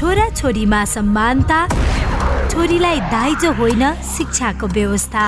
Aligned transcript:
छोरा 0.00 0.28
छोरीमा 0.30 0.84
समानता 0.84 1.56
छोरीलाई 2.50 3.00
दाइजो 3.12 3.52
होइन 3.54 3.82
शिक्षाको 4.10 4.66
व्यवस्था 4.66 5.24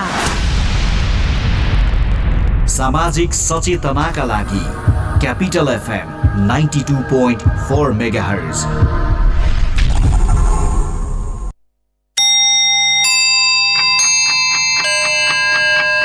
सामाजिक 2.74 3.34
सचेतनाका 3.34 4.24
लागि 4.30 4.60
Capital 5.20 5.68
FM 5.72 6.14
ninety 6.46 6.80
two 6.90 6.94
point 7.10 7.42
four 7.68 7.92
mega 7.98 8.24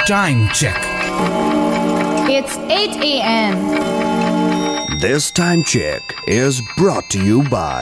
Time 0.09 0.43
check. 0.53 0.83
It's 2.33 2.59
8 2.75 2.99
a.m. 3.07 3.63
This 4.99 5.31
time 5.31 5.63
check 5.65 6.13
is 6.27 6.61
brought 6.77 7.09
to 7.11 7.23
you 7.23 7.41
by 7.55 7.81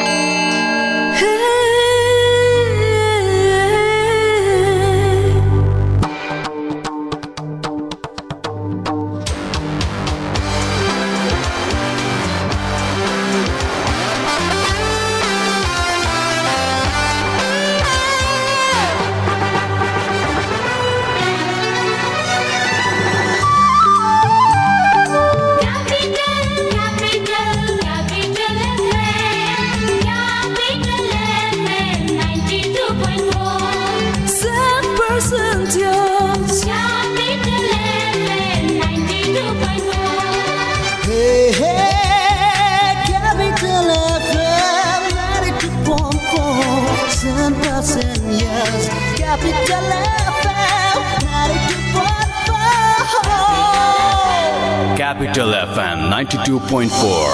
Capital 55.11 55.51
FM 55.53 55.97
92.4 56.09 57.31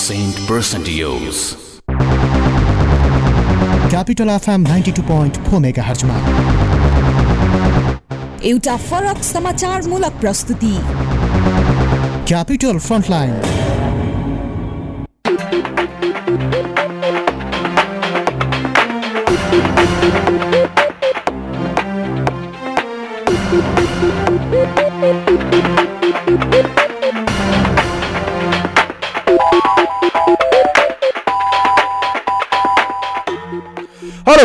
Saint 0.00 0.36
Percentios. 0.48 1.38
Capital 3.90 4.28
FM 4.30 4.60
ninety 4.60 4.92
two 4.92 5.02
point 5.02 5.38
four 5.46 5.60
mega 5.60 5.82
हर्चमा 5.82 6.18
एउटा 8.50 8.76
फरक 8.84 9.22
समाचारमूलक 9.22 10.20
प्रस्तुति। 10.20 10.74
Capital 12.28 12.78
Frontline 12.86 13.34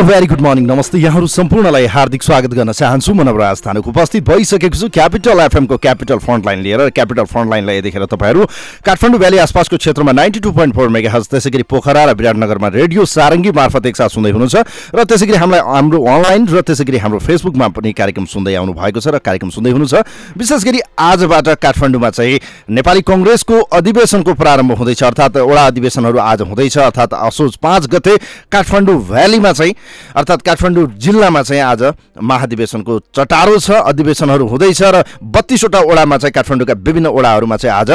very 0.02 0.26
good 0.26 0.40
morning 0.40 0.64
नमस्ते। 0.66 0.98
यहाँहरू 0.98 1.26
सम्पूर्णलाई 1.26 1.86
हार्दिक 1.86 2.22
स्वागत 2.22 2.54
गर्न 2.54 2.72
चाहन्छु। 2.72 3.12
म 3.14 3.22
नवराज 3.22 3.60
थानुक 3.62 3.86
उपस्थित 3.88 4.24
भइसकेको 4.26 4.74
छु। 4.74 4.88
क्यापिटल 4.90 5.40
एफएमको 5.40 5.76
क्यापिटल 5.78 6.18
फ्रन्टलाइन 6.18 6.58
लिएर 6.62 6.90
क्यापिटल 6.90 7.24
फ्रन्टलाइनलाई 7.30 7.76
यतिखेर 7.78 8.04
तपाईँहरू 8.10 8.46
काठमाडौँ 8.82 9.18
भ्याली 9.18 9.38
आसपासको 9.38 9.76
क्षेत्रमा 9.78 10.12
ninety 10.12 10.40
two 10.42 10.50
point 10.50 10.74
four 10.74 10.88
megahertz 11.12 11.28
त्यसै 11.30 11.50
गरी 11.50 11.62
पोखरा 11.70 12.04
र 12.04 12.14
विराटनगरमा 12.18 12.68
रेडियो 12.74 13.04
सारङ्गी 13.06 13.50
मार्फत 13.54 13.86
एकसाथ 13.86 14.10
सुन्दै 14.10 14.30
हुनुहुन्छ। 14.34 14.56
र 14.90 15.04
त्यसै 15.06 15.26
गरी 15.26 15.38
हामीलाई 15.38 15.62
हाम्रो 15.62 15.98
अनलाइन 16.02 16.42
र 16.50 16.60
त्यसै 16.66 16.84
गरी 16.84 16.98
हाम्रो 16.98 17.18
फेसबुकमा 17.22 17.68
पनि 17.70 17.92
कार्यक्रम 17.94 18.26
सुन्दै 18.26 18.54
आउनु 18.58 18.74
भएको 18.74 18.98
छ 18.98 19.06
र 19.14 19.22
कार्यक्रम 19.22 19.50
सुन्दै 19.54 19.70
हुनुहुन्छ। 19.70 19.94
विशेष 20.34 20.62
गरी 20.66 20.80
आजबाट 20.98 21.46
काठमाडौँमा 21.62 22.10
चाहिँ 22.10 22.40
नेपाली 22.74 23.02
कङ्ग्रेसको 23.06 23.56
अधिवेशनको 23.70 24.34
प्रारम्भ 24.34 24.72
हुँदैछ। 24.82 25.02
अर्थात् 25.02 25.36
वडा 25.38 25.62
अधिवेशनहरू 25.70 26.18
आज 26.18 26.40
हुँदैछ। 26.50 26.78
अर्थात् 26.90 27.14
असोज 27.14 27.56
पाँच 27.62 27.86
गते 27.86 28.16
काठमाडौँ 28.50 28.98
भ्यालीमा 29.06 29.52
चाहिँ 29.52 29.74
अर्थात् 30.16 30.42
काठमाडौँ 30.42 30.86
जिल्लामा 30.98 31.42
चाहिँ 31.42 31.62
आज 31.62 31.82
महाधिवेशनको 32.20 32.98
चटारो 33.16 33.58
छ 33.58 33.70
अधिवेशनहरू 33.84 34.46
हुँदैछ 34.48 34.82
र 34.82 35.02
बत्तिसवटा 35.22 35.80
ओडामा 35.80 36.16
चाहिँ 36.16 36.32
काठमाडौँका 36.32 36.74
विभिन्न 36.82 37.06
ओडाहरूमा 37.08 37.56
चाहिँ 37.56 37.74
आज 37.74 37.90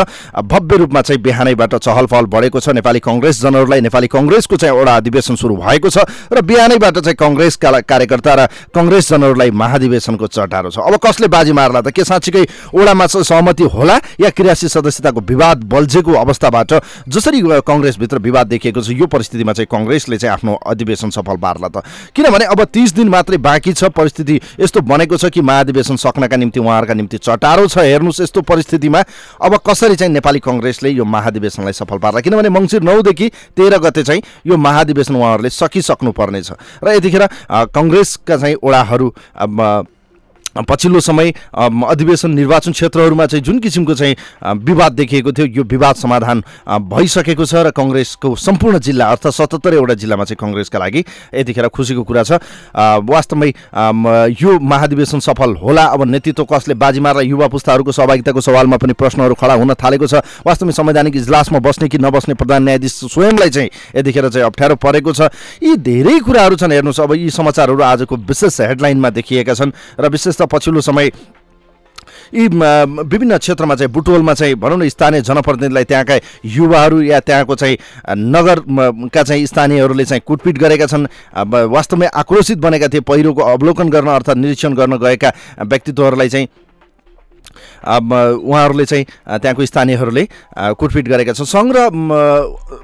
भव्य 0.48 0.78
रूपमा 0.78 1.02
चाहिँ 1.02 1.22
बिहानैबाट 1.22 1.76
चहल 1.76 2.06
पहल 2.06 2.26
बढेको 2.26 2.60
छ। 2.60 2.70
नेपाली 2.78 3.00
कङ्ग्रेस 3.00 3.42
जनहरूलाई 3.42 3.82
नेपाली 3.82 4.08
कङ्ग्रेसको 4.08 4.58
चाहिँ 4.58 4.76
ओडा 4.82 4.96
अधिवेशन 4.98 5.36
सुरु 5.36 5.56
भएको 5.58 5.90
छ 5.90 6.06
र 6.34 6.42
बिहानैबाट 6.42 6.98
चाहिँ 7.00 7.16
कङ्ग्रेसका 7.16 7.80
कार्यकर्ता 7.82 8.34
र 8.36 8.48
कङ्ग्रेस 8.76 9.10
जनहरूलाई 9.10 9.52
महाधिवेशनको 9.52 10.28
चटारो 10.28 10.70
छ। 10.70 10.78
अब 10.80 10.96
कसले 10.98 11.28
बाजी 11.28 11.52
मार्ला 11.52 11.82
त? 11.82 11.92
के 11.92 12.04
साँच्चीकै 12.04 12.44
ओडामा 12.74 13.06
सहमति 13.08 13.64
होला 13.64 13.96
या 14.20 14.30
क्रियाशील 14.30 14.70
सदस्यताको 14.70 15.20
विवाद 15.22 15.64
बल्झेको 15.64 16.12
अवस्थाबाट 16.14 16.74
जसरी 17.08 17.42
कङ्ग्रेसभित्र 17.42 18.18
विवाद 18.20 18.48
देखिएको 18.48 18.82
छ 18.82 18.90
यो 18.92 19.08
परिस्थितिमा 19.08 19.54
चाहिँ 19.54 19.68
कङ्ग्रेसले 19.72 20.18
चाहिँ 20.18 20.34
आफ्नो 20.34 20.54
अधिवेशन 20.66 21.10
सफल 21.10 21.38
पार्ला 21.38 21.68
त? 21.68 21.84
किनभने 22.16 22.46
अब 22.46 22.64
तिस 22.64 22.94
दिन 22.94 23.10
मात्रै 23.10 23.38
बाँकी 23.40 23.74
छ 23.74 23.84
परिस्थिति। 23.92 24.40
यस्तो 24.60 24.82
बनेको 24.82 25.18
छ 25.18 25.30
कि 25.30 25.42
महाधिवेशन 25.42 25.96
सक्नका 25.96 26.38
निम्ति 26.38 26.60
उहाँहरूका 26.60 26.94
निम्ति 26.94 27.18
चटारो 27.18 27.68
छ। 27.68 27.78
हेर्नुहोस् 27.80 28.22
यस्तो 28.22 28.42
परिस्थितिमा 28.44 29.04
अब 29.42 29.56
कसरी 29.68 29.96
चाहिँ 29.96 30.14
नेपाली 30.14 30.40
कङ्ग्रेसले 30.40 30.90
यो 30.90 31.06
महाधिवेशनलाई 31.06 31.74
सफल 31.74 31.98
पार्ला? 31.98 32.22
किनभने 32.22 32.50
मङ्सिर 32.50 32.82
नौदेखि 32.84 33.28
तेह्र 33.58 33.78
गते 33.80 34.04
चाहिँ 34.04 34.22
यो 34.48 34.58
महाधिवेशन 34.58 35.16
उहाँहरूले 35.16 35.50
सकिसक्नु 35.50 36.12
पर्नेछ 36.12 36.52
र 36.84 36.96
यतिखेर 36.96 37.28
कङ्ग्रेसका 37.74 38.38
चाहिँ 38.38 38.56
ओडाहरू 38.64 39.14
पछिल्लो 40.64 41.00
समय 41.00 41.34
अधिवेशन 41.54 42.32
निर्वाचन 42.32 42.72
क्षेत्रहरूमा 42.72 43.26
चाहिँ 43.26 43.44
जुन 43.44 43.60
किसिमको 43.60 43.94
चाहिँ 43.94 44.16
विवाद 44.64 44.92
देखिएको 44.94 45.32
थियो 45.32 45.46
यो 45.58 45.64
विवाद 45.66 45.96
समाधान 45.98 46.44
भइसकेको 46.68 47.46
छ 47.46 47.56
र 47.68 47.72
कङ्ग्रेसको 47.72 48.36
सम्पूर्ण 48.38 48.80
जिल्ला 48.80 49.06
अर्थात् 49.12 49.36
सतहत्तरवटा 49.36 49.94
जिल्लामा 49.94 50.24
चाहिँ 50.24 50.38
कङ्ग्रेसका 50.40 50.80
लागि 50.80 51.04
यतिखेर 51.36 51.68
खुसीको 51.68 52.04
कुरा 52.04 52.24
छ। 52.24 52.32
वास्तवमै 52.74 53.50
यो 54.42 54.60
महाधिवेशन 54.60 55.20
सफल 55.20 55.56
होला 55.62 55.84
अब 55.94 56.04
नेतृत्व 56.08 56.44
कसले 56.46 56.74
बाजी 56.74 57.00
मार्ला 57.00 57.22
युवा 57.22 57.48
पुस्ताहरूको 57.48 57.92
सहभागिताको 57.92 58.42
सवालमा 58.42 58.78
पनि 58.78 58.94
प्रश्नहरू 58.94 59.34
खडा 59.36 59.54
हुन 59.54 59.74
थालेको 59.76 60.08
छ। 60.08 60.24
वास्तवमै 60.48 60.74
संवैधानिक 60.74 61.16
इजलासमा 61.16 61.60
बस्ने 61.60 61.88
कि 61.88 61.98
नबस्ने 61.98 62.34
प्रधान 62.34 62.64
न्यायाधीश 62.64 62.94
स्वयंलाई 63.14 63.50
चाहिँ 63.50 63.70
यतिखेर 63.96 64.30
चाहिँ 64.30 64.46
अप्ठ्यारो 64.48 64.76
परेको 64.76 65.12
छ। 65.14 65.30
यी 65.64 65.76
धेरै 65.78 66.20
कुराहरू 66.26 66.56
छन् 66.56 66.72
हेर्नुहोस् 66.72 67.02
अब 67.02 67.14
यी 67.14 67.30
समाचारहरू 67.30 67.84
आजको 67.84 68.16
विशेष 68.16 68.60
हेडलाइनमा 68.62 69.10
देखिएका 69.12 69.54
छन् 69.54 69.72
र 70.00 70.10
विशेष 70.10 70.38
त 70.38 70.47
पछिल्लो 70.48 70.82
समय 70.82 71.12
यी 72.34 72.48
विभिन्न 72.48 73.38
क्षेत्रमा 73.38 73.76
चाहिँ 73.76 73.92
बुटोलमा 73.94 74.34
चाहिँ 74.34 74.56
भनौँ 74.56 74.78
न 74.78 74.90
स्थानीय 74.90 75.22
जनप्रतिनिधिलाई 75.22 75.84
त्यहाँका 75.84 76.16
युवाहरू 76.46 77.02
या 77.02 77.20
त्यहाँको 77.20 77.56
चाहिँ 77.56 77.78
अ, 78.06 78.14
नगर 78.18 78.60
म, 78.68 79.08
का 79.08 79.24
चाहिँ 79.24 79.46
स्थानीयहरूले 79.46 80.06
चाहिँ 80.06 80.22
कुटपिट 80.26 80.58
गरेका 80.58 80.86
छन्। 80.86 81.08
वास्तवमै 81.72 82.08
आक्रोशित 82.08 82.58
बनेका 82.58 82.88
थिए 82.88 83.02
पहिरोको 83.02 83.42
अवलोकन 83.42 83.90
गर्न 83.90 84.08
अर्थात् 84.08 84.38
निरीक्षण 84.38 84.74
गर्न 84.76 84.98
गएका 84.98 85.32
व्यक्तित्वहरूलाई 85.62 86.30
चाहिँ। 86.30 86.48
उहाँहरूले 87.84 88.86
चाहिँ 88.86 89.06
त्यहाँको 89.38 89.66
स्थानीयहरूले 89.66 90.24
कुटपिट 90.76 91.06
गरेका 91.08 91.34
छन्। 91.34 91.46
सङ्घ 91.46 91.70
र 91.76 91.80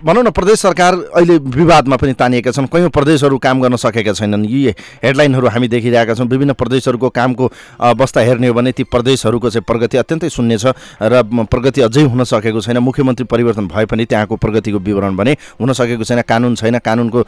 भनौँ 0.03 0.23
न 0.23 0.29
प्रदेश 0.31 0.59
सरकार 0.59 0.93
अहिले 1.15 1.37
विवादमा 1.37 1.95
पनि 1.97 2.13
तानिएका 2.13 2.51
छन्। 2.51 2.67
कयौँ 2.67 2.89
प्रदेशहरू 2.89 3.37
काम 3.37 3.61
गर्न 3.61 3.75
सकेका 3.75 4.13
छैनन्। 4.13 4.45
यी 4.45 4.73
हेडलाइनहरू 5.03 5.47
हामी 5.47 5.67
देखिरहेका 5.67 6.13
छौँ। 6.13 6.27
विभिन्न 6.27 6.53
प्रदेशहरूको 6.53 7.09
कामको 7.09 7.45
अवस्था 7.79 8.21
हेर्ने 8.21 8.47
हो 8.47 8.53
भने 8.53 8.71
ती 8.71 8.83
प्रदेशहरूको 8.85 9.49
चाहिँ 9.49 9.65
प्रगति 9.67 9.97
अत्यन्तै 9.97 10.29
शून्य 10.29 10.57
छ 10.57 10.73
र 11.01 11.23
प्रगति 11.45 11.81
अझै 11.81 12.03
हुन 12.03 12.23
सकेको 12.23 12.61
छैन। 12.61 12.77
मुख्यमन्त्री 12.83 13.25
परिवर्तन 13.25 13.67
भए 13.67 13.85
पनि 13.85 14.05
त्यहाँको 14.05 14.35
प्रगतिको 14.35 14.79
विवरण 14.79 15.15
भने 15.15 15.33
हुन 15.59 15.73
सकेको 15.73 16.03
छैन। 16.03 16.21
कानुन 16.23 16.55
छैन। 16.55 16.79
कानुनको 16.79 17.23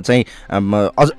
चाहिँ 0.00 0.24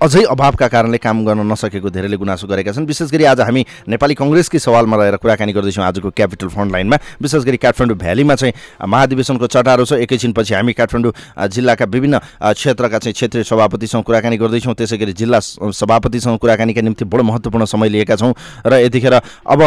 अझै 0.01 0.23
अभावका 0.23 0.67
कारणले 0.67 0.97
काम 0.97 1.25
गर्न 1.25 1.41
नसकेको 1.51 1.89
धेरैले 1.89 2.17
गुनासो 2.17 2.47
गरेका 2.47 2.71
छन्। 2.71 2.85
विशेष 2.85 3.11
गरी 3.11 3.23
आज 3.31 3.41
हामी 3.41 3.65
नेपाली 3.88 4.15
कङ्ग्रेसकै 4.15 4.59
सवालमा 4.59 4.95
रहेर 4.97 5.15
कुराकानी 5.17 5.53
गर्दैछौँ। 5.53 5.85
आजको 5.88 6.10
क्यापिटल 6.12 6.48
फ्रन्ट 6.48 6.72
लाइनमा। 6.72 6.98
विशेष 7.22 7.44
गरी 7.44 7.57
काठमाडौँ 7.57 7.98
भ्यालीमा 7.98 8.36
चाहिँ 8.36 8.54
महाधिवेशनको 8.84 9.48
चटारो 9.48 9.86
छ। 9.86 9.94
एकैछिनपछि 10.04 10.54
हामी 10.54 10.74
काठमाडौँ 10.74 11.12
जिल्लाका 11.48 11.86
विभिन्न 11.88 12.19
क्षेत्रका 12.54 12.98
चाहिँ 13.00 13.13
क्षेत्रीय 13.13 13.44
सभापतिसँग 13.44 14.04
कुराकानी 14.04 14.38
गर्दैछौँ। 14.38 14.74
त्यसै 14.75 14.98
गरी 14.98 15.13
जिल्ला 15.13 15.39
सभापतिसँग 15.39 16.38
कुराकानीका 16.38 16.81
निम्ति 16.81 17.06
बडो 17.06 17.24
महत्त्वपूर्ण 17.24 17.66
समय 17.66 17.89
लिएका 17.89 18.16
छौँ। 18.16 18.34
र 18.68 18.74
यतिखेर 18.84 19.13
अब 19.13 19.62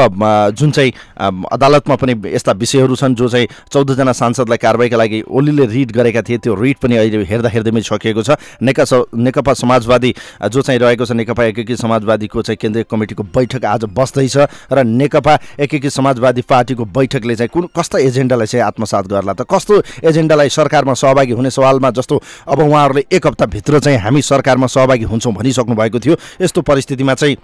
जुन 0.55 0.71
चाहिँ 0.71 0.93
अदालतमा 1.19 1.97
पनि 1.97 2.15
यस्ता 2.29 2.53
विषयहरू 2.53 2.97
छन् 2.97 3.15
जो 3.15 3.29
चाहिँ 3.29 3.47
चौधजना 3.73 4.13
सांसदलाई 4.13 4.59
कारवाहीका 4.59 4.97
लागि 4.97 5.23
ओलीले 5.29 5.67
रिट 5.67 5.93
गरेका 5.93 6.23
थिए 6.23 6.39
त्यो 6.39 6.55
रिट 6.55 6.79
पनि 6.79 6.97
अहिले 6.97 7.25
हेर्दा 7.25 7.49
हेर्दैमै 7.49 7.81
सकिएको 7.81 8.23
छ। 8.23 8.37
नेकपा 8.63 8.85
नेकपा 9.17 9.53
समाजवादी 9.55 10.15
जो 10.45 10.63
चाहिँ 10.63 10.81
रहेको 10.81 11.05
छ 11.05 11.13
नेकपा 11.13 11.45
एकीकृत 11.45 11.79
समाजवादीको 11.81 12.43
चाहिँ 12.43 12.59
केन्द्रीय 12.61 12.85
कमिटीको 12.91 13.23
बैठक 13.25 13.65
आज 13.65 13.85
बस्दैछ। 13.91 14.37
र 14.73 14.85
नेकपा 14.85 15.39
एकीकृत 15.59 15.93
समाजवादी 16.11 16.43
पार्टीको 16.43 16.85
बैठकले 16.87 17.35
चाहिँ 17.37 17.49
कुन 17.49 17.69
कस्ता 17.71 17.99
एजेन्डालाई 18.01 18.47
चाहिँ 18.47 18.65
आत्मसात 18.67 19.07
गर्ला 19.07 19.33
त 19.33 19.47
कस्तो 19.47 19.83
एजेन्डालाई 20.03 20.49
सरकारमा 20.51 20.95
सहभागी 20.95 21.33
हुने 21.33 21.51
सवालमा 21.51 21.91
जस्तो 21.91 22.23
अब 22.51 22.59
उहाँहरूले 22.59 23.05
एक 23.12 23.27
हप्ताभित्र 23.27 23.81
चाहिँ 23.81 23.99
हामी 23.99 24.23
सरकारमा 24.23 24.67
सहभागी 24.67 25.05
हुन्छौँ 25.07 25.33
भनिसक्नु 25.35 25.75
भएको 25.75 25.99
थियो। 26.01 26.17
यस्तो 26.43 26.62
परिस्थितिमा 26.62 27.15
चाहिँ 27.15 27.37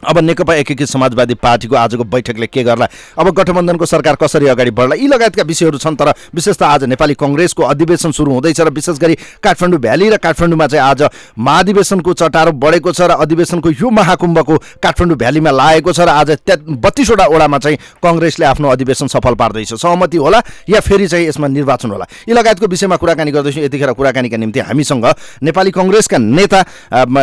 अब 0.00 0.18
नेकपा 0.18 0.54
एकीकृत 0.54 0.88
समाजवादी 0.88 1.34
पार्टीको 1.36 1.76
आजको 1.76 2.04
बैठकले 2.04 2.46
के 2.46 2.62
गर्ला? 2.64 2.86
अब 3.18 3.30
गठबन्धनको 3.30 3.86
सरकार 3.86 4.16
कसरी 4.16 4.46
अगाडि 4.48 4.70
बढ्ला? 4.70 4.94
यी 4.96 5.06
लगायतका 5.06 5.42
विषयहरू 5.42 5.78
छन् 5.78 5.96
तर 5.96 6.08
विशेष 6.34 6.56
त 6.56 6.62
आज 6.62 6.84
नेपाली 6.84 7.14
कङ्ग्रेसको 7.20 7.62
अधिवेशन 7.62 8.12
सुरु 8.12 8.32
हुँदैछ 8.32 8.60
र 8.60 8.70
विशेष 8.70 8.98
गरी 8.98 9.14
काठमाडौँ 9.44 9.80
भ्याली 9.80 10.08
र 10.08 10.16
काठमाडौँमा 10.16 10.66
चाहिँ 10.66 10.84
आज 10.84 11.02
महाधिवेशनको 11.36 12.12
चटारो 12.12 12.52
बढेको 12.56 12.92
छ 12.92 13.00
र 13.12 13.20
अधिवेशनको 13.20 13.70
यो 13.70 13.90
महाकुम्भको 13.90 14.56
काठमाडौँ 14.80 15.18
भ्यालीमा 15.20 15.50
लागेको 15.50 15.92
छ 15.92 16.00
र 16.00 16.08
आज 16.08 16.30
त्या 16.48 16.56
बत्तिसवटा 16.80 17.24
ओडामा 17.28 17.58
चाहिँ 17.60 17.78
कङ्ग्रेसले 18.00 18.46
आफ्नो 18.46 18.68
अधिवेशन 18.68 19.06
सफल 19.12 19.34
पार्दैछ। 19.36 19.74
सहमति 19.74 20.16
होला 20.16 20.40
या 20.68 20.80
फेरि 20.80 21.06
चाहिँ 21.08 21.28
यसमा 21.28 21.48
निर्वाचन 21.48 21.90
होला? 21.90 22.04
यी 22.28 22.34
लगायतको 22.34 22.66
विषयमा 22.66 22.96
कुराकानी 22.96 23.30
गर्दैछौँ। 23.30 23.64
यतिखेर 23.64 23.92
कुराकानीका 23.92 24.36
निम्ति 24.36 24.60
हामीसँग 24.64 25.06
नेपाली 25.44 25.70
कङ्ग्रेसका 25.70 26.18
नेता 26.18 26.60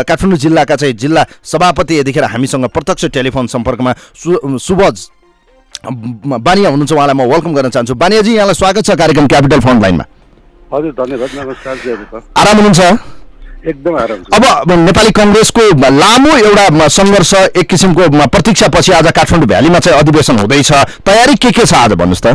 काठमाडौँ 0.06 0.38
जिल्लाका 0.38 0.76
चाहिँ 0.76 0.94
जिल्ला 0.94 1.26
सभापति 1.44 2.00
यतिखेर 2.00 2.24
हामीसँग 2.24 2.67
प्रत्यक्ष 2.70 3.06
टेलिफोन 3.16 3.48
सम्पर्कमा 3.48 3.92
सु 4.16 4.58
सुबज 4.60 4.96
बानिया 5.86 6.70
हुनुहुन्छ 6.70 6.92
उहाँलाई 6.92 7.16
म 7.16 7.22
वेलकम 7.32 7.54
गर्न 7.54 7.70
चाहन्छु। 7.70 7.96
बानियाजी 7.96 8.32
यहाँलाई 8.36 8.56
स्वागत 8.56 8.84
छ 8.86 8.98
कार्यक्रम 8.98 9.28
क्यापिटल 9.28 9.60
फ्रन्ट 9.60 9.82
लाइनमा 9.82 10.06
हजुर 10.74 10.92
धन्यवाद। 10.98 11.30
नमस्कार 11.38 11.76
आराम 12.38 12.56
हुनुहुन्छ? 12.58 12.82
एकदम 13.68 13.96
आराम 13.98 14.20
अब 14.34 14.72
नेपाली 14.72 15.12
कङ्ग्रेसको 15.12 15.62
लामो 15.78 16.32
एउटा 16.38 16.88
सङ्घर्ष 16.88 17.34
एक 17.56 17.68
किसिमको 17.70 18.04
म, 18.10 18.26
प्रतीक्षापछि 18.28 18.92
आज 18.94 19.12
काठमाडौँ 19.12 19.48
भ्यालीमा 19.48 19.80
चाहिँ 19.80 20.00
अधिवेशन 20.00 20.40
हुँदैछ। 20.40 20.72
तयारी 21.04 21.36
के 21.36 21.52
के 21.52 21.66
छ 21.66 21.74
आज 21.74 21.94
भन्नुहोस् 21.94 22.24
त? 22.24 22.28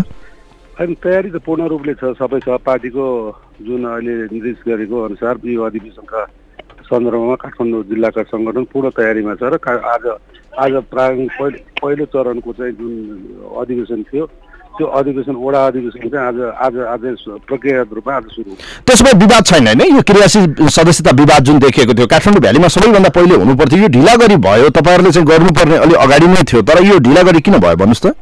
अनि 0.81 0.94
तयारी 0.99 1.31
त 1.31 1.37
पूर्ण 1.46 1.69
रूपले 1.69 1.94
छ। 1.94 2.17
सबै 2.19 2.40
छ 2.40 2.58
पार्टीको 2.67 3.05
जुन 3.62 3.84
अहिले 3.84 4.14
निर्देश 4.34 4.58
गरेको 4.67 4.96
अनुसार 5.08 5.34
यो 5.46 5.62
अधिवेशनका 5.62 6.20
सन्दर्भमा 6.93 7.35
काठमाडौँ 7.41 7.83
जिल्लाका 7.91 8.23
सङ्गठन 8.31 8.65
पूर्ण 8.73 8.89
तयारीमा 8.93 9.35
छ 9.41 9.43
र 9.49 9.59
आज 9.97 10.05
आज 10.62 10.73
प्रारम्भ 10.93 11.29
पहिलो 11.81 12.05
चरणको 12.12 12.53
चाहिँ 12.53 12.73
जुन 12.79 12.93
अधिवेशन 13.61 14.03
थियो 14.09 14.27
त्यो 14.77 14.87
अधिवेशन 14.99 15.37
वडा 15.37 15.61
अधिवेशन 15.67 16.09
चाहिँ 16.09 16.27
आज 16.27 16.37
आज 16.67 16.77
आज 16.94 17.03
प्रक्रियागत 17.49 17.93
रूपमा 17.93 18.12
आज 18.17 18.25
सुरु 18.35 18.50
हुन्छ। 18.50 18.61
त्यसो 18.87 19.05
भए 19.05 19.12
विवाद 19.21 19.44
छैन 19.44 19.67
होइन 19.67 19.81
यो 19.97 20.03
क्रियाशील 20.11 20.69
सदस्यता 20.77 21.11
विवाद 21.21 21.44
जुन 21.44 21.59
देखिएको 21.65 21.94
थियो 21.94 22.06
काठमाडौँ 22.12 22.43
भ्यालीमा 22.44 22.69
सबैभन्दा 22.77 23.11
पहिले 23.17 23.35
हुनुपर्थ्यो 23.43 23.81
यो 23.83 23.89
ढिला 23.97 24.15
गरी 24.23 24.37
भयो 24.49 24.69
तपाईँहरूले 24.77 25.12
चाहिँ 25.12 25.29
गर्नुपर्ने 25.29 25.77
अलि 25.87 25.94
अगाडि 26.05 26.27
नै 26.27 26.44
थियो 26.53 26.62
तर 26.69 26.83
यो 26.85 26.99
ढिला 27.06 27.23
गरी 27.29 27.41
किन 27.49 27.59
भयो 27.65 27.77
भन्नुहोस् 27.83 28.05
त 28.05 28.17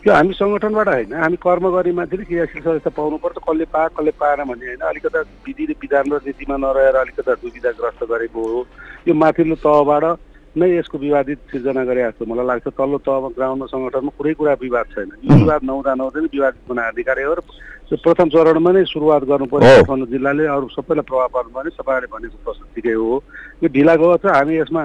त्यो 0.00 0.12
हामी 0.16 0.32
सङ्गठनबाट 0.32 0.88
होइन 0.88 1.12
हामी 1.12 1.36
कर्म 1.44 1.64
गरी 1.76 1.92
मान्छेले 1.92 2.24
क्रियाशील 2.24 2.88
पाउनु 2.88 3.16
पर्छ 3.20 3.36
कसले 3.36 3.64
पा 3.68 3.80
कसले 3.92 4.12
पाएन 4.16 4.40
भन्ने 4.48 4.66
होइन। 4.72 4.82
अलिकता 4.88 5.20
विधि 5.44 5.64
र 5.68 5.72
विधान 5.76 6.04
र 6.12 6.20
नीतिमा 6.24 6.56
नरहेर 6.56 6.96
अलिकता 7.04 7.34
दुविधाग्रस्त 7.44 8.00
गरेको 8.08 8.40
हो। 8.40 8.60
यो 9.08 9.12
माथिल्लो 9.12 9.56
तहबाट 9.60 10.04
नै 10.56 10.68
यसको 10.72 10.96
विवादित 11.04 11.38
सिर्जना 11.52 11.84
गरे 11.84 12.00
जस्तो 12.00 12.24
मलाई 12.32 12.46
लाग्छ। 12.48 12.66
तल्लो 12.80 12.98
तहमा 13.04 13.28
ग्राउन्डमा 13.36 13.66
सङ्गठनमा 13.68 14.12
कुनै 14.16 14.32
कुरा 14.40 14.54
विवाद 14.64 14.86
छैन। 14.96 15.10
यो 15.20 15.36
विवाद 15.36 15.60
नहुँदा 15.68 15.92
नहुँदै 16.00 16.20
नै 16.24 16.28
विवादित 16.32 16.62
बनाउने 16.64 16.90
अधिकार 16.96 17.20
हो। 17.20 17.34
र 17.36 17.96
प्रथम 18.00 18.28
चरणमा 18.32 18.70
नै 18.72 18.84
सुरुवात 18.88 19.22
गर्नु 19.28 19.46
पर्यो। 19.52 19.84
काठमाडौँ 19.84 20.08
जिल्लाले 20.16 20.44
अरू 20.48 20.66
सबैलाई 20.80 21.04
प्रभाव 21.04 21.28
पार्नु 21.36 21.50
पर्ने 21.52 21.70
तपाईँहरूले 21.76 22.08
भनेको 22.08 22.38
प्रश्न 22.40 22.62
ठिकै 22.72 22.96
हो। 22.96 23.20
यो 23.62 23.68
ढिला 23.68 23.94
गएको 24.00 24.16
छ 24.16 24.26
हामी 24.32 24.54
यसमा 24.64 24.82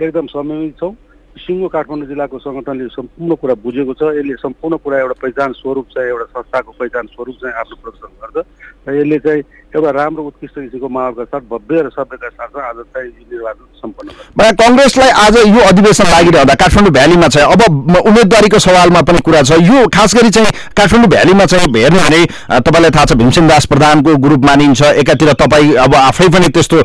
एकदम 0.00 0.26
संयमित 0.32 0.78
छौँ। 0.80 0.92
सिङ्गो 1.34 1.68
काठमाडौँ 1.68 2.06
जिल्लाको 2.06 2.38
सङ्गठनले 2.38 2.86
सम्पूर्ण 2.94 3.34
कुरा 3.34 3.54
बुझेको 3.54 3.94
छ। 3.94 4.02
यसले 4.14 4.34
सम्पूर्ण 4.38 4.76
कुरा 4.76 4.98
एउटा 4.98 5.16
पहिचान 5.22 5.52
स्वरूप 5.52 5.86
चाहिँ 5.94 6.08
एउटा 6.08 6.24
संस्थाको 6.24 6.72
पहिचान 6.78 7.06
स्वरूप 7.06 7.36
चाहिँ 7.42 7.54
आफ्नो 7.54 7.76
प्रदर्शन 7.82 8.12
गर्छ। 8.22 8.46
र 8.88 8.94
यसले 8.94 9.18
चाहिँ 9.18 9.42
एउटा 9.74 9.90
राम्रो 9.90 10.22
उत्कृष्ट 10.24 10.54
किसिमको 10.54 10.88
माहौलका 10.88 11.24
साथ 11.24 11.40
भव्य 11.50 11.82
र 11.82 11.88
सभ्यका 11.90 12.28
साथ 12.28 12.58
आज 12.62 12.76
चाहिँ 12.94 13.08
निर्वाचन 13.10 13.64
सम्पन्न 13.82 14.10
मलाई 14.38 14.52
कङ्ग्रेसलाई 14.60 15.10
आज 15.22 15.36
यो 15.36 15.60
अधिवेशन 15.68 16.06
लागिरहँदा 16.10 16.54
काठमाडौँ 16.62 16.92
भ्यालीमा 16.94 17.28
चाहिँ 17.34 17.52
अब 17.52 17.62
उम्मेदवारीको 18.06 18.58
सवालमा 18.58 19.00
पनि 19.02 19.20
कुरा 19.26 19.42
छ। 19.42 19.58
यो 19.60 19.86
खास 19.90 20.14
गरी 20.14 20.30
चाहिँ 20.30 20.52
काठमाडौँ 20.78 21.10
भ्यालीमा 21.10 21.44
चाहिँ 21.46 21.66
हेर्नु 21.74 21.98
भने 21.98 22.20
तपाईँलाई 22.60 22.90
थाहा 22.94 23.04
छ 23.04 23.12
भीमसेन 23.18 23.48
दास 23.48 23.66
प्रधानको 23.66 24.16
ग्रुप 24.24 24.44
मानिन्छ। 24.46 24.82
एकातिर 25.02 25.32
तपाईँ 25.42 25.74
अब 25.84 25.94
आफै 25.94 26.28
पनि 26.28 26.48
त्यस्तो 26.54 26.76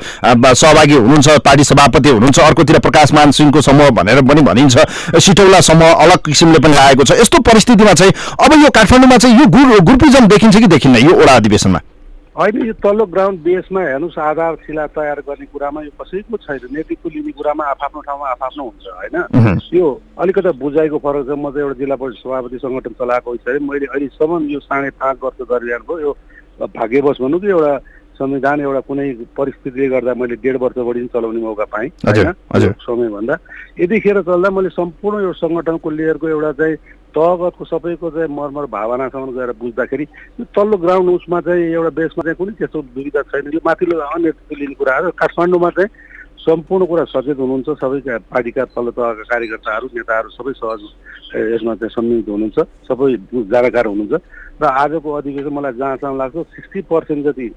सहभागी 0.56 0.96
हुनुहुन्छ 0.96 1.38
पार्टी 1.46 1.64
सभापति 1.64 2.10
हुनुहुन्छ 2.10 2.40
अर्कोतिर 2.40 2.80
प्रकाश 2.80 3.14
मान 3.14 3.32
सिंहको 3.38 3.62
समूह 3.70 3.90
भनेर 4.02 4.22
पनि 4.26 4.42
भनिन्छ। 4.50 5.22
सिटौला 5.22 5.62
समूह 5.70 5.94
अलग 6.08 6.26
किसिमले 6.26 6.60
पनि 6.66 6.74
लागेको 6.74 7.04
छ। 7.04 7.22
यस्तो 7.22 7.40
परिस्थितिमा 7.52 7.94
चाहिँ 7.94 8.14
अब 8.40 8.58
यो 8.64 8.70
काठमाडौँमा 8.72 9.18
चाहिँ 9.18 9.40
यो 9.40 9.46
ग्रु 9.54 9.80
ग्रुपिजम 9.86 10.28
देखिन्छ 10.34 10.58
कि 10.58 10.68
देखिन्न 10.68 11.06
यो 11.06 11.16
वडा 11.22 11.36
अधिवेशनमा? 11.36 11.82
होइन 12.40 12.56
यो 12.66 12.74
तल्लो 12.80 13.06
ग्राउन्ड 13.12 13.40
बेसमा 13.44 13.82
हेर्नुहोस् 13.84 14.18
आधारशिला 14.24 14.86
तयार 14.96 15.20
गर्ने 15.28 15.46
कुरामा 15.52 15.82
यो 15.84 15.92
कसैको 16.00 16.38
छैन। 16.40 16.72
नेतृत्व 16.72 17.10
लिने 17.12 17.32
कुरामा 17.36 17.64
आफ्नो 17.76 18.00
ठाउँमा 18.00 18.28
आफ्नो 18.32 18.64
हुन्छ 18.64 18.86
होइन? 18.96 19.60
यो 19.76 19.88
अलिकता 20.24 20.52
बुझाइको 20.56 20.98
फरक 21.04 21.28
छ। 21.28 21.36
म 21.36 21.52
चाहिँ 21.52 21.68
एउटा 21.68 21.80
जिल्ला 21.84 21.96
परिषद 22.00 22.24
सभापति 22.24 22.58
सङ्गठन 22.64 22.94
चलाएको 22.96 23.32
हिसाबले 23.36 23.60
मैले 23.60 23.86
अहिलेसम्म 23.92 24.48
यो 24.56 24.60
साढे 24.64 24.90
पाँच 24.96 25.18
वर्ष 25.20 25.40
गरिरहनु 25.52 25.84
भयो 25.84 26.00
यो 26.00 26.68
भाग्यवश 26.80 27.18
भनौँ 27.20 27.40
कि 27.44 27.48
एउटा 27.52 27.74
संविधान 28.20 28.60
एउटा 28.62 28.80
कुनै 28.88 29.08
परिस्थितिले 29.36 29.88
गर्दा 29.92 30.14
मैले 30.16 30.36
डेढ 30.40 30.56
वर्ष 30.64 30.78
बढी 30.80 31.08
चलाउने 31.12 31.42
मौका 31.44 31.66
पाएँ 31.76 31.92
होइन? 32.08 32.72
समयभन्दा। 32.88 33.36
यतिखेर 33.84 34.22
चल्दा 34.24 34.50
मैले 34.56 34.70
सम्पूर्ण 34.80 35.24
यो 35.28 35.32
सङ्गठनको 35.44 35.90
लेयरको 35.92 36.28
एउटा 36.28 36.52
चाहिँ 36.56 36.76
तहगतको 37.16 37.66
सबैको 37.66 38.10
चाहिँ 38.12 38.30
मर्मर 38.30 38.66
भावनासम्म 38.70 39.32
गएर 39.38 39.52
बुझ्दाखेरि 39.60 40.06
यो 40.40 40.46
तल्लो 40.56 40.78
ग्राउन्ड 40.78 41.10
उसमा 41.10 41.40
चाहिँ 41.42 41.64
एउटा 41.74 41.90
बेसमा 41.90 42.22
चाहिँ 42.24 42.36
कुनै 42.36 42.54
त्यस्तो 42.60 42.82
दुविधा 42.94 43.22
छैन। 43.22 43.50
यो 43.54 43.60
माथिल्लो 43.66 43.98
अन्य 43.98 44.30
लिने 44.30 44.76
कुराहरू 44.78 45.12
काठमाडौँमा 45.18 45.70
चाहिँ 45.70 45.90
सम्पूर्ण 46.46 46.86
कुरा 46.86 47.04
सचेत 47.14 47.38
हुनुहुन्छ। 47.40 47.70
सबै 47.82 48.00
का- 48.06 48.22
पार्टीका 48.30 48.64
तल्लो 48.76 48.92
तहका 48.94 49.24
कार्यकर्ताहरू 49.32 49.88
नेताहरू 49.96 50.30
सबै 50.30 50.54
सहज 50.62 50.82
यसमा 51.54 51.74
चाहिँ 51.76 51.94
सम्मिलित 51.98 52.30
हुनुहुन्छ। 52.30 52.58
सबै 52.88 53.10
जानकार 53.54 53.86
हुनुहुन्छ। 53.86 54.22
र 54.62 54.66
आजको 54.66 55.10
अधिवेशन 55.14 55.54
मलाई 55.54 55.74
जहाँसम्म 55.74 56.18
लाग्छ 56.18 56.38
सिक्सटी 56.56 56.82
पर्सेन्ट 56.92 57.26
जति 57.26 57.48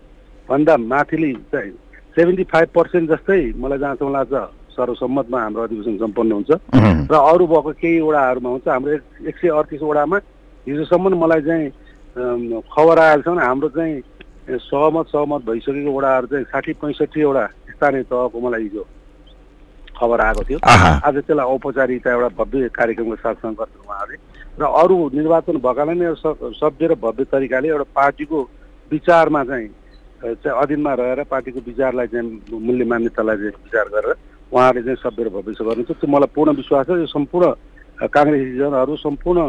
भन्दा 0.49 0.77
माथिले 0.77 1.33
चाहिँ 1.53 1.73
सेभेन्टी 2.17 2.45
फाइभ 2.45 2.69
पर्सेन्ट 2.75 3.11
जस्तै 3.11 3.53
मलाई 3.57 3.79
जहाँसम्म 3.79 4.13
लाग्छ। 4.13 4.62
सर्वसम्मतमा 4.83 5.39
हाम्रो 5.43 5.63
अधिवेशन 5.63 5.97
सम्पन्न 6.03 6.33
हुन्छ। 6.33 6.51
र 7.07 7.15
अरू 7.15 7.47
भएको 7.47 7.71
केही 7.79 8.01
वडाहरूमा 8.03 8.51
हुन्छ 8.51 8.69
हाम्रो 8.69 8.93
एक 8.93 9.03
एक 9.31 9.37
सय 9.39 9.49
अडतिस 9.49 9.83
वडामा 9.83 10.17
हिजोसम्म 10.67 11.15
मलाई 11.23 11.43
चाहिँ 11.47 11.71
खबर 12.67 12.99
आएकोसम्म 12.99 13.39
हाम्रो 13.41 13.69
चाहिँ 13.79 13.95
सहमत 14.59 15.07
सहमत 15.09 15.41
भइसकेको 15.47 15.91
वडाहरू 15.97 16.27
चाहिँ 16.27 16.45
साठी 16.51 16.73
पैँसठीवटा 16.83 17.47
स्थानीय 17.73 18.03
तहको 18.11 18.41
मलाई 18.41 18.63
हिजो 18.63 18.85
खबर 19.99 20.21
आएको 20.21 20.43
थियो। 20.45 20.59
आज 20.67 21.17
त्यसलाई 21.17 21.47
औपचारिकता 21.47 22.11
एउटा 22.11 22.29
भव्य 22.39 22.69
कार्यक्रमको 22.75 23.17
साथसँग 23.23 23.55
गर्छ 23.55 23.77
उहाँहरूले। 23.87 24.19
र 24.59 24.63
अरू 24.67 24.97
निर्वाचन 25.15 25.57
भएकालाई 25.63 25.95
नै 25.95 26.15
सभ्य 26.59 26.87
र 26.87 26.95
भव्य 26.99 27.25
तरिकाले 27.31 27.69
एउटा 27.69 27.87
पार्टीको 27.95 28.39
विचारमा 28.91 29.45
चाहिँ 29.45 29.69
चाहिँ 30.23 30.59
अधीनमा 30.59 30.93
रहेर 30.95 31.23
पार्टीको 31.31 31.61
विचारलाई 31.67 32.07
चाहिँ 32.07 32.61
मूल्य 32.67 32.85
मान्यतालाई 32.85 33.37
चाहिँ 33.37 33.63
विचार 33.65 33.87
गरेर 33.95 34.15
उहाँहरूले 34.53 34.85
चाहिँ 34.85 35.01
सभ्य 35.03 35.29
भविष्य 35.33 35.65
गर्नुहुन्छ। 35.65 35.91
त्यो 35.97 36.11
मलाई 36.13 36.31
पूर्ण 36.35 36.51
विश्वास 36.61 36.87
छ। 36.87 36.91
यो 37.01 37.07
सम्पूर्ण 37.09 37.45
काङ्ग्रेसी 38.05 38.59
जनहरू 38.59 38.97
सम्पूर्ण 38.97 39.41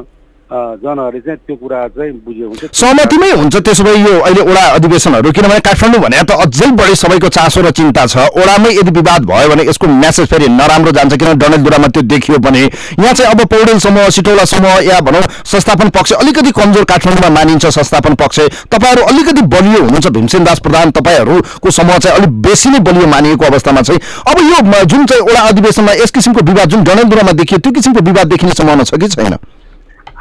जनहरूले 0.52 1.20
चाहिँ 1.20 1.38
त्यो 1.48 1.56
कुरा 1.56 1.80
चाहिँ 1.98 2.12
बुझे 2.26 2.46
हुन्छ। 2.46 2.62
सहमतिमै 2.72 3.32
हुन्छ 3.32 3.56
त्यसो 3.58 3.84
भए 3.84 3.96
यो 3.96 4.14
अहिले 4.20 4.42
ओडा 4.44 4.64
अधिवेशनहरू 4.78 5.32
किनभने 5.32 5.60
काठमाडौँ 5.60 6.02
भने 6.04 6.22
त 6.24 6.32
अझै 6.36 6.70
बढी 6.78 6.96
सबैको 6.96 7.28
चासो 7.28 7.62
र 7.62 7.72
चिन्ता 7.72 8.06
छ। 8.06 8.18
ओडामै 8.38 8.70
यदि 8.74 8.92
विवाद 8.92 9.26
भयो 9.26 9.50
भने 9.50 9.64
यसको 9.66 9.88
म्यासेज 9.88 10.28
फेरि 10.28 10.48
नराम्रो 10.50 10.92
जान्छ 10.92 11.14
किन 11.16 11.34
डडेलधुरामा 11.38 11.88
त्यो 11.88 12.02
देखियो 12.04 12.38
भने 12.38 12.62
यहाँ 12.62 13.14
चाहिँ 13.14 13.32
अब 13.32 13.42
पौडेल 13.50 13.80
समूह 13.80 14.10
सिटौला 14.10 14.46
समूह 14.46 14.76
या 14.84 15.00
भनौँ 15.02 15.22
संस्थापन 15.46 15.90
पक्ष 15.90 16.12
अलिकति 16.14 16.52
कमजोर 16.52 16.84
काठमाडौँमा 16.86 17.30
मानिन्छ 17.34 17.66
संस्थापन 17.74 18.14
पक्ष। 18.16 18.40
तपाईँहरू 18.70 19.02
अलिकति 19.06 19.42
बलियो 19.48 19.80
हुनुहुन्छ 19.82 20.08
भीमसेन 20.14 20.44
दास 20.44 20.60
प्रधान 20.60 20.92
तपाईँहरूको 20.92 21.72
समूह 21.72 21.98
चाहिँ 21.98 22.18
अलिक 22.18 22.42
बेसी 22.42 22.70
नै 22.70 22.80
बलियो 22.86 23.08
मानिएको 23.08 23.46
अवस्थामा 23.46 23.82
चाहिँ। 23.82 24.00
अब 24.28 24.38
यो 24.44 24.84
जुन 24.86 25.06
चाहिँ 25.06 25.24
ओडा 25.24 25.42
अधिवेशनमा 25.50 25.94
यस 26.04 26.12
किसिमको 26.12 26.42
विवाद 26.44 26.70
जुन 26.70 26.84
डडेलधुरामा 26.84 27.32
देखियो 27.42 27.60
त्यो 27.60 27.72
किसिमको 27.74 28.06
विवाद 28.06 28.28
देखिने 28.28 28.54
सम्भावना 28.54 28.84
छ 28.84 29.02
कि 29.02 29.08
छैन? 29.10 29.38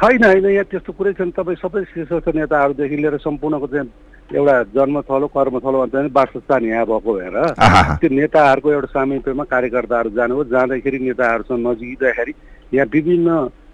होइन 0.03 0.23
होइन 0.25 0.45
यहाँ 0.45 0.67
त्यस्तो 0.67 0.91
कुरै 0.93 1.13
छैन। 1.15 1.31
तपाईँ 1.31 1.55
सबै 1.63 1.83
शीर्षस्थ 1.95 2.27
नेताहरूदेखि 2.35 2.97
लिएर 2.97 3.17
सम्पूर्णको 3.23 3.67
चाहिँ 3.71 3.87
एउटा 4.35 4.55
जन्मथलो 4.75 5.27
कर्मथलो 5.31 5.79
अन्त 5.79 5.95
नि 5.95 6.09
वासस्थान 6.11 6.63
यहाँ 6.65 6.85
भएको 6.85 7.11
भएर। 7.13 7.35
त्यो 8.03 8.09
नेताहरूको 8.11 8.71
एउटा 8.71 8.87
सामिप्यमा 8.91 9.43
कार्यकर्ताहरू 9.47 10.09
जानुभयो। 10.19 10.43
जाँदाखेरि 10.51 10.99
नेताहरूसँग 11.07 11.67
नजिकिँदाखेरि 11.67 12.33
यहाँ 12.73 12.87
विभिन्न 12.93 13.29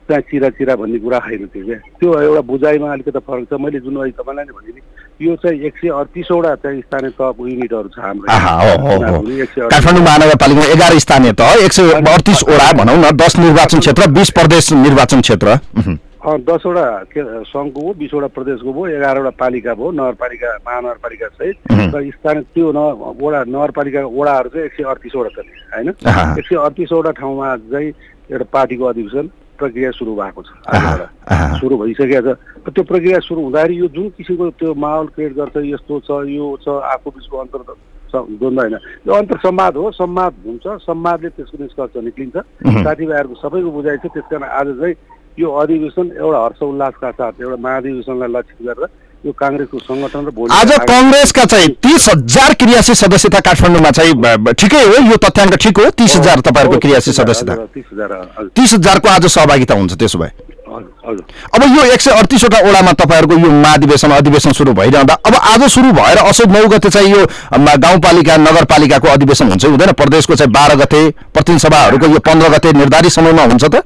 त्यहाँ 0.10 0.22
चिरा 0.30 0.50
चिरा 0.58 0.76
भन्ने 0.76 1.00
कुरा 1.00 1.18
होइन 1.18 1.46
त्यो 1.54 1.66
क्या। 1.66 1.78
त्यो 1.98 2.10
एउटा 2.20 2.42
बुझाइमा 2.50 2.92
अलिकति 2.94 3.20
फरक 3.26 3.46
छ। 3.50 3.62
मैले 3.62 3.80
जुन 3.80 3.96
अहिले 3.96 4.18
तपाईँलाई 4.20 4.46
नै 4.46 4.54
भने 4.58 4.72
नि 4.74 4.82
यो 5.22 5.36
चाहिँ 5.38 5.60
एक 5.66 5.74
सय 5.78 5.90
अडतिसवटा 6.02 6.54
चाहिँ 6.66 6.82
स्थानीय 6.82 7.12
तहको 7.14 7.48
युनिटहरू 7.48 7.90
छ 7.94 7.98
हाम्रो 8.00 8.28
हो, 8.28 8.74
हो, 8.84 8.94
हो। 9.06 9.70
काठमाडौँ 9.70 10.04
महानगरपालिकामा 10.04 10.66
एघार 10.74 10.94
स्थानीय 11.06 11.32
तह 11.40 11.66
एक 11.66 11.74
सय 11.74 11.94
अडतिसवटा 11.94 12.72
भनौँ 12.78 12.98
न 12.98 13.16
दस 13.18 13.38
निर्वाचन 13.40 13.80
क्षेत्र 13.80 14.08
बिस 14.18 14.30
प्रदेश 14.38 14.74
निर्वाचन 14.86 15.22
क्षेत्र। 15.22 15.58
दसवटा 16.20 16.86
के 17.16 17.22
सङ्घको 17.48 17.80
भयो 17.80 17.94
बिसवटा 17.96 18.28
प्रदेशको 18.36 18.72
भयो 18.74 18.88
एघारवटा 18.92 19.30
पालिका 19.40 19.74
भयो 19.74 19.92
नगरपालिका 19.96 20.50
महानगरपालिका 20.68 21.28
सहित। 21.40 21.56
र 21.72 22.12
स्थानीय 22.12 22.44
त्यो 22.54 22.72
न 22.76 22.80
वडा 23.16 23.40
नगरपालिका 23.48 24.00
वडाहरू 24.04 24.50
चाहिँ 24.50 24.66
एक 24.66 24.74
सय 24.76 24.84
अडतिसवटा 24.84 25.30
छ 25.32 25.40
नि, 25.40 25.54
होइन। 25.72 25.90
एक 25.90 26.46
सय 26.46 26.56
अडतिसवटा 26.60 27.12
ठाउँमा 27.16 27.56
चाहिँ 27.72 27.90
एउटा 28.32 28.46
पार्टीको 28.52 28.86
अधिवेशन 28.86 29.26
प्रक्रिया 29.60 29.92
सुरु 29.96 30.16
भएको 30.16 30.42
छ। 30.44 30.50
सुरु 31.60 31.76
भइसकेको 31.78 32.34
छ 32.36 32.68
त्यो 32.68 32.84
प्रक्रिया 32.84 33.20
सुरु 33.24 33.40
हुँदाखेरि 33.42 33.80
यो 33.80 33.88
जुन 33.96 34.10
किसिमको 34.20 34.50
त्यो 34.60 34.74
माहौल 34.76 35.08
क्रिएट 35.16 35.34
गर्छ 35.40 35.56
यस्तो 35.72 36.00
छ 36.04 36.28
यो 36.28 36.46
छ 36.60 36.68
आफू 36.68 37.10
बिचको 37.16 37.38
अन्तर 37.38 37.64
द्वन्द्व 38.10 38.60
होइन 38.60 38.76
यो 39.08 39.14
अन्तर 39.14 39.38
संवाद 39.40 39.78
हो 39.78 39.92
संवाद 39.96 40.34
हुन्छ 40.46 40.68
संवादले 40.84 41.30
त्यसको 41.30 41.64
निष्कर्ष 41.64 41.96
निक्लिन्छ 42.04 42.36
उहुँ। 42.36 42.84
साथीभाइहरूको 42.84 43.36
सबैको 43.40 43.72
बुझाइ 43.72 43.98
छ 43.98 44.12
त्यस 44.12 44.28
कारण 44.30 44.44
आज 44.44 44.68
चाहिँ 44.80 44.96
यो 45.40 45.50
अधिवेशन 45.64 46.06
एउटा 46.20 46.40
हर्ष 46.44 46.62
उल्लासका 46.64 47.12
साथ 47.12 47.42
एउटा 47.42 47.58
महाधिवेशनलाई 47.64 48.30
लक्षित 48.36 48.60
गरेर 48.68 48.88
यो 49.26 49.32
काङ्ग्रेसको 49.40 49.80
सङ्गठन 49.80 50.26
र 50.28 50.32
भोलि 50.36 50.52
आज 50.56 50.72
कङ्ग्रेसका 50.92 51.44
चाहिँ 51.54 51.70
तिस 51.84 52.08
हजार 52.10 52.54
क्रियाशील 52.60 52.96
सदस्यता 52.96 53.40
काठमाडौँ 53.48 53.92
चाहिँ 53.92 54.14
ठिकै 54.60 54.84
हो? 54.84 54.96
यो 55.12 55.18
तथ्याङ्क 55.24 55.56
ठिक 55.64 55.78
हो? 55.80 55.90
तिस 56.00 56.16
हजार 56.18 56.40
तपाईँहरूको 56.48 56.80
क्रियाशील 56.86 57.14
सदस्यता। 57.14 57.56
तिस 57.76 57.86
हजार 57.94 58.12
हजुर। 58.14 58.52
तिस 58.56 58.74
हजारको 58.74 59.08
आज 59.10 59.26
सहभागिता 59.28 59.74
हुन्छ 59.80 59.94
त्यसो 60.00 60.20
भए। 60.20 60.32
अब 60.70 61.62
यो 61.76 61.84
एक 61.92 62.02
सय 62.02 62.12
अडतिसवटा 62.12 62.60
ओडामा 62.70 62.92
तपाईँहरूको 63.04 63.36
यो 63.44 63.50
महाधिवेशन 63.52 64.12
अधिवेशन 64.20 64.52
सुरु 64.56 64.74
भइरहँदा 64.80 65.14
अब 65.28 65.36
आज 65.36 65.64
सुरु 65.76 65.92
भएर 66.00 66.18
असोज 66.24 66.48
नौ 66.56 66.68
गते 66.70 66.90
चाहिँ 66.90 67.12
यो 67.12 67.26
गाउँपालिका 67.86 68.38
नगरपालिकाको 68.38 69.08
अधिवेशन 69.08 69.50
हुन्छ। 69.50 69.66
हुँदैन 69.66 69.92
प्रदेशको 70.00 70.36
चाहिँ 70.36 70.52
बाह्र 70.54 70.76
गते 70.84 71.02
प्रतिनिधि 71.34 71.60
सभाहरूको 71.60 72.08
यो 72.08 72.20
पन्ध्र 72.28 72.50
गते 72.56 72.72
निर्धारित 72.80 73.12
समयमा 73.12 73.44
हुन्छ 73.52 73.66
त? 73.66 73.84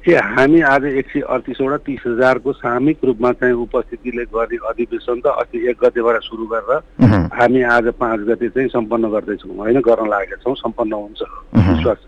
के 0.00 0.14
हामी 0.16 0.60
आज 0.64 0.84
एक 0.96 1.08
सय 1.12 1.20
अडतिसवटा 1.28 1.76
तिस 1.84 2.02
हजारको 2.06 2.52
सामूहिक 2.56 3.04
रूपमा 3.04 3.32
चाहिँ 3.36 3.54
उपस्थितिले 3.54 4.24
गर्ने 4.32 4.56
अधिवेशन 4.68 5.20
त 5.20 5.26
अस्ति 5.36 5.58
एक 5.68 5.76
गतेबाट 5.76 6.16
सुरु 6.24 6.46
गरेर। 6.48 7.28
हामी 7.36 7.62
आज 7.68 7.86
पाँच 8.00 8.20
गते 8.28 8.48
चाहिँ 8.48 8.68
सम्पन्न 8.72 9.10
गर्दैछौँ 9.12 9.56
होइन 9.60 9.80
गर्न 9.84 10.08
लागेका 10.08 10.36
छौँ 10.40 10.54
सम्पन्न 10.56 10.92
हुन्छ। 11.04 11.20
विश्वास। 11.52 12.00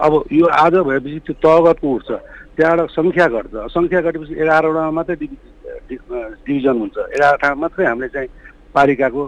अब 0.00 0.12
यो 0.32 0.46
आज 0.64 0.74
भएपछि 0.88 1.18
त्यो 1.28 1.34
तहगतको 1.44 1.88
उठ्छ 1.94 2.10
त्यहाँबाट 2.56 2.88
सङ्ख्या 2.90 3.26
घट्छ 3.28 3.54
सङ्ख्या 3.76 4.00
घटेपछि 4.00 4.34
एघारवटा 4.40 4.90
मात्रै 4.96 5.16
डिभिजन 5.20 6.76
हुन्छ 6.80 6.96
एघार 7.16 7.36
ठाउँ 7.36 7.60
मात्रै 7.60 7.84
हामीले 7.86 8.08
चाहिँ 8.16 8.28
पालिकाको 8.76 9.22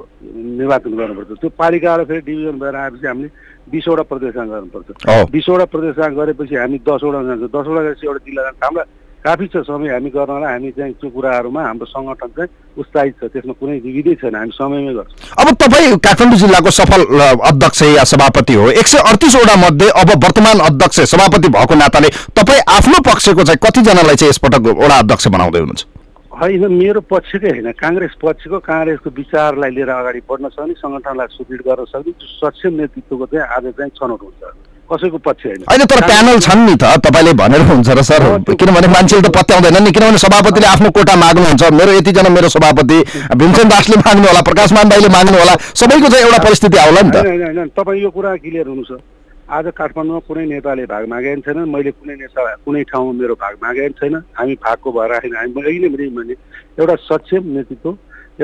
निर्वाचन 0.60 0.92
गर्नुपर्छ। 0.92 1.40
त्यो 1.40 1.50
पालिकाबाट 1.56 2.06
फेरि 2.08 2.20
डिभिजन 2.28 2.56
भएर 2.60 2.76
आएपछि 2.76 3.06
हामीले 3.08 3.28
बिसवटा 3.72 4.02
प्रदेशमा 4.12 4.44
गर्नुपर्छ। 4.44 4.88
बिसवटा 5.32 5.64
प्रदेशमा 5.72 6.08
गरेपछि 6.20 6.54
हामी 6.60 6.78
दसवटा 6.84 7.20
जान्छौँ। 7.26 7.48
दसवटा 7.48 7.80
गएपछि 7.82 8.06
एउटा 8.06 8.20
जिल्ला 8.28 8.42
जान्छ। 8.44 8.62
हामीलाई 8.64 8.86
काफी 9.18 9.46
छ 9.50 9.56
समय 9.66 9.88
हामी 9.92 10.10
गर्नलाई। 10.14 10.52
हामी 10.52 10.70
चाहिँ 10.78 10.92
त्यो 11.00 11.10
कुराहरूमा 11.10 11.62
हाम्रो 11.64 11.86
सङ्गठन 11.90 12.28
चाहिँ 12.36 12.50
उत्साहित 12.78 13.14
छ। 13.18 13.22
त्यसमा 13.34 13.52
कुनै 13.58 13.76
विविधै 13.82 14.14
छैन। 14.20 14.34
हामी 14.36 14.52
समयमै 14.54 14.92
गर्छौँ। 14.94 15.16
अब 15.40 15.46
तपाईँ 15.58 15.96
काठमाडौँ 16.06 16.38
जिल्लाको 16.38 16.70
सफल 16.70 17.02
अध्यक्ष 17.50 17.82
या 17.98 18.04
सभापति 18.04 18.54
हो। 18.54 18.70
एक 18.70 18.86
सय 18.86 19.00
अडतिसवटा 19.10 19.56
मध्ये 19.64 19.88
अब 19.96 20.08
वर्तमान 20.24 20.58
अध्यक्ष 20.70 21.00
सभापति 21.12 21.48
भएको 21.50 21.74
नाताले 21.74 22.08
तपाईँ 22.36 22.62
आफ्नो 22.78 22.98
पक्षको 23.10 23.42
चाहिँ 23.42 23.60
कतिजनालाई 23.64 24.16
चाहिँ 24.16 24.30
यसपटक 24.30 24.62
वडा 24.76 24.96
अध्यक्ष 24.98 25.28
बनाउँदै 25.28 25.58
हुनुहुन्छ? 25.58 25.97
होइन 26.40 26.64
मेरो 26.70 27.00
पक्षकै 27.10 27.50
होइन 27.50 27.68
काङ्ग्रेस 27.82 28.14
पक्षको 28.22 28.58
काङ्ग्रेसको 28.62 29.10
विचारलाई 29.10 29.70
लिएर 29.76 29.90
अगाडि 29.90 30.20
बढ्न 30.30 30.48
सक्ने 30.54 30.74
सङ्गठनलाई 30.78 31.28
सुदृढ 31.34 31.60
गर्न 31.66 31.84
सक्ने 31.90 32.12
त्यो 32.14 32.28
सक्षम 32.38 32.72
नेतृत्वको 32.80 33.26
चाहिँ 33.26 33.46
आज 33.56 33.64
चाहिँ 33.74 33.90
छनौट 33.98 34.22
हुन्छ। 34.22 34.42
कसैको 34.88 35.18
पक्ष 35.18 35.46
होइन। 35.46 35.64
होइन 35.70 35.84
तर 35.90 36.00
प्यानल 36.06 36.38
छन् 36.46 36.62
नि 36.66 36.74
त 36.78 36.84
तपाईँले 37.04 37.32
भनेर 37.42 37.62
हुन्छ 37.70 37.88
र 37.90 38.02
सर। 38.10 38.22
किनभने 38.54 38.88
मान्छेले 38.94 39.22
त 39.26 39.34
पत्याउँदैन 39.34 39.76
नि 39.82 39.90
किनभने 39.90 40.18
सभापतिले 40.24 40.66
आफ्नो 40.74 40.88
कोटा 40.96 41.14
माग्नुहुन्छ। 41.18 41.62
मेरो 41.74 41.92
यतिजना 41.98 42.30
मेरो 42.38 42.48
सभापति 42.54 42.98
भीमसेन 43.34 43.68
दासले 43.68 43.96
माग्नु 44.06 44.26
होला 44.30 44.42
प्रकाशमान 44.48 44.88
दाईले 44.88 45.08
माग्नु 45.18 45.36
होला 45.42 45.54
सबैको 45.74 46.08
चाहिँ 46.08 46.24
एउटा 46.24 46.38
परिस्थिति 46.46 46.76
आउला 46.86 47.00
नि 47.02 47.10
त। 47.10 47.16
होइन 47.26 47.68
तपाईँ 47.74 48.02
यो 48.02 48.10
कुरा 48.14 48.36
क्लियर 48.46 48.66
हुनु 48.70 48.84
छ। 48.86 49.02
आज 49.48 49.66
काठमाडौँमा 49.76 50.20
कुनै 50.28 50.44
नेताले 50.44 50.84
भाग 50.84 51.04
मागेको 51.08 51.40
छैन 51.40 51.58
मैले 51.72 51.90
कुनै 51.96 52.14
नेता 52.20 52.40
कुनै 52.64 52.82
ठाउँमा 52.90 53.12
मेरो 53.16 53.34
भाग 53.40 53.54
मागेको 53.64 53.96
छैन 53.96 54.14
हामी 54.36 54.54
भागको 54.60 54.92
भएर 54.92 55.12
होइन 55.24 55.36
हामी 55.36 55.62
अहिले 55.64 55.88
पनि 55.88 56.08
भने 56.16 56.34
एउटा 56.76 56.94
सक्षम 57.08 57.48
नेतृत्व 57.56 57.88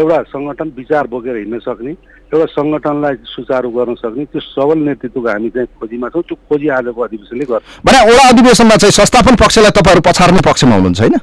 एउटा 0.00 0.16
सङ्गठन 0.32 0.68
विचार 0.80 1.06
बोकेर 1.12 1.37
हिँड्न 1.37 1.58
सक्ने 1.61 1.92
एउटा 2.32 2.46
सङ्गठनलाई 2.56 3.14
सुचारू 3.34 3.70
गर्न 3.76 3.94
सक्ने 4.00 4.25
त्यो 4.32 4.40
सबल 4.49 4.78
नेतृत्वको 4.88 5.28
हामी 5.28 5.50
चाहिँ 5.52 5.68
खोजीमा 5.76 6.08
छौँ 6.08 6.23
त्यो 6.25 6.37
खोजी 6.49 6.68
आजको 6.73 7.00
अधिवेशनले 7.08 7.44
गर्छ। 7.52 7.64
भने 7.84 8.00
वडा 8.08 8.25
अधिवेशनमा 8.32 8.76
चाहिँ 8.80 8.96
संस्थापन 9.00 9.34
पक्षलाई 9.44 9.76
तपाईँहरू 9.76 10.08
पछार्ने 10.08 10.40
पक्षमा 10.49 10.75
हुनुहुन्छ 10.75 11.00
होइन? 11.00 11.16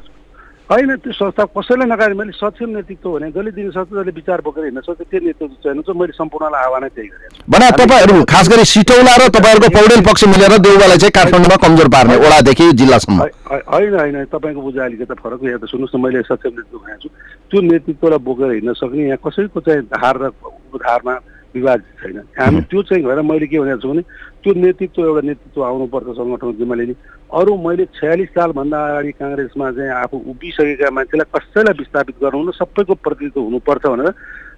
होइन 0.71 0.95
त्यो 1.03 1.11
संस्था 1.11 1.43
कसैलाई 1.51 1.87
नकारे 1.91 2.15
मैले 2.15 2.31
सक्षम 2.31 2.69
नेतृत्व 2.71 3.09
भने 3.11 3.27
जसले 3.35 3.51
दिन 3.51 3.71
सक्छ 3.75 3.91
जसले 3.91 4.11
विचार 4.15 4.41
बोकेर 4.41 4.63
हिँड्न 4.63 4.81
सक्छ 4.81 5.01
त्यो 5.03 5.19
नेतृत्व 5.19 5.55
चाहिँ 5.63 5.99
मैले 5.99 6.13
सम्पूर्णलाई 6.15 6.63
आह्वानै 6.63 6.89
त्यही 6.95 7.07
गरेको 7.11 7.35
छु। 7.35 7.43
भने 7.51 7.67
तपाईँहरू 7.75 8.23
खास 8.31 8.49
गरी 8.49 8.65
सिटौला 8.71 9.15
र 9.19 9.27
तपाईँहरूको 9.35 9.69
पौडेल 9.75 10.01
पक्ष 10.07 10.23
मिलेर 10.31 10.55
देउबालाई 10.63 10.97
चाहिँ 11.03 11.15
काठमाडौँमा 11.19 11.57
कमजोर 11.63 11.87
पार्ने 11.91 12.15
वडादेखि 12.23 12.71
जिल्लासम्म 12.81 13.19
होइन 13.19 13.93
होइन 13.99 14.17
तपाईँको 14.31 14.61
बुझाइ 14.61 14.85
अलिकति 14.87 15.15
फरक 15.19 15.39
हो। 15.43 15.47
यहाँ 15.51 15.59
त 15.59 15.65
सुन्नुहोस् 15.67 15.95
न 15.95 15.99
मैले 15.99 16.21
सक्षम 16.31 16.55
नेतृत्व 16.55 16.79
भनेको 16.79 17.03
छु 17.03 17.09
त्यो 17.51 17.61
नेतृत्वलाई 17.67 18.23
बोकेर 18.31 18.51
हिँड्न 18.55 18.73
सक्ने 18.79 19.03
यहाँ 19.11 19.19
कसैको 19.27 19.59
चाहिँ 19.67 19.83
धार 19.91 20.15
र 20.23 20.31
उधारमा 20.71 21.15
विवाद 21.55 21.79
छैन। 22.01 22.17
हामी 22.39 22.61
त्यो 22.71 22.81
चाहिँ 22.83 23.03
भएर 23.03 23.21
मैले 23.21 23.47
के 23.47 23.59
भनेको 23.59 23.81
छु 23.81 23.89
भने 23.89 24.01
त्यो 24.43 24.53
नेतृत्व 24.53 25.01
एउटा 25.05 25.21
नेतृत्व 25.27 25.63
आउनुपर्छ 25.63 26.07
सङ्गठनको 26.17 26.53
जिम्मा 26.59 26.75
लिने 26.75 26.95
अरू 27.31 27.51
मैले 27.65 27.85
छयालिस 27.97 28.29
सालभन्दा 28.35 28.77
अगाडि 28.87 29.11
काङ्ग्रेसमा 29.19 29.71
चाहिँ 29.71 29.91
आफू 30.01 30.17
उभिसकेका 30.31 30.91
मान्छेलाई 30.91 31.27
कसैलाई 31.35 31.77
विस्थापित 31.79 32.15
गराउनु 32.23 32.51
सबैको 32.59 32.93
प्रतिनिधित्व 33.05 33.41
हुनुपर्छ 33.41 33.85
भनेर 33.85 34.09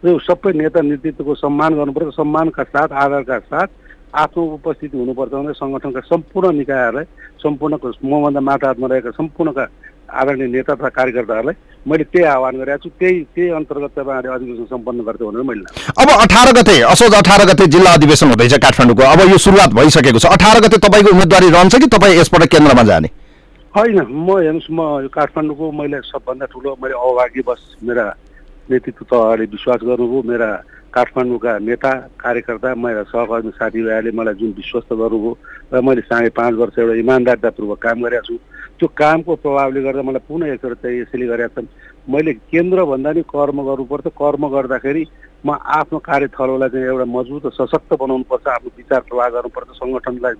यो 0.06 0.20
सबै 0.20 0.54
नेता 0.54 0.82
नेतृत्वको 0.82 1.34
सम्मान 1.42 1.72
गर्नुपर्छ 1.80 2.16
सम्मानका 2.16 2.64
साथ 2.74 2.90
आदरका 3.04 3.40
साथ 3.52 3.70
आफ्नो 4.14 4.44
उपस्थिति 4.58 4.98
हुनुपर्छ 4.98 5.32
भने 5.34 5.54
सङ्गठनका 5.58 6.02
सम्पूर्ण 6.12 6.56
निकायहरूलाई 6.58 7.06
सम्पूर्णको 7.44 7.88
मभन्दा 8.06 8.42
माथि 8.48 8.66
हातमा 8.66 8.88
रहेका 8.88 9.12
सम्पूर्णका 9.20 9.66
आदरणीय 10.14 10.48
नेता 10.48 10.74
तथा 10.74 10.90
कार्यकर्ताहरूलाई 10.98 11.56
मैले 11.86 12.04
त्यही 12.14 12.26
आह्वान 12.26 12.56
गरेको 12.58 12.84
छु 12.84 12.90
त्यही 13.00 13.20
त्यही 13.36 13.50
अन्तर्गत 13.60 13.92
तपाईँहरूले 13.98 14.36
अधिवेशन 14.36 14.66
सम्पन्न 14.66 15.00
गर्थ्यो 15.04 15.30
भनेर 15.30 15.44
मैले। 15.44 15.64
अब 15.92 16.10
अठार 16.16 16.52
गते 16.58 16.76
असोज 16.92 17.14
अठार 17.16 17.42
गते 17.50 17.68
जिल्ला 17.74 17.94
अधिवेशन 17.94 18.28
हुँदैछ 18.30 18.54
काठमाडौँको। 18.66 19.04
अब 19.04 19.20
यो 19.32 19.38
सुरुवात 19.38 19.74
भइसकेको 19.74 20.20
छ। 20.20 20.26
अठार 20.32 20.60
गते 20.64 20.78
तपाईँको 20.86 21.12
उम्मेदवारी 21.12 21.50
रहन्छ 21.50 21.76
कि 21.76 21.88
तपाईँ 21.96 22.20
यसपल्ट 22.20 22.50
केन्द्रमा 22.52 22.84
जाने? 22.84 23.08
होइन 23.74 24.00
म 24.00 24.30
हेर्नुहोस् 24.38 24.72
म 24.72 24.80
यो 25.04 25.10
काठमाडौँको 25.12 25.72
मैले 25.74 26.00
सबभन्दा 26.08 26.46
ठुलो 26.54 26.78
मैले 26.78 26.94
अभागी 26.94 27.42
बस 27.42 27.62
मेरा 27.84 28.06
नेतृत्व 28.70 29.04
तहहरूले 29.04 29.46
विश्वास 29.52 29.80
गर्नुभयो। 29.84 30.22
मेरा 30.30 30.50
काठमाडौँका 30.94 31.52
नेता 31.68 31.92
कार्यकर्ता 32.22 32.70
मेरा 32.78 33.04
सहकर्मी 33.12 33.52
साथीभाइहरूले 33.58 34.12
मलाई 34.14 34.34
जुन 34.40 34.52
विश्वस्त 34.56 34.94
गर्नुभयो 34.94 35.32
र 35.74 35.82
मैले 35.82 36.02
साढे 36.06 36.30
पाँच 36.38 36.54
वर्ष 36.54 36.80
एउटा 36.80 36.96
इमान्दारितापूर्वक 37.02 37.80
काम 37.82 37.98
गरेको 38.06 38.26
छु। 38.30 38.38
त्यो 38.84 38.92
कामको 39.00 39.36
प्रभावले 39.40 39.82
गर्दा 39.82 40.02
मलाई 40.04 40.28
पुनः 40.28 40.60
एकचोटि 40.60 40.76
चाहिँ 40.84 41.00
यसैले 41.08 41.26
गरेका 41.32 41.56
छन्। 41.56 41.68
मैले 42.12 42.32
केन्द्रभन्दा 42.52 43.12
नि 43.16 43.22
कर्म 43.32 43.58
गर्नुपर्छ। 43.64 44.08
कर्म 44.12 44.44
गर्दाखेरि 44.52 45.04
म 45.48 45.56
आफ्नो 45.56 45.98
कार्यथलोलाई 46.04 46.70
चाहिँ 46.70 46.88
एउटा 46.92 47.08
मजबुत 47.08 47.44
र 47.48 47.52
सशक्त 47.64 47.92
बनाउनुपर्छ। 47.96 48.44
आफ्नो 48.44 48.70
विचार 48.76 49.02
प्रवाह 49.08 49.28
गर्नुपर्छ। 49.40 49.70
सङ्गठनलाई 49.80 50.34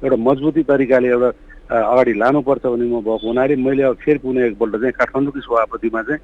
एउटा 0.00 0.16
मजबुती 0.16 0.62
तरिकाले 0.64 1.08
एउटा 1.12 1.28
अगाडि 1.68 2.12
लानुपर्छ 2.24 2.64
भन्ने 2.72 2.86
म 2.88 3.04
भएको 3.04 3.20
हुनाले 3.20 3.54
मैले 3.60 3.82
अब 3.84 3.96
फेरि 4.00 4.18
पुनः 4.24 4.48
एकपल्ट 4.48 4.74
चाहिँ 4.80 4.96
काठमाडौँकै 4.96 5.40
सभापतिमा 5.44 6.02
चाहिँ 6.08 6.20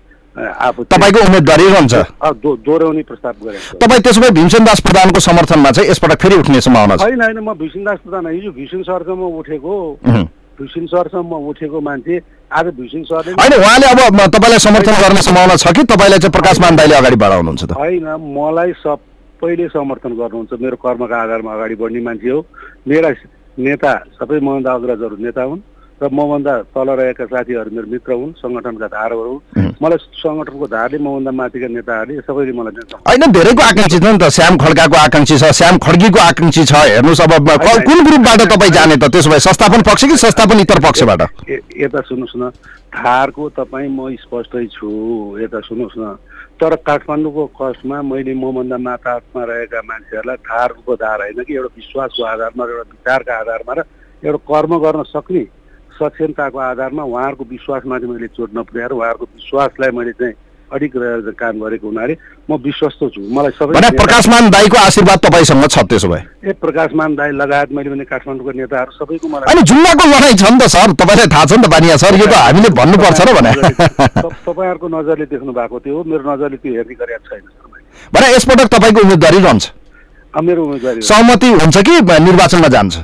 आफू 0.64 0.80
तपाईँको 0.88 1.20
उम्मेदवारी 1.28 1.64
रहन्छ। 1.76 1.94
दोहोऱ्याउने 2.40 3.02
प्रस्ताव 3.04 3.36
गरेको 3.44 3.60
छु। 3.68 3.78
तपाईँ 3.84 4.00
त्यसो 4.00 4.20
भए 4.20 4.32
भीमसेन 4.32 4.64
दास 4.64 4.80
प्रधानको 4.80 5.20
समर्थनमा 5.28 5.70
चाहिँ 5.76 5.90
यसपटक 5.92 6.20
फेरि 6.24 6.36
उठ्ने 6.40 6.60
सम्भावना 6.64 6.96
छ। 6.96 7.04
होइन 7.04 7.20
होइन 7.20 7.38
म 7.44 7.52
भीषणदास 7.52 7.98
प्रधान 8.04 8.24
होइन, 8.24 8.36
हिजो 8.40 8.50
भीषण 8.56 8.82
सरसम्म 8.88 9.22
उठेको। 9.44 9.72
भीषण 10.60 10.86
सरसम्म 10.86 11.32
उठेको 11.48 11.80
मान्छे 11.80 12.20
आज 12.52 12.66
भीषण 12.76 13.02
सरले 13.08 13.32
होइन 13.32 13.52
उहाँले 13.56 13.86
अब 13.88 14.18
तपाईँलाई 14.28 14.58
समर्थन 14.60 14.94
गर्ने 15.00 15.22
सम्भावना 15.24 15.56
छ 15.56 15.72
कि? 15.72 15.82
तपाईँलाई 15.88 16.18
चाहिँ 16.20 16.32
प्रकाश 16.36 16.60
मान 16.60 16.76
दाईले 16.76 16.94
अगाडि 17.00 17.16
बढाउनुहुन्छ 17.16 17.62
त? 17.64 17.72
होइन 17.72 18.06
मलाई 18.36 18.72
सबैले 18.84 19.68
समर्थन 19.72 20.12
गर्नुहुन्छ। 20.20 20.60
मेरो 20.60 20.76
कर्मका 20.76 21.16
आधारमा 21.16 21.52
अगाडि 21.56 21.74
बढ्ने 21.80 22.00
मान्छे 22.04 22.30
हो। 22.30 22.40
मेरा 22.84 23.10
नेता 23.56 23.92
सबै 24.20 24.40
महन्त 24.40 24.66
अग्रजहरू 24.68 25.16
नेता 25.16 25.42
हुन्। 25.48 25.60
र 26.00 26.08
मभन्दा 26.08 26.52
तल 26.72 26.88
रहेका 26.96 27.24
साथीहरू 27.28 27.70
मेरो 27.76 27.88
मित्र 27.92 28.12
हुन् 28.12 28.32
सङ्गठनका 28.40 28.86
धारहरू 28.88 29.34
हुन्। 29.36 29.76
मलाई 29.84 29.98
सङ्गठनको 30.16 30.66
धारले 30.72 30.98
मभन्दा 30.98 31.30
माथिका 31.30 31.68
नेताहरूले 31.76 32.24
सबैले 32.24 32.52
मलाई 32.56 32.72
होइन 33.04 33.24
धेरैको 33.36 33.62
आकाङ्क्षी 33.62 33.98
छ 34.00 34.04
नि 34.08 34.16
त। 34.16 34.32
श्याम 34.32 34.56
खड्काको 34.64 34.96
आकाङ्क्षी 34.96 35.36
छ 35.36 35.44
श्याम 35.60 35.76
खड्गीको 35.84 36.20
आकाङ्क्षी 36.24 36.64
छ 36.64 36.72
हेर्नुहोस् 36.72 37.20
अब 37.20 37.32
कुन 37.84 37.98
ग्रुपबाट 38.08 38.40
तपाईँ 38.48 38.72
जाने 38.72 38.96
त? 38.96 39.04
त्यसो 39.12 39.28
भए 39.28 39.40
संस्थापन 39.44 39.80
पक्ष 39.84 40.04
कि 40.08 40.16
संस्थापन 40.24 40.60
इतर 40.64 40.80
पक्षबाट? 40.88 41.20
यता 41.84 42.00
सुन्नुहोस् 42.08 42.36
न। 42.40 42.50
थारको 42.96 43.48
तपाईँ 43.60 43.88
म 43.92 44.08
स्पष्टै 44.24 44.66
छु 44.72 44.88
यता 45.36 45.60
सुन्नुहोस् 45.68 46.00
न। 46.00 46.16
तर 46.60 46.74
काठमाडौँको 46.80 47.44
कस्टमा 47.60 47.96
मैले 48.08 48.32
मभन्दा 48.40 48.76
मातामा 48.88 49.40
रहेका 49.44 49.80
मान्छेहरूलाई 49.84 50.36
धार 50.48 50.70
होइन 50.80 51.44
कि 51.44 51.54
एउटा 51.54 51.76
विश्वासको 51.76 52.24
आधारमा 52.24 52.64
र 52.64 52.70
एउटा 52.72 52.88
विचारका 52.88 53.32
आधारमा 53.36 53.72
र 53.76 53.80
एउटा 54.24 54.40
कर्म 54.48 54.72
गर्न 54.80 55.02
सक्ने 55.08 55.44
सक्षमताको 56.00 56.58
आधारमा 56.58 57.02
उहाँहरूको 57.04 57.44
विश्वासमाथि 57.50 58.06
मैले 58.06 58.28
चोट 58.36 58.50
नपुर्याएर 58.56 58.92
उहाँहरूको 58.92 59.24
विश्वासलाई 59.36 59.90
मैले 59.98 60.12
चाहिँ 60.16 60.34
अडिक 60.70 60.92
रहेर 60.96 61.34
काम 61.34 61.58
गरेको 61.60 61.86
हुनाले 61.86 62.14
म 62.50 62.54
विश्वस्त 62.62 63.00
छु। 63.10 63.20
मलाई 63.34 63.52
सबै 63.58 63.90
प्रकाशमान 63.90 64.50
दाईको 64.54 64.76
आशीर्वाद 64.78 65.18
तपाईँसँग 65.18 65.66
छ 65.66 65.82
त्यसो 65.90 66.08
भए। 66.08 66.22
ए 66.46 66.52
प्रकाशमान 66.62 67.10
दाई 67.18 67.30
लगायत 67.34 67.72
मैले 67.74 67.90
भने 67.90 68.04
काठमाडौँको 68.06 68.52
नेताहरू 68.54 68.92
सबैको 68.94 69.26
मलाई 69.28 69.46
अनि 69.50 69.62
जुम्लाको 69.66 70.04
लडाइँ 70.14 70.36
छ 70.38 70.44
नि 70.46 70.58
त 70.62 70.70
सर। 70.70 70.94
तपाईँलाई 70.94 71.26
थाहा 71.26 71.44
छ 71.44 71.52
नि 71.58 71.62
त 71.66 71.70
बानिया 71.74 71.96
सर। 71.98 72.14
यो 72.22 72.26
त 72.30 72.34
हामीले 72.38 72.70
भन्नुपर्छ 72.70 73.20
र 73.26 73.30
भने। 73.34 73.50
तप- 73.50 74.38
तपाईँहरूको 74.46 74.86
नजरले 74.94 75.26
देख्नु 75.26 75.52
भएको 75.58 75.76
त्यो 75.82 75.94
हो। 75.96 76.04
मेरो 76.06 76.22
नजरले 76.30 76.56
त्यो 76.62 76.72
हेर्ने 76.78 76.94
गरेको 76.94 77.24
छैन। 77.26 77.42
भने 78.14 78.26
यसपटक 78.34 78.66
तपाईँको 78.70 79.00
उम्मेदवारी 79.02 79.38
रहन्छ। 79.42 79.64
मेरो 80.38 80.60
उम्मेदवारी। 80.64 81.00
सहमति 81.02 81.48
हुन्छ 81.60 81.76
कि 81.82 81.94
निर्वाचनमा 82.30 82.68
जान्छ? 82.70 82.94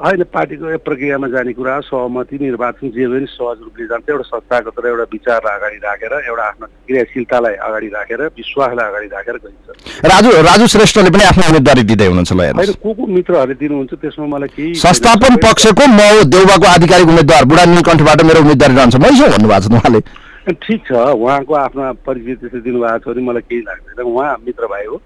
होइन 0.00 0.22
पार्टीको 0.32 0.70
यो 0.70 0.78
प्रक्रियामा 0.80 1.28
जाने 1.28 1.52
कुरा 1.52 1.72
सहमति 1.86 2.36
निर्वाचन 2.40 2.88
जे 2.90 3.06
पनि 3.06 3.26
सहज 3.30 3.58
रूपले 3.64 3.86
जान्छ 3.86 4.08
एउटा 4.08 4.24
संस्थागत 4.28 4.76
र 4.80 4.88
एउटा 4.88 5.04
विचारलाई 5.12 5.56
अगाडि 5.58 5.76
राखेर 5.84 6.12
एउटा 6.20 6.44
आफ्नो 6.44 6.66
क्रियाशीलतालाई 6.88 7.54
अगाडि 7.68 7.88
राखेर 7.96 8.22
विश्वासलाई 8.40 8.88
अगाडि 8.88 9.08
राखेर 9.12 9.36
गइन्छ 9.44 9.66
राजु 10.12 10.30
राजु 10.48 10.66
श्रेष्ठले 10.74 11.10
पनि 11.10 11.24
आफ्नो 11.30 11.44
उम्मेदवारी 11.50 11.82
दिँदै 11.90 12.06
हुनुहुन्छ 12.06 12.32
ल 12.32 12.40
होइन 12.40 12.72
को 12.80 12.94
को 12.96 13.06
मित्रहरूले 13.12 13.54
दिनुहुन्छ 13.60 13.92
त्यसमा 14.00 14.26
मलाई 14.32 14.50
केही 14.56 14.74
संस्थापन 14.86 15.36
पक्षको 15.44 15.84
म 15.92 16.00
देउबाको 16.32 16.66
आधिकारिक 16.74 17.06
उम्मेद्वार 17.12 17.44
बुढा 17.52 17.64
नीलकण्ठबाट 17.76 18.22
मेरो 18.24 18.40
उम्मेदवारी 18.40 18.74
रहन्छ। 18.80 18.96
मै 19.04 19.12
छु 19.20 19.28
भन्नुभएको 19.36 19.68
छ 19.68 19.72
उहाँले। 19.76 20.00
ठिक 20.52 20.80
छ 20.86 20.92
उहाँको 20.92 21.54
आफ्ना 21.54 21.92
परिचय 22.06 22.34
त्यसरी 22.40 22.60
दिनुभएको 22.60 22.98
छ 22.98 23.14
भने 23.14 23.22
मलाई 23.26 23.42
केही 23.48 23.62
लाग्दैन। 23.62 24.06
उहाँ 24.06 24.36
मित्र 24.46 24.66
भाइ 24.66 24.84
हो। 24.86 24.96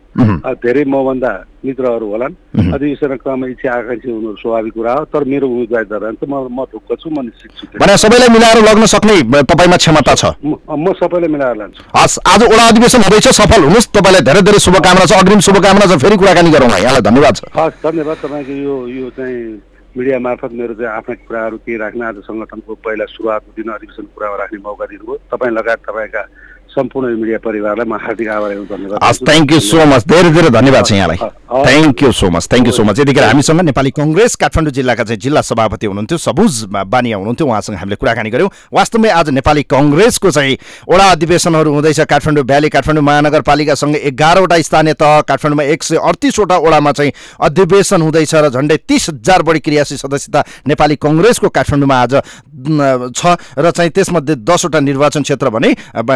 धेरै 0.65 0.85
मभन्दा 0.85 1.33
मित्रहरू 1.65 2.07
होलान्। 2.07 2.35
अधिवेशन 2.75 3.15
क्रममा 3.23 3.47
इच्छा 3.49 3.71
आकाङ्क्षी 3.73 4.11
हुनु 4.11 4.35
स्वाभाविक 4.41 4.73
कुरा 4.75 4.93
हो। 4.93 5.05
तर 5.13 5.25
मेरो 5.25 5.47
उम्मेदवारी 5.49 5.87
त 5.89 5.93
रहन्छ 6.05 6.23
म 6.29 6.35
म 6.49 6.65
ढुक्क 6.73 6.91
छु 7.01 7.09
म 7.11 7.25
निश्चित 7.27 7.51
छु। 7.57 7.65
भने 7.81 7.97
सबैलाई 7.97 8.29
मिलाएर 8.37 8.59
लग्न 8.69 8.85
सक्ने 8.95 9.15
तपाईँमा 9.43 9.77
क्षमता 9.77 10.15
छ। 10.15 10.25
म 10.45 10.87
सबैलाई 11.01 11.29
मिलाएर 11.29 11.57
लान्छु। 11.57 11.83
हस् 11.97 12.19
आज 12.25 12.41
वडा 12.53 12.65
अधिवेशन 12.69 13.01
हुँदैछ 13.05 13.29
सफल 13.41 13.61
हुनुहोस्। 13.65 13.91
तपाईँलाई 13.91 14.23
धेरै 14.23 14.43
धेरै 14.45 14.59
शुभकामना 14.67 15.05
छ 15.05 15.13
अग्रिम 15.25 15.41
शुभकामना 15.41 15.85
छ 15.91 15.99
फेरि 15.99 16.17
कुराकानी 16.17 16.51
गरौँ 16.51 16.69
यहाँलाई 16.79 17.05
धन्यवाद 17.09 17.35
छ। 17.35 17.43
हस् 17.57 17.83
धन्यवाद। 17.83 18.17
तपाईँको 18.25 18.53
यो 18.53 18.75
यो 18.89 19.11
चाहिँ 19.17 19.41
मिडिया 19.97 20.19
मार्फत 20.19 20.53
मेरो 20.53 20.75
चाहिँ 20.75 20.91
आफ्ना 20.91 21.15
कुराहरू 21.23 21.57
केही 21.63 21.77
राख्न 21.79 22.03
आज 22.03 22.17
सङ्गठनको 22.27 22.75
पहिला 22.83 23.05
सुरुवातको 23.07 23.51
दिन 23.55 23.71
अधिवेशन 23.71 24.07
कुरामा 24.11 24.37
राख्ने 24.37 24.59
मौका 24.59 24.87
दिनुभयो। 24.91 25.17
तपाईँ 25.31 25.55
लगायत 25.55 25.83
तपाईँका 25.87 26.23
सम्पूर्ण 26.75 27.14
मिडिया 27.16 27.38
परिवारलाई 27.40 27.87
म 27.87 27.95
हार्दिक 27.97 28.28
आभार 28.31 28.50
धन्यवाद 28.66 28.99
हस् 29.02 29.21
थ्याङ्क 29.23 29.52
यू 29.52 29.61
सो 29.62 29.85
मच 29.87 30.07
धेरै 30.07 30.31
धेरै 30.33 30.50
धन्यवाद 30.52 30.85
छ 30.85 30.93
यहाँलाई 30.95 31.19
thank 31.62 32.02
you 32.02 32.11
so 32.12 32.31
much 32.31 32.47
thank 32.49 32.66
you 32.66 32.73
so 32.73 32.85
much 32.85 32.99
यतिखेर 33.00 33.25
हामीसँग 33.25 33.61
नेपाली 33.62 33.90
कङ्ग्रेस 33.93 34.35
काठमाडौँ 34.37 34.73
जिल्लाका 34.75 35.04
चाहिँ 35.04 35.21
जिल्ला 35.21 35.40
सभापति 35.45 35.87
हुनुहुन्थ्यो 35.87 36.19
सबुज 36.21 36.64
बानिया 36.87 37.16
हुनुहुन्थ्यो 37.16 37.47
उहाँसँग 37.47 37.76
हामीले 37.76 37.97
कुराकानी 37.97 38.31
गऱ्यौँ 38.31 38.50
वास्तवमै 38.73 39.11
आज 39.12 39.31
नेपाली 39.33 39.62
कङ्ग्रेसको 39.69 40.31
चाहिँ 40.33 40.57
वडा 40.85 41.11
अधिवेशनहरू 41.12 41.73
हुँदैछ 41.73 42.00
काठमाडौँ 42.07 42.45
भ्याली 42.45 42.69
काठमाडौँ 42.71 43.04
महानगरपालिकासँग 43.04 43.97
एघारवटा 44.04 44.61
स्थानीय 44.64 44.95
तह 44.97 45.21
काठमाडौँमा 45.25 45.64
एक 45.69 45.83
सय 45.85 46.02
अडतिसवटा 46.02 46.57
वडामा 46.59 46.93
चाहिँ 46.93 47.12
अधिवेशन 47.43 48.02
हुँदैछ 48.02 48.35
र 48.37 48.49
झन्डै 48.50 48.76
तिस 48.85 49.09
हजार 49.11 49.43
बढी 49.45 49.61
क्रियाशील 49.61 49.99
सदस्यता 49.99 50.43
नेपाली 50.66 50.97
कङ्ग्रेसको 50.99 51.49
काठमाडौँमा 51.50 52.00
आज 52.00 52.14
छ 53.12 53.37
र 53.57 53.71
चाहिँ 53.71 53.90
त्यसमध्ये 53.93 54.35
दसवटा 54.43 54.81
निर्वाचन 54.83 55.23
क्षेत्र 55.25 55.49
भने 55.50 55.75
अब 55.95 56.12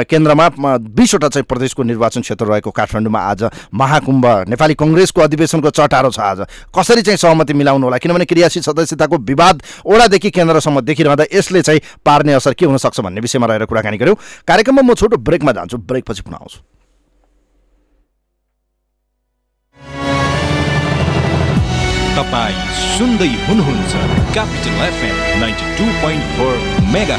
केन्द्रमा 0.49 0.77
बिसवटा 0.97 1.29
चाहिँ 1.29 1.45
प्रदेशको 1.45 1.83
निर्वाचन 1.83 2.21
क्षेत्र 2.21 2.47
रहेको 2.47 2.71
काठमाडौँमा 2.71 3.21
आज 3.21 3.43
महाकुम्भ 3.75 4.27
नेपाली 4.49 4.75
कङ्ग्रेसको 4.75 5.21
अधिवेशनको 5.21 5.71
चटारो 5.71 6.11
छ 6.11 6.21
आज। 6.21 6.41
कसरी 6.73 7.03
चाहिँ 7.03 7.17
सहमति 7.17 7.53
मिलाउनु 7.55 7.85
होला? 7.85 7.99
किनभने 7.99 8.25
क्रियाशील 8.25 8.63
सदस्यताको 8.63 9.17
विवाद 9.19 9.63
ओडादेखि 9.85 10.31
केन्द्रसम्म 10.31 10.81
देखिरहँदा 10.81 11.25
यसले 11.33 11.63
चाहिँ 11.63 11.81
पार्ने 12.05 12.33
असर 12.33 12.55
के 12.55 12.67
हुनसक्छ 12.67 13.01
भन्ने 13.01 13.21
विषयमा 13.21 13.47
रहेर 13.47 13.65
कुराकानी 13.65 13.99
गऱ्यौँ 13.99 14.17
कार्यक्रममा 14.49 14.83
म 14.83 14.95
छोटो 14.95 15.17
ब्रेकमा 15.19 15.53
जान्छु। 15.53 15.77
ब्रेकपछि 15.79 16.23
पुनः 16.23 16.37
आउँछु। 16.37 16.61
तपाईँ 22.19 22.57
सुन्दै 22.99 23.31
हुनुहुन्छ 23.47 23.93
Capital 24.35 24.75
FM 24.87 25.17
ninety 25.41 25.67
two 25.79 25.85
point 26.03 26.25
four 26.37 26.55
mega 26.93 27.19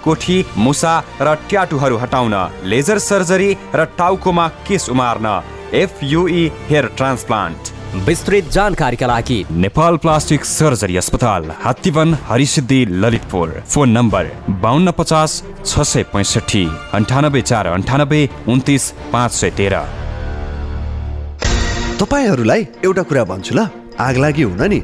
कोठी 0.03 0.37
मुसा 0.57 0.93
र 1.21 1.35
ट्याटुहरू 1.49 1.97
हटाउन 1.97 2.33
लेजर 2.65 2.97
सर्जरी 2.99 3.51
र 3.75 3.85
टाउकोमा 3.97 4.47
केस 4.67 4.89
उमार्न। 4.89 5.27
FUE 5.75 6.51
hair 6.69 6.85
transplant. 6.97 7.69
विस्तृत 8.07 8.49
जानकारीका 8.51 9.07
लागि 9.07 9.37
नेपाल 9.53 9.97
प्लास्टिक 9.97 10.45
सर्जरी 10.45 10.95
अस्पताल 10.97 11.51
हात्तीवन 11.63 12.13
हरिसिद्धि 12.27 12.79
ललितपुर। 13.01 13.49
फोन 13.67 13.89
नम्बर 13.89 14.31
बाहन्न 14.61 14.91
पचास 14.97 15.31
छ 15.65 15.81
सय 15.83 16.03
पैँसठी 16.13 16.63
अन्ठानब्बे 16.93 17.41
चार 17.41 17.67
अन्ठानब्बे 17.67 18.21
उन्तिस 18.47 18.89
पाँच 19.13 19.31
सय 19.31 19.49
तेह्र। 19.57 19.83
तपाईँहरूलाई 21.99 22.67
एउटा 22.85 23.03
कुरा 23.03 23.23
भन्छु 23.23 23.55
ल। 23.55 23.67
आग 23.99 24.17
लागि 24.17 24.43
हुन 24.43 24.63
नि। 24.69 24.79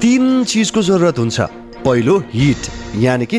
तिन 0.00 0.44
चिजको 0.44 0.82
जरुरत 0.82 1.18
हुन्छ। 1.18 1.40
पहिलो 1.84 2.16
हिट 2.32 2.62
यानि 2.98 3.26
कि 3.26 3.38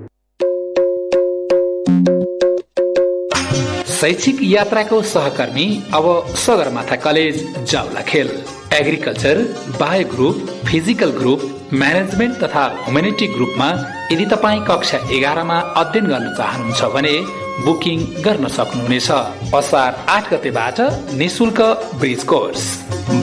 शैक्षिक 4.01 4.37
यात्राको 4.43 5.01
सहकर्मी 5.05 5.65
अब 5.93 6.05
Sagarmatha 6.43 6.95
college 7.03 7.35
Jawalakhel 7.71 8.29
agriculture 8.73 9.37
bio 9.79 10.07
group 10.13 10.37
physical 10.67 11.11
group 11.17 11.41
management 11.81 12.41
तथा 12.43 12.63
ह्युमेनिटी 12.85 13.27
ग्रुपमा 13.35 13.67
यदि 14.11 14.25
तपाईँ 14.33 14.61
कक्षा 14.69 14.99
एघारमा 15.17 15.59
अध्ययन 15.81 16.07
गर्न 16.13 16.33
चाहनुहुन्छ 16.37 16.81
भने 16.95 17.13
बुकिङ 17.65 17.99
गर्न 18.25 18.47
सक्नुहुनेछ। 18.57 19.09
असार 19.59 19.91
आठ 20.15 20.33
गतेबाट 20.33 20.79
निशुल्क 21.21 21.61
ब्रिज 22.01 22.23
कोर्स। 22.31 22.63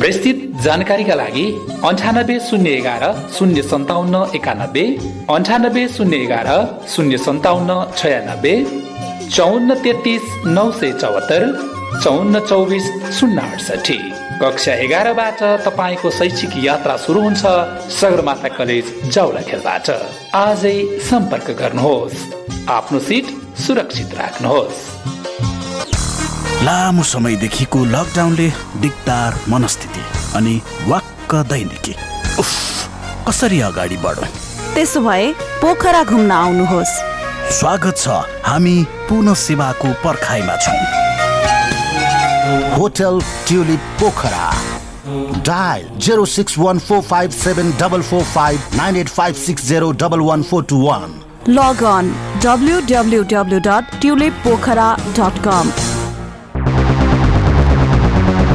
विस्तृत 0.03 0.38
जानकारीका 0.64 1.14
लागि 1.23 1.47
अन्ठानब्बे 1.88 2.38
शून्य 2.51 2.71
एघार 2.79 3.05
शून्य 3.38 3.62
सन्ताउन्न 3.73 4.25
एकानब्बे 4.38 4.85
अन्ठानब्बे 5.37 5.88
शून्य 5.97 6.23
एघार 6.27 6.51
शून्य 6.95 7.19
सन्ताउन्न 7.27 7.85
छयानब्बे 7.99 8.55
चौन्न 9.35 9.75
तेत्तिस 9.83 10.23
नौ 10.47 10.71
सय 10.73 10.93
चौहत्तर 11.01 11.43
चौन्न 12.03 12.38
चौबिस 12.41 12.87
शून्य 13.19 13.41
अडसठी 13.43 13.99
कक्षा 14.41 14.75
एघारबाट 14.85 15.43
तपाईँको 15.67 16.11
शैक्षिक 16.19 16.53
यात्रा 16.64 16.97
सुरु 17.05 17.21
हुन्छ 17.23 17.43
सगरमाथा 17.99 18.49
कलेज 18.59 18.87
जाउलाखेलबाट 19.14 19.91
आजै 20.35 20.77
सम्पर्क 21.09 21.51
गर्नुहोस्। 21.61 22.17
आफ्नो 22.77 22.99
सिट 23.09 23.27
सुरक्षित 23.67 24.14
राख्नुहोस्। 24.21 24.79
लामो 26.67 27.03
समयदेखिको 27.12 27.85
लकडाउनले 27.95 28.49
दिगदार 28.83 29.41
मनस्थिति 29.49 30.03
अनि 30.38 30.55
वाक्क 30.88 31.35
दैनिकी। 31.53 31.95
उफ 32.41 32.51
कसरी 33.29 33.61
अगाडि 33.69 33.97
बढौँ? 34.07 34.29
त्यसो 34.75 35.01
भए 35.01 35.33
पोखरा 35.62 36.03
घुम्न 36.05 36.31
आउनुहोस्। 36.33 36.93
स्वागत 37.51 37.97
छ 37.97 38.15
हामी 38.47 38.73
पुनः 39.09 39.35
सेवाको 39.41 39.93
पर्खाइमा 40.01 40.57
छौँ। 40.65 40.81
Hotel 42.75 43.21
Tulip 43.49 43.87
Pokhara. 44.01 44.49
Dial 45.47 45.89
zero 46.07 46.25
six 46.27 46.59
one 46.59 46.79
four 46.79 47.01
five 47.03 47.31
seven 47.31 47.71
double 47.81 48.03
four 48.11 48.23
five 48.35 48.77
nine 48.77 48.97
eight 48.97 49.09
five 49.09 49.35
six 49.45 49.69
zero 49.69 49.91
double 50.03 50.21
one 50.29 50.43
four 50.51 50.65
two 50.65 50.83
one. 50.83 51.15
Log 51.49 51.83
on 51.93 52.13
W 52.45 52.81
W 52.91 53.23
W 53.33 53.59
dot 53.69 53.99
tulip 54.01 54.35
pokhara 54.45 54.89
dot 55.19 55.43
com. 55.49 55.73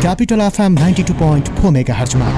Capital 0.01 0.41
FM 0.41 0.71
ninety 0.79 1.03
two 1.03 1.13
point 1.23 1.49
four 1.59 1.71
mega 1.71 1.95
हर्चमा 1.95 2.29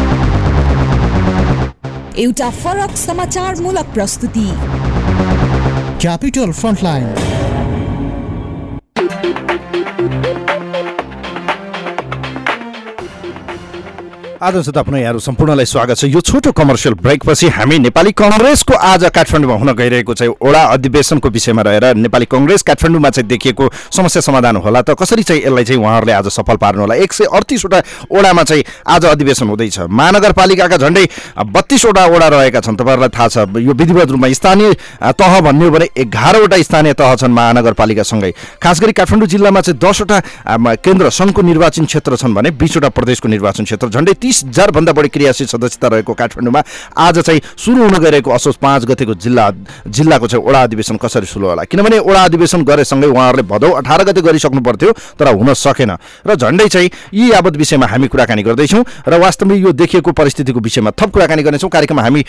एउटा 2.18 2.50
फरक 2.63 2.96
समाचारमूलक 2.98 3.94
प्रस्तुति। 3.94 4.50
Capital 6.01 6.51
Frontline 6.51 7.44
आज 14.45 14.55
यहाँहरू 14.69 15.19
सम्पूर्णलाई 15.19 15.65
स्वागत 15.65 15.97
छ। 15.97 16.05
यो 16.05 16.21
छोटो 16.21 16.51
कमर्सियल 16.53 16.93
ब्रेकपछि 16.95 17.47
हामी 17.49 17.77
नेपाली 17.79 18.12
कङ्ग्रेसको 18.13 18.73
आज 18.77 19.03
काठमाडौँमा 19.10 19.55
हुन 19.58 19.71
गइरहेको 19.73 20.13
चाहिँ 20.13 20.34
ओडा 20.38 20.62
अधिवेशनको 20.69 21.29
विषयमा 21.29 21.62
रहेर 21.65 21.95
नेपाली 21.97 22.25
कङ्ग्रेस 22.29 22.62
काठमाडौँमा 22.62 23.10
चाहिँ 23.10 23.27
देखिएको 23.27 23.69
समस्या 23.89 24.21
समाधान 24.21 24.55
होला 24.62 24.81
त 24.86 24.93
कसरी 25.01 25.23
चाहिँ 25.25 25.41
यसलाई 25.41 25.63
चाहिँ 25.65 25.81
उहाँहरूले 25.81 26.13
आज 26.13 26.27
सफल 26.29 26.58
पार्नु 26.62 26.81
होला? 26.81 26.95
एक 26.95 27.13
सय 27.13 27.25
अडतिसवटा 27.25 27.81
ओडामा 28.13 28.43
चाहिँ 28.43 28.63
आज 28.86 29.05
अधिवेशन 29.05 29.47
हुँदैछ। 29.49 29.79
महानगरपालिकाका 29.89 30.77
झन्डै 30.77 31.05
बत्तिसवटा 31.41 32.05
ओडा 32.05 32.27
रहेका 32.29 32.60
छन्। 32.62 32.77
तपाईँहरूलाई 32.77 33.10
थाहा 33.17 33.27
छ 33.27 33.49
यो 33.65 33.73
विधिवत 33.73 34.10
रूपमा 34.13 34.29
स्थानीय 34.29 34.73
तह 35.17 35.39
भन्ने 35.41 35.65
हो 35.65 35.71
भने 35.73 35.89
एघारवटा 35.97 36.62
स्थानीय 36.62 36.93
तह 36.93 37.15
छन् 37.17 37.34
महानगरपालिकासँगै। 37.34 38.31
खास 38.62 38.77
गरी 38.77 38.93
काठमाडौँ 38.93 39.27
जिल्लामा 39.27 39.62
चाहिँ 39.65 39.79
दसवटा 39.81 40.21
केन्द्र 40.86 41.10
सङ्घको 41.10 41.41
निर्वाचन 41.41 41.86
क्षेत्र 41.89 42.15
छन् 42.21 42.34
भने 42.38 42.51
बिसवटा 42.53 42.89
प्रदेशको 42.93 43.27
निर्वाचन 43.27 43.63
क्षेत्र। 43.65 43.89
झन्डै 43.89 44.13
तिस 44.21 44.34
हजारभन्दा 44.43 44.93
बढी 44.93 45.10
क्रियाशील 45.10 45.48
सदस्यता 45.48 45.88
रहेको 45.88 46.13
काठमाडौँमा 46.13 46.62
आज 46.98 47.19
चाहिँ 47.19 47.41
सुरु 47.58 47.84
हुन 47.84 47.98
गइरहेको 48.00 48.32
असोज 48.32 48.56
पाँच 48.58 48.86
गतेको 48.86 49.13
जिल्ला 49.15 49.50
जिल्लाको 49.88 50.28
चाहिँ 50.28 50.45
ओडा 50.45 50.62
अधिवेशन 50.63 50.98
कसरी 50.98 51.26
सुरु 51.26 51.48
होला? 51.48 51.63
किनभने 51.65 51.98
ओडा 52.00 52.24
अधिवेशन 52.26 52.63
गरेसँगै 52.63 53.08
उहाँहरूले 53.08 53.43
भदौ 53.48 53.69
अठार 53.80 54.04
गते 54.04 54.21
गरिसक्नु 54.21 54.62
पर्थ्यो 54.62 54.91
तर 55.19 55.28
हुन 55.32 55.54
सकेन। 55.56 55.91
र 56.28 56.36
झन्डै 56.36 56.67
चाहिँ 56.67 56.89
यी 57.13 57.32
यावत 57.32 57.56
विषयमा 57.56 57.88
हामी 57.88 58.08
कुराकानी 58.08 58.43
गर्दैछौँ 58.43 58.84
र 59.08 59.19
वास्तवमै 59.19 59.56
यो 59.58 59.71
देखिएको 59.74 60.12
परिस्थितिको 60.12 60.60
विषयमा 60.60 60.91
थप 60.91 61.10
कुराकानी 61.13 61.43
गर्नेछौँ। 61.43 61.69
कार्यक्रममा 61.69 62.04
हामी 62.04 62.21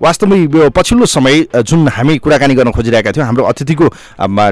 वास्तवमै 0.00 0.36
यो 0.36 0.70
पछिल्लो 0.70 1.06
समय 1.06 1.46
जुन 1.62 1.88
हामी 1.88 2.18
कुराकानी 2.18 2.54
गर्न 2.54 2.70
खोजिरहेका 2.72 3.12
थियौँ 3.12 3.26
हाम्रो 3.26 3.44
अतिथिको 3.44 3.86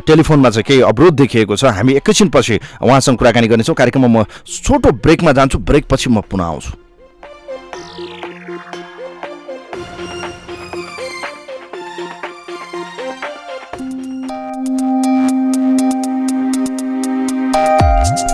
टेलिफोनमा 0.06 0.50
चाहिँ 0.50 0.64
केही 0.64 0.80
अवरोध 0.82 1.14
देखिएको 1.14 1.56
छ। 1.56 1.64
हामी 1.74 1.92
एकैछिनपछि 1.94 2.58
उहाँसँग 2.82 3.18
कुराकानी 3.18 3.48
गर्नेछौँ। 3.48 3.74
कार्यक्रममा 3.74 4.22
म 4.22 4.24
छोटो 4.46 4.90
ब्रेकमा 5.02 5.32
जान्छु। 5.32 5.58
ब्रेकपछि 5.60 6.10
म 6.10 6.20
पुनः 6.34 6.44
आउँछु 6.44 6.72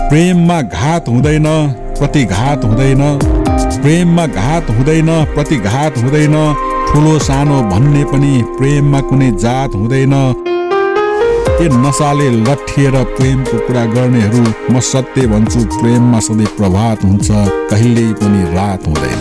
प्रेममा 0.09 0.61
घात 0.61 1.07
हुँदैन 1.07 1.45
प्रतिघात 1.99 2.63
हुँदैन। 2.65 3.03
प्रेममा 3.81 4.25
घात 4.27 4.69
हुँदैन 4.69 5.09
प्रतिघात 5.33 5.97
हुँदैन। 5.97 6.35
ठुलो 6.89 7.17
सानो 7.19 7.61
भन्ने 7.69 8.03
पनि 8.03 8.33
प्रेममा 8.57 9.01
कुनै 9.01 9.31
जात 9.43 9.75
हुँदैन। 9.75 10.13
ए 11.61 11.67
नसाले 11.71 12.29
लट्ठिएर 12.41 12.95
प्रेमको 13.17 13.57
कुरा 13.65 13.83
गर्नेहरू? 13.85 14.43
म 14.73 14.79
सत्य 14.81 15.25
भन्छु 15.27 15.59
प्रेममा 15.73 16.19
सधैँ 16.19 16.47
प्रभात 16.57 17.03
हुन्छ 17.03 17.27
कहिल्यै 17.71 18.13
पनि 18.17 18.41
रात 18.53 18.87
हुँदैन। 18.87 19.19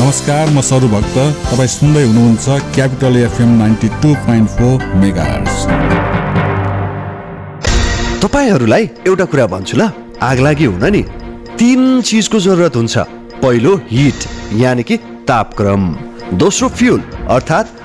नमस्कार 0.00 0.48
म 0.50 0.60
सरु 0.70 0.88
भक्त। 0.88 1.18
तपाईँ 1.50 1.68
सुन्दै 1.68 2.04
हुनुहुन्छ 2.04 2.46
Capital 2.74 3.16
FM 3.18 3.50
ninety 3.58 3.88
two 4.00 4.14
point 4.24 4.48
four 4.56 4.86
mega 5.02 5.26
तपाईँहरूलाई 8.24 8.90
एउटा 9.06 9.24
कुरा 9.28 9.46
भन्छु 9.52 9.76
ल। 9.76 9.92
आग 10.22 10.40
लागि 10.40 10.64
हुन 10.64 10.84
नि। 10.88 11.02
तिन 11.58 12.00
चिजको 12.00 12.40
जरुरत 12.40 12.76
हुन्छ। 12.76 12.96
पहिलो 13.44 13.80
हिट 13.92 14.28
यानि 14.64 14.82
कि 14.88 14.96
तापक्रम। 15.28 15.82
दोस्रो 16.40 16.68
फ्युल 16.80 17.00
अर्थात् 17.36 17.75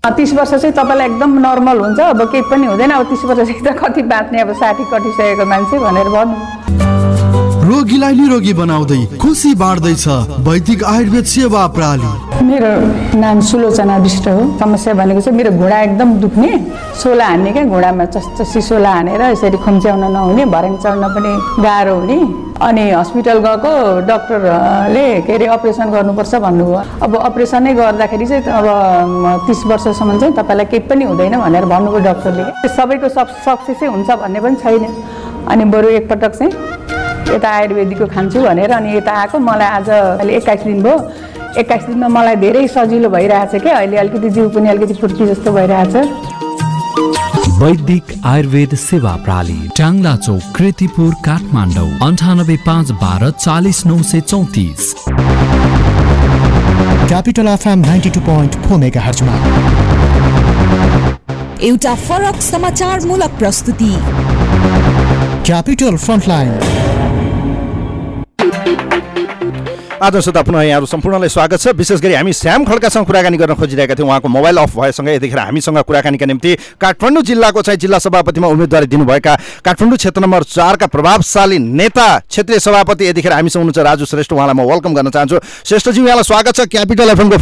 तिस 0.00 0.32
वर्ष 0.32 0.50
चाहिँ 0.50 0.72
तपाईँलाई 0.72 1.06
एकदम 1.06 1.38
नर्मल 1.38 1.78
हुन्छ। 1.78 2.00
अब 2.00 2.22
केही 2.32 2.42
पनि 2.50 2.66
हुँदैन। 2.66 2.90
अब 2.90 3.04
तिस 3.10 3.24
वर्षदेखि 3.24 3.60
त 3.60 3.76
कति 3.76 4.02
बाँच्ने 4.08 4.40
अब 4.40 4.52
साठी 4.56 4.84
कटिसकेको 4.88 5.44
मान्छे 5.44 5.78
भनेर 5.78 6.08
भन्नु। 6.08 6.36
रोगीलाई 7.68 8.14
निरोगी 8.16 8.52
बनाउँदै 8.56 9.20
खुसी 9.20 9.54
बाँड्दैछ। 9.60 10.06
वैदिक 10.48 10.84
आयुर्वेद 10.84 11.24
सेवा 11.24 11.66
प्रणाली 11.76 12.12
मेरो 12.40 13.20
नाम 13.20 13.40
सुलोचना 13.44 13.96
विष्ट 14.00 14.26
हो। 14.28 14.40
समस्या 14.58 14.92
भनेको 14.94 15.20
चाहिँ 15.20 15.36
मेरो 15.36 15.50
घुँडा 15.60 15.80
एकदम 15.80 16.12
दुख्ने 16.20 16.50
सोला 16.96 17.24
हान्ने 17.24 17.50
क्या 17.52 17.64
घुँडामा 17.64 18.04
चस्चसी 18.16 18.60
सोला 18.64 18.90
हानेर 18.90 19.22
यसरी 19.22 19.56
खुम्च्याउन 19.60 20.04
नहुने 20.12 20.44
भर्याङ 20.48 20.76
चढ्न 20.80 21.04
पनि 21.14 21.32
गाह्रो 21.62 21.94
हुने। 22.00 22.18
अनि 22.64 22.84
हस्पिटल 22.90 23.38
गएको 23.44 23.72
डक्टरले 24.08 25.06
के 25.26 25.32
अरे 25.34 25.46
अपरेसन 25.52 25.90
गर्नुपर्छ 25.92 26.34
भन्नुभयो। 26.40 26.82
अब 27.04 27.16
अपरेसनै 27.28 27.74
गर्दाखेरि 27.74 28.26
चाहिँ 28.26 28.42
अब 28.56 29.46
तिस 29.46 29.64
वर्षसम्म 29.68 30.18
चाहिँ 30.20 30.34
तपाईँलाई 30.40 30.66
केही 30.72 30.88
पनि 30.88 31.04
हुँदैन 31.04 31.36
भनेर 31.44 31.64
भन्नुभयो 31.72 32.00
डक्टरले। 32.08 32.68
सबैको 32.76 33.08
सब 33.16 33.28
सक्सेसै 33.44 33.86
हुन्छ 33.86 34.10
भन्ने 34.16 34.40
पनि 34.40 34.56
छैन। 34.64 34.84
अनि 35.44 35.64
बरु 35.72 35.88
एकपटक 36.00 36.32
चाहिँ 36.40 36.52
यता 37.36 37.48
आयुर्वेदिकको 37.48 38.06
खान्छु 38.14 38.40
भनेर 38.42 38.72
अनि 38.72 38.96
यता 38.96 39.12
आएको। 39.20 39.38
मलाई 39.38 39.68
आज 39.68 39.88
अहिले 39.90 40.36
एक्काइस 40.36 40.62
दिन 40.64 40.82
भयो। 40.82 40.98
एक्काइस 41.58 41.82
दिनमा 41.84 42.08
मलाई 42.08 42.36
धेरै 42.36 42.66
सजिलो 42.68 43.08
भइरहेछ 43.10 43.62
क्या। 43.62 43.76
अहिले 43.78 43.96
अलिकति 43.96 44.28
जिउ 44.30 44.48
पनि 44.50 44.68
अलिकति 44.68 44.94
फुर्ती 45.00 45.26
जस्तो 45.26 45.52
भइरहेछ। 45.52 45.94
वैदिक 47.62 48.04
आयुर्वेद 48.26 48.74
सेवा 48.80 49.14
प्रणाली 49.24 49.58
टाङ्ला 49.78 50.14
चौक 50.16 50.42
कृतिपुर 50.56 51.12
काठमाडौँ 51.26 51.90
अन्ठानब्बे 52.06 52.56
पाँच 52.66 52.90
बाह्र 53.02 53.30
चालिस 53.38 53.84
नौ 53.86 53.96
सय 54.10 54.20
चौतिस। 54.30 54.94
Capital 57.08 57.48
FM 57.48 57.78
ninety 57.80 58.10
two 58.10 58.20
point 58.30 58.52
four 58.66 58.78
mega 58.78 59.00
हर्चमा 59.00 59.34
एउटा 61.68 61.94
फरक 62.02 62.40
समाचारमूलक 62.42 63.38
प्रस्तुति। 63.38 63.92
Capital 65.46 65.96
Frontline. 65.98 66.50
आज 70.02 70.16
श्रोता 70.16 70.42
पुनः 70.42 70.62
यहाँहरू 70.62 70.86
सम्पूर्णलाई 70.86 71.28
स्वागत 71.28 71.60
छ। 71.60 71.68
विशेष 71.76 72.00
गरी 72.00 72.14
हामी 72.14 72.32
श्याम 72.32 72.64
खड्कासँग 72.64 73.06
कुराकानी 73.06 73.36
गर्न 73.36 73.54
खोजिरहेका 73.54 73.94
थियौँ। 73.94 74.08
उहाँको 74.08 74.28
मोबाइल 74.28 74.56
अफ 74.56 74.76
भएसँगै 74.76 75.14
यतिखेर 75.14 75.38
हामीसँग 75.38 75.78
कुराकानीका 75.78 76.26
निम्ति 76.26 76.56
काठमाडौँ 76.80 77.22
जिल्लाको 77.22 77.62
चाहिँ 77.62 77.78
जिल्ला 77.78 77.98
सभापतिमा 78.00 78.48
उम्मेदवारी 78.48 78.86
दिनुभएका 78.88 79.36
काठमाडौँ 79.60 79.98
क्षेत्र 79.98 80.20
नम्बर 80.20 80.42
चारका 80.48 80.86
प्रभावशाली 80.88 81.58
नेता 81.58 82.08
क्षेत्रीय 82.20 82.58
सभापति 82.58 83.08
यतिखेर 83.08 83.32
हामीसँग 83.32 83.60
हुनुहुन्छ। 83.60 83.78
राजु 83.78 84.04
श्रेष्ठ 84.08 84.32
उहाँलाई 84.32 84.56
म 84.56 84.64
वेलकम 84.72 84.94
गर्न 84.94 85.10
चाहन्छु। 85.10 85.38
श्रेष्ठजी 85.68 86.00
यहाँलाई 86.00 86.24
स्वागत 86.24 86.56
छ। 86.56 86.60
क्यापिटल 86.64 87.10
एफएमको 87.10 87.36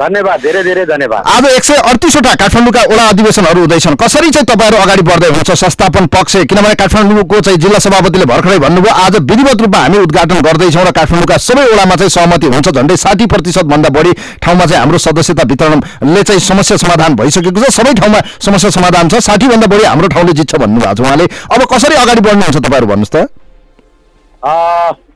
धन्यवाद 0.00 0.40
धेरै 0.42 0.62
धेरै 0.64 0.84
धन्यवाद। 0.86 1.22
आज 1.24 1.44
एक 1.46 1.64
सय 1.64 1.76
अडतिसवटा 1.86 2.34
काठमाडौँका 2.34 2.80
वडा 2.90 3.02
अधिवेशनहरू 3.08 3.60
हुँदैछन्। 3.60 3.94
कसरी 3.94 4.30
चाहिँ 4.34 4.46
तपाईँहरू 4.50 4.76
अगाडि 4.82 5.02
बढ्दै 5.06 5.28
हुनुहुन्छ? 5.28 5.50
संस्थापन 5.54 6.06
पक्ष 6.10 6.36
किनभने 6.50 6.74
काठमाडौँको 6.82 7.40
चाहिँ 7.40 7.58
जिल्ला 7.62 7.78
सभापतिले 7.78 8.24
भर्खरै 8.26 8.58
भन्नुभयो 8.58 8.94
आज 8.94 9.14
विधिवत 9.22 9.60
रूपमा 9.62 9.78
हामी 9.78 9.98
उद्घाटन 9.98 10.40
गर्दैछौँ 10.42 10.84
र 10.84 10.90
काठमाडौँका 10.98 11.36
सबै 11.38 11.64
वडामा 11.70 11.94
चाहिँ 11.94 12.10
सहमति 12.10 12.46
हुन्छ 12.50 12.68
झन्डै 12.74 12.96
साठी 12.96 13.26
प्रतिशत 13.30 13.66
भन्दा 13.70 13.88
बढी 13.94 14.12
ठाउँमा 14.42 14.64
चाहिँ 14.66 14.80
हाम्रो 14.82 14.98
सदस्यता 14.98 15.42
वितरणले 15.46 16.22
चाहिँ 16.26 16.40
समस्या 16.42 16.76
समाधान 16.76 17.14
भइसकेको 17.14 17.60
छ। 17.62 17.70
सबै 17.70 17.94
ठाउँमा 17.94 18.18
समस्या 18.42 18.70
समाधान 18.74 19.08
छ। 19.08 19.22
साठी 19.22 19.46
भन्दा 19.46 19.66
बढी 19.70 19.84
हाम्रो 19.84 20.08
ठाउँले 20.10 20.32
जित्छ 20.34 20.54
भन्नुभएको 20.58 20.94
छ 20.94 21.00
उहाँले। 21.06 21.24
अब 21.54 21.60
कसरी 21.70 21.94
अगाडि 22.02 22.20
बढ्नुहुन्छ 22.20 22.56
तपाईँहरू 22.58 22.86
भन्नुहोस् 22.90 23.14
त? 23.14 23.16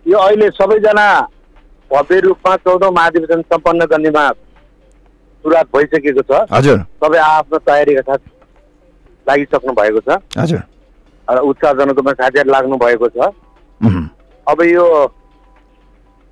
यो 0.06 0.18
अहिले 0.18 0.48
सबैजना 0.54 1.06
भव्य 1.90 2.20
रूपमा 2.20 2.56
चौधौँ 2.62 2.92
महाधिवेशन 2.94 3.40
सम्पन्न 3.42 3.84
गर्नेमा 3.90 4.30
सुरुवात 5.44 5.66
भइसकेको 5.76 6.22
छ। 6.22 6.46
हजुर। 6.52 6.78
सबै 7.04 7.18
आफ्नो 7.18 7.58
तयारीका 7.58 8.02
साथ 8.08 8.22
लागिसक्नु 9.26 9.72
भएको 9.72 10.00
छ। 10.00 10.18
हजुर। 10.38 10.62
र 11.28 11.38
उत्साहजनक 11.50 11.96
रूपमा 11.96 12.12
साथीहरू 12.20 12.50
लाग्नु 12.50 12.76
भएको 12.78 13.08
छ। 13.08 13.18
अब 14.46 14.62
यो 14.64 14.84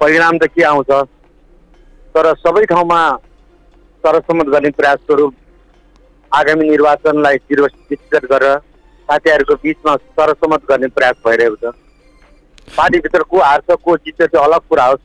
परिणाम 0.01 0.39
त 0.39 0.47
के 0.49 0.63
आउँछ? 0.65 0.91
तर 2.15 2.35
सबै 2.37 2.65
ठाउँमा 2.67 3.01
सरसम्मत 4.05 4.47
गर्ने 4.47 4.71
प्रयासहरू 4.77 5.27
आगामी 6.33 6.69
निर्वाचनलाई 6.69 7.37
दृष्टिगत 7.51 8.25
गरेर 8.31 8.59
साथीहरूको 9.09 9.55
बिचमा 9.63 9.95
सरसम्मत 9.97 10.63
गर्ने 10.69 10.89
प्रयास 10.97 11.17
भइरहेको 11.27 11.57
छ। 11.57 11.75
पार्टीभित्र 12.77 13.23
को 13.23 13.41
हार्छ 13.41 13.77
को 13.85 13.97
जित्छ 13.97 14.21
त्यो 14.23 14.41
अलग 14.41 14.61
कुरा 14.69 14.85
हो 14.85 14.97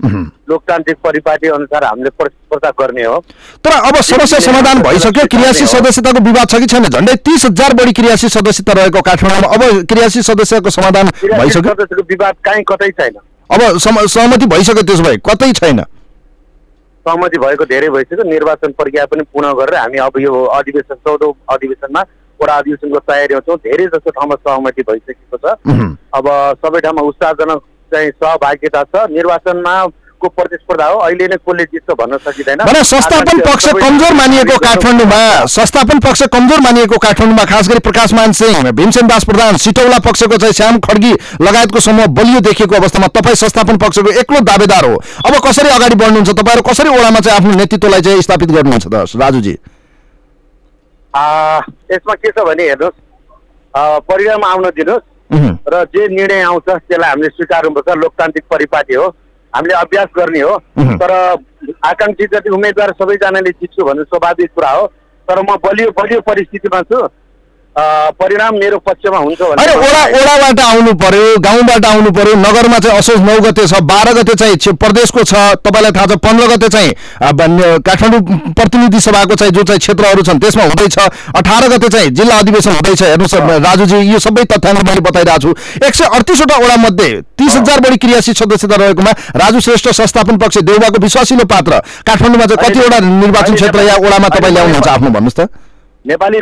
लोकतान्त्रिक 0.00 0.96
परिपाटी 1.04 1.48
अनुसार 1.48 1.84
हामीले 1.84 2.10
प्रतिस्पर्धा 2.12 2.70
गर्ने 2.80 3.04
हो। 3.04 3.18
तर 3.64 3.72
अब 3.72 3.96
समस्या 4.02 4.38
समाधान 4.40 4.82
भइसक्यो। 4.82 5.24
क्रियाशील 5.26 5.66
सदस्यताको 5.66 6.20
विवाद 6.24 6.48
छ 6.48 6.54
कि 6.56 6.66
छैन? 6.66 6.84
झन्डै 6.86 7.14
तिस 7.18 7.44
हजार 7.46 7.72
बढी 7.74 7.92
क्रियाशील 7.92 8.30
सदस्यता 8.30 8.72
रहेको 8.72 9.00
काठमाडौँमा 9.02 9.54
अब 9.54 9.84
क्रियाशील 9.86 10.22
सदस्यको 10.22 10.70
समाधान 10.70 11.06
भइसक्यो। 11.24 11.72
सदस्यको 11.72 12.02
विवाद 12.10 12.34
कहीँ 12.44 12.64
कतै 12.68 12.90
छैन। 12.92 13.14
अब 13.50 13.78
सहमति 13.78 14.46
भइसक्यो 14.46 14.82
त्यसो 14.82 15.02
भए 15.02 15.16
कतै 15.26 15.52
छैन। 15.54 15.80
सहमति 17.06 17.38
भएको 17.38 17.64
धेरै 17.66 17.88
भइसक्यो। 17.90 18.28
निर्वाचन 18.30 18.72
प्रक्रिया 18.72 19.06
पनि 19.06 19.22
पूर्ण 19.32 19.52
गरेर 19.54 19.74
हामी 19.76 19.98
अब 20.04 20.18
यो 20.20 20.44
अधिवेशन 20.56 20.94
चौधौँ 21.06 21.32
अधिवेशनमा 21.54 22.02
वडा 22.40 22.54
अधिवेशनको 22.54 22.98
तयारीमा 23.08 23.40
छौँ। 23.40 23.56
धेरै 23.64 23.86
जस्तो 23.86 24.10
ठाउँमा 24.10 24.34
सहमति 24.36 24.82
भइसकेको 24.82 25.36
छ। 25.38 25.56
अब 26.14 26.26
सबै 26.60 26.80
ठाउँमा 26.80 27.02
उत्साहजनक 27.02 27.60
चाहिँ 27.96 28.10
सहभागिता 28.12 28.82
छ। 28.84 29.08
निर्वाचनमा 29.10 29.76
को 30.16 30.28
प्रतिस्पर्धा 30.28 30.84
हो 30.86 30.98
अहिले 30.98 31.26
नै 31.28 31.36
कसले 31.38 31.64
जित्छ 31.66 31.92
भन्न 31.92 32.16
सकिँदैन। 32.18 32.60
संस्थापन 32.84 33.40
पक्ष 33.40 33.66
कमजोर 33.74 34.12
मानिएको 34.16 34.56
काठमाडौँमा 34.58 35.20
संस्थापन 35.46 35.98
पक्ष 36.00 36.22
कमजोर 36.32 36.60
मानिएको 36.60 36.98
काठमाडौँमा 36.98 37.44
खास 37.44 37.68
गरी 37.68 37.80
प्रकाशमान 37.84 38.32
सिंह 38.32 38.70
भीमसेन 38.72 39.06
दास 39.06 39.24
प्रधान 39.24 39.56
सिटौला 39.60 39.98
पक्षको 40.00 40.36
चाहिँ 40.36 40.52
श्याम 40.52 40.78
खड्गी 40.80 41.12
लगायतको 41.42 41.80
समूह 41.80 42.06
बलियो 42.16 42.40
देखिएको 42.48 42.74
अवस्थामा 42.76 43.08
तपाईँ 43.12 43.36
संस्थापन 43.36 43.76
पक्षको 43.76 44.10
एक्लो 44.20 44.40
दावेदार 44.48 44.84
हो। 44.84 44.96
अब 44.96 45.32
कसरी 45.44 45.68
अगाडि 45.68 45.94
बढ्नुहुन्छ 45.94 46.30
तपाईँहरू? 46.30 46.62
कसरी 46.64 46.88
ओडामा 46.88 47.20
चाहिँ 47.20 47.38
आफ्नो 47.38 47.54
नेतृत्वलाई 47.54 48.00
चाहिँ 48.00 48.22
स्थापित 48.22 48.50
गर्नुहुन्छ 48.56 48.86
त 48.86 49.20
राजुजी? 49.20 49.54
यसमा 51.92 52.14
के 52.14 52.30
छ 52.30 52.38
भने 52.48 52.64
हेर्नुहोस्। 52.68 52.96
परिणाम 54.08 54.44
आउन 54.44 54.64
दिनुहोस्। 54.72 55.04
र 55.32 55.84
जे 55.84 56.08
निर्णय 56.08 56.42
आउँछ 56.42 56.68
त्यसलाई 56.68 57.10
हामीले 57.10 57.28
स्वीकार्नुपर्छ। 57.28 57.96
लोकतान्त्रिक 57.96 58.44
परिपाटी 58.50 58.94
हो। 58.94 59.06
हामीले 59.54 59.74
अभ्यास 59.74 60.08
गर्ने 60.16 60.40
हो। 60.40 60.56
तर 61.00 61.10
आकाङ्क्षी 61.84 62.26
जति 62.26 62.50
उम्मेद्वार 62.50 62.90
सबैजनाले 62.92 63.50
जित्छु 63.50 63.84
भन्ने 63.84 64.04
स्वाभाविक 64.04 64.50
कुरा 64.54 64.70
हो। 64.70 64.86
तर 65.28 65.40
म 65.42 65.56
बलियो 65.56 65.90
बलियो 65.90 66.20
परिस्थितिमा 66.20 66.80
छु। 66.82 67.06
परिणाम 67.76 68.54
मेरो 68.56 68.78
पक्षमा 68.86 69.18
हुन्छ 69.18 69.40
भन्ने 69.40 69.74
ओडा 69.76 70.02
ओडाबाट 70.18 70.60
आउनु 70.60 70.92
पर्यो 70.96 71.24
गाउँबाट 71.46 71.84
आउनु 71.86 72.10
पर्यो 72.18 72.34
नगरमा 72.36 72.78
चाहिँ 72.78 72.98
असोज 72.98 73.20
नौ 73.20 73.36
गते 73.46 73.66
छ 73.66 73.80
बाह्र 73.90 74.12
गते 74.18 74.34
चाहिँ 74.34 74.74
प्रदेशको 74.80 75.22
छ 75.22 75.34
तपाईँलाई 75.60 75.92
थाहा 75.92 76.06
छ 76.06 76.16
पन्ध्र 76.24 76.46
गते 76.54 76.68
चाहिँ 76.72 76.92
काठमाडौँ 77.88 78.20
प्रतिनिधि 78.56 79.00
सभाको 79.00 79.34
चाहिँ 79.34 79.52
जो 79.52 79.62
चाहिँ 79.62 79.80
क्षेत्रहरू 79.80 80.22
छन् 80.24 80.40
त्यसमा 80.40 80.64
हुँदैछ 80.64 80.98
अठार 80.98 81.68
गते 81.68 81.88
चाहिँ 81.88 82.10
जिल्ला 82.16 82.38
अधिवेशन 82.38 82.72
हुँदैछ 82.80 83.02
हेर्नुहोस् 83.02 83.34
राजुजी 83.66 84.00
यो 84.12 84.18
सबै 84.24 84.44
तथ्याङ्क 84.56 84.80
मैले 84.88 85.00
बताइरहेको 85.10 85.42
छु। 85.42 85.86
एक 85.86 85.94
सय 85.94 86.04
अडतिसवटा 86.16 86.56
ओडा 86.64 86.76
मध्ये 86.80 87.20
तिस 87.36 87.56
हजार 87.56 87.80
बढी 87.80 87.96
क्रियाशील 88.00 88.34
सदस्यता 88.40 88.76
रहेकोमा 88.76 89.12
राजु 89.36 89.60
श्रेष्ठ 89.60 89.88
संस्थापन 90.00 90.36
पक्ष 90.38 90.58
देउबाको 90.64 91.02
विश्वासिलो 91.04 91.44
पात्र 91.44 91.80
काठमाडौँमा 92.08 92.46
चाहिँ 92.46 92.60
कतिवटा 92.64 92.98
निर्वाचन 93.04 93.54
क्षेत्र 93.54 93.84
या 93.84 93.96
ओडामा 94.00 94.28
तपाईँ 94.32 94.52
ल्याउनुहुन्छ 94.52 94.88
आफ्नो 94.88 95.10
भन्नुहोस् 95.10 95.36
त। 95.36 95.48
नेपाली 96.04 96.40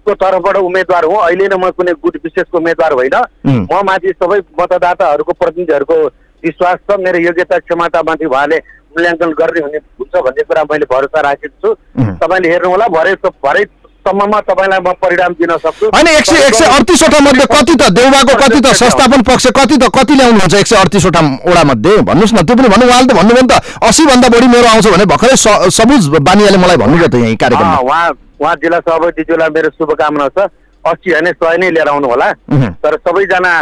कङ्ग्रेसको 0.00 0.14
तर्फबाट 0.14 0.56
उम्मेद्वार 0.56 1.04
हुँ। 1.04 1.16
अहिले 1.16 1.48
नै 1.48 1.56
म 1.56 1.70
कुनै 1.70 1.92
गुट 2.02 2.16
विशेषको 2.24 2.58
उम्मेद्वार 2.58 2.92
होइन. 2.92 3.16
म 3.46 3.72
माथि 3.84 4.12
सबै 4.22 4.38
मतदाताहरूको 4.60 5.32
प्रतिनिधिहरूको 5.32 5.96
विश्वास 6.42 6.76
छ। 6.90 6.98
मेरो 6.98 7.18
योग्यता 7.18 7.58
क्षमतामाथि 7.58 8.24
उहाँले 8.24 8.58
मूल्याङ्कन 8.96 9.30
गर्ने 9.40 9.60
हुने 9.60 9.78
हुन्छ 9.78 10.14
भन्ने 10.24 10.42
कुरा 10.48 10.62
मैले 10.70 10.86
भरोसा 10.90 11.20
राखेको 11.20 11.56
छु। 11.62 11.74
तपाईँले 12.20 12.48
हेर्नुहोला 12.50 12.86
भरे 12.88 13.14
भरेसम्ममा 13.20 14.40
तपाईँलाई 14.48 14.80
म 14.80 14.92
परिणाम 15.02 15.32
दिन 15.38 15.56
सक्छु। 15.56 15.86
होइन 15.94 16.08
एक 16.16 16.24
सय 16.26 16.46
एक 16.46 16.54
सय 16.54 16.66
अडतिसवटा 16.76 17.20
मध्ये 17.20 17.46
कति 17.54 17.74
त 17.76 17.90
देउबाको 17.92 18.34
कति 18.40 18.60
त 18.60 18.72
संस्थापन 18.80 19.22
पक्ष 19.28 19.46
कति 19.52 19.76
त 19.76 19.92
कति 19.92 20.14
ल्याउनुहुन्छ? 20.16 20.54
एक 20.54 20.66
सय 20.66 20.76
अडतिसवटा 20.80 21.20
ओडा 21.44 21.62
मध्ये? 21.70 21.96
भन्नुहोस् 22.08 22.34
न 22.34 22.46
त्यो 22.46 22.56
पनि 22.56 22.68
भन्नु 22.72 22.86
उहाँले 22.88 23.06
त 23.06 23.16
भन्नुभयो 23.20 23.42
नि 23.42 23.48
त 23.52 23.54
असी 23.84 24.06
भन्दा 24.06 24.28
बढी 24.32 24.48
मेरो 24.48 24.68
आउँछ 24.72 24.86
भने 24.88 25.04
भर्खरै 25.12 25.36
सबुज 25.70 26.08
बानियाले 26.18 26.58
मलाई 26.58 26.76
भन्नुभयो 26.82 27.08
त 27.08 27.14
यहीँ 27.20 27.36
कार्यक्रममा। 27.36 27.78
उहाँ 27.78 28.08
उहाँ 28.40 28.54
जिल्ला 28.56 28.78
सभापतिज्यूलाई 28.80 29.48
मेरो 29.54 29.70
शुभकामना 29.70 30.28
छ 30.28 30.48
अस्सी 30.84 31.10
होइन 31.12 31.32
सय 31.34 31.56
नै 31.60 31.70
लिएर 31.70 31.88
आउनु 31.88 32.08
होला। 32.08 32.32
तर 32.80 32.96
सबैजना 32.98 33.52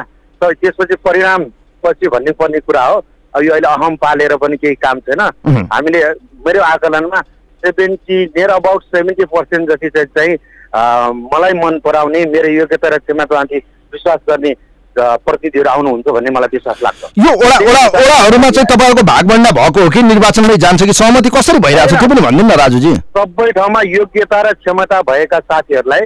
त्यसपछि 0.41 0.95
परिणाम 1.05 1.45
पछि 1.83 2.09
भन्ने 2.09 2.33
पर्ने 2.39 2.59
कुरा 2.61 2.85
हो 2.85 2.97
अब 3.35 3.43
यो 3.43 3.53
अहिले 3.53 3.69
अहम 3.69 3.97
पालेर 3.97 4.37
पनि 4.39 4.57
केही 4.57 4.75
काम 4.77 5.01
छैन। 5.01 5.21
हामीले 5.73 6.01
मेरो 6.47 6.63
आकलनमा 6.65 7.21
seventy 7.63 8.25
near 8.27 8.51
about 8.51 8.83
seventy 8.95 9.25
percent 9.35 9.71
जति 9.71 9.89
चाहिँ 9.91 10.35
मलाई 11.27 11.53
मन 11.59 11.79
पराउने 11.85 12.25
मेरो 12.33 12.49
योग्यता 12.53 12.89
र 12.89 12.99
क्षमतामाथि 12.99 13.59
विश्वास 13.93 14.21
गर्ने 14.29 14.53
प्रतिनिधिहरू 14.97 15.71
आउनुहुन्छ 15.71 16.09
भन्ने 16.09 16.31
मलाई 16.31 16.49
विश्वास 16.53 16.79
लाग्छ। 16.83 17.03
यो 17.19 17.33
ओडा 17.33 17.57
ओडा 17.69 17.83
ओडाहरूमा 17.99 18.51
चाहिँ 18.51 18.67
तपाईँहरूको 18.73 19.03
भागभन्डा 19.11 19.51
भएको 19.59 19.83
हो 19.83 19.91
कि 19.91 20.03
निर्वाचनमै 20.03 20.57
जान्छ 20.65 20.83
कि 20.83 20.93
सहमति 20.93 21.31
कसरी 21.37 21.59
भइरहेको 21.67 21.97
छ 21.97 21.99
त्यो 21.99 22.09
पनि 22.09 22.21
भनिदिनु 22.21 22.49
न 22.49 22.59
राजुजी। 22.61 22.95
सबै 23.19 23.51
ठाउँमा 23.59 23.81
योग्यता 23.89 24.41
र 24.43 24.53
क्षमता 24.59 25.01
भएका 25.11 25.39
साथीहरूलाई। 25.41 26.03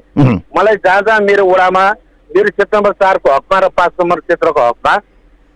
मलाई 0.56 0.76
जहाँ 0.84 1.00
जहाँ 1.02 1.20
मेरो 1.22 1.46
वडामा 1.46 1.84
मेरो 2.30 2.48
क्षेत्र 2.50 2.76
नम्बर 2.76 2.92
चारको 3.00 3.34
हकमा 3.34 3.58
र 3.58 3.68
पाँच 3.76 3.92
नम्बर 4.00 4.20
क्षेत्रको 4.20 4.68
हकमा 4.68 4.96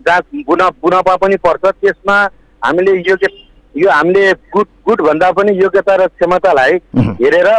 जहाँ 0.05 0.21
बुना 0.47 0.69
बुनापा 0.81 1.15
पनि 1.17 1.35
पर्छ 1.45 1.65
त्यसमा 1.65 2.17
हामीले 2.61 2.91
योग्य 3.09 3.27
यो 3.75 3.89
हामीले 3.91 4.31
गुट 4.53 4.67
गुटभन्दा 4.87 5.31
पनि 5.31 5.51
योग्यता 5.61 5.95
र 5.95 6.07
क्षमतालाई 6.09 6.73
हेरेर 7.21 7.49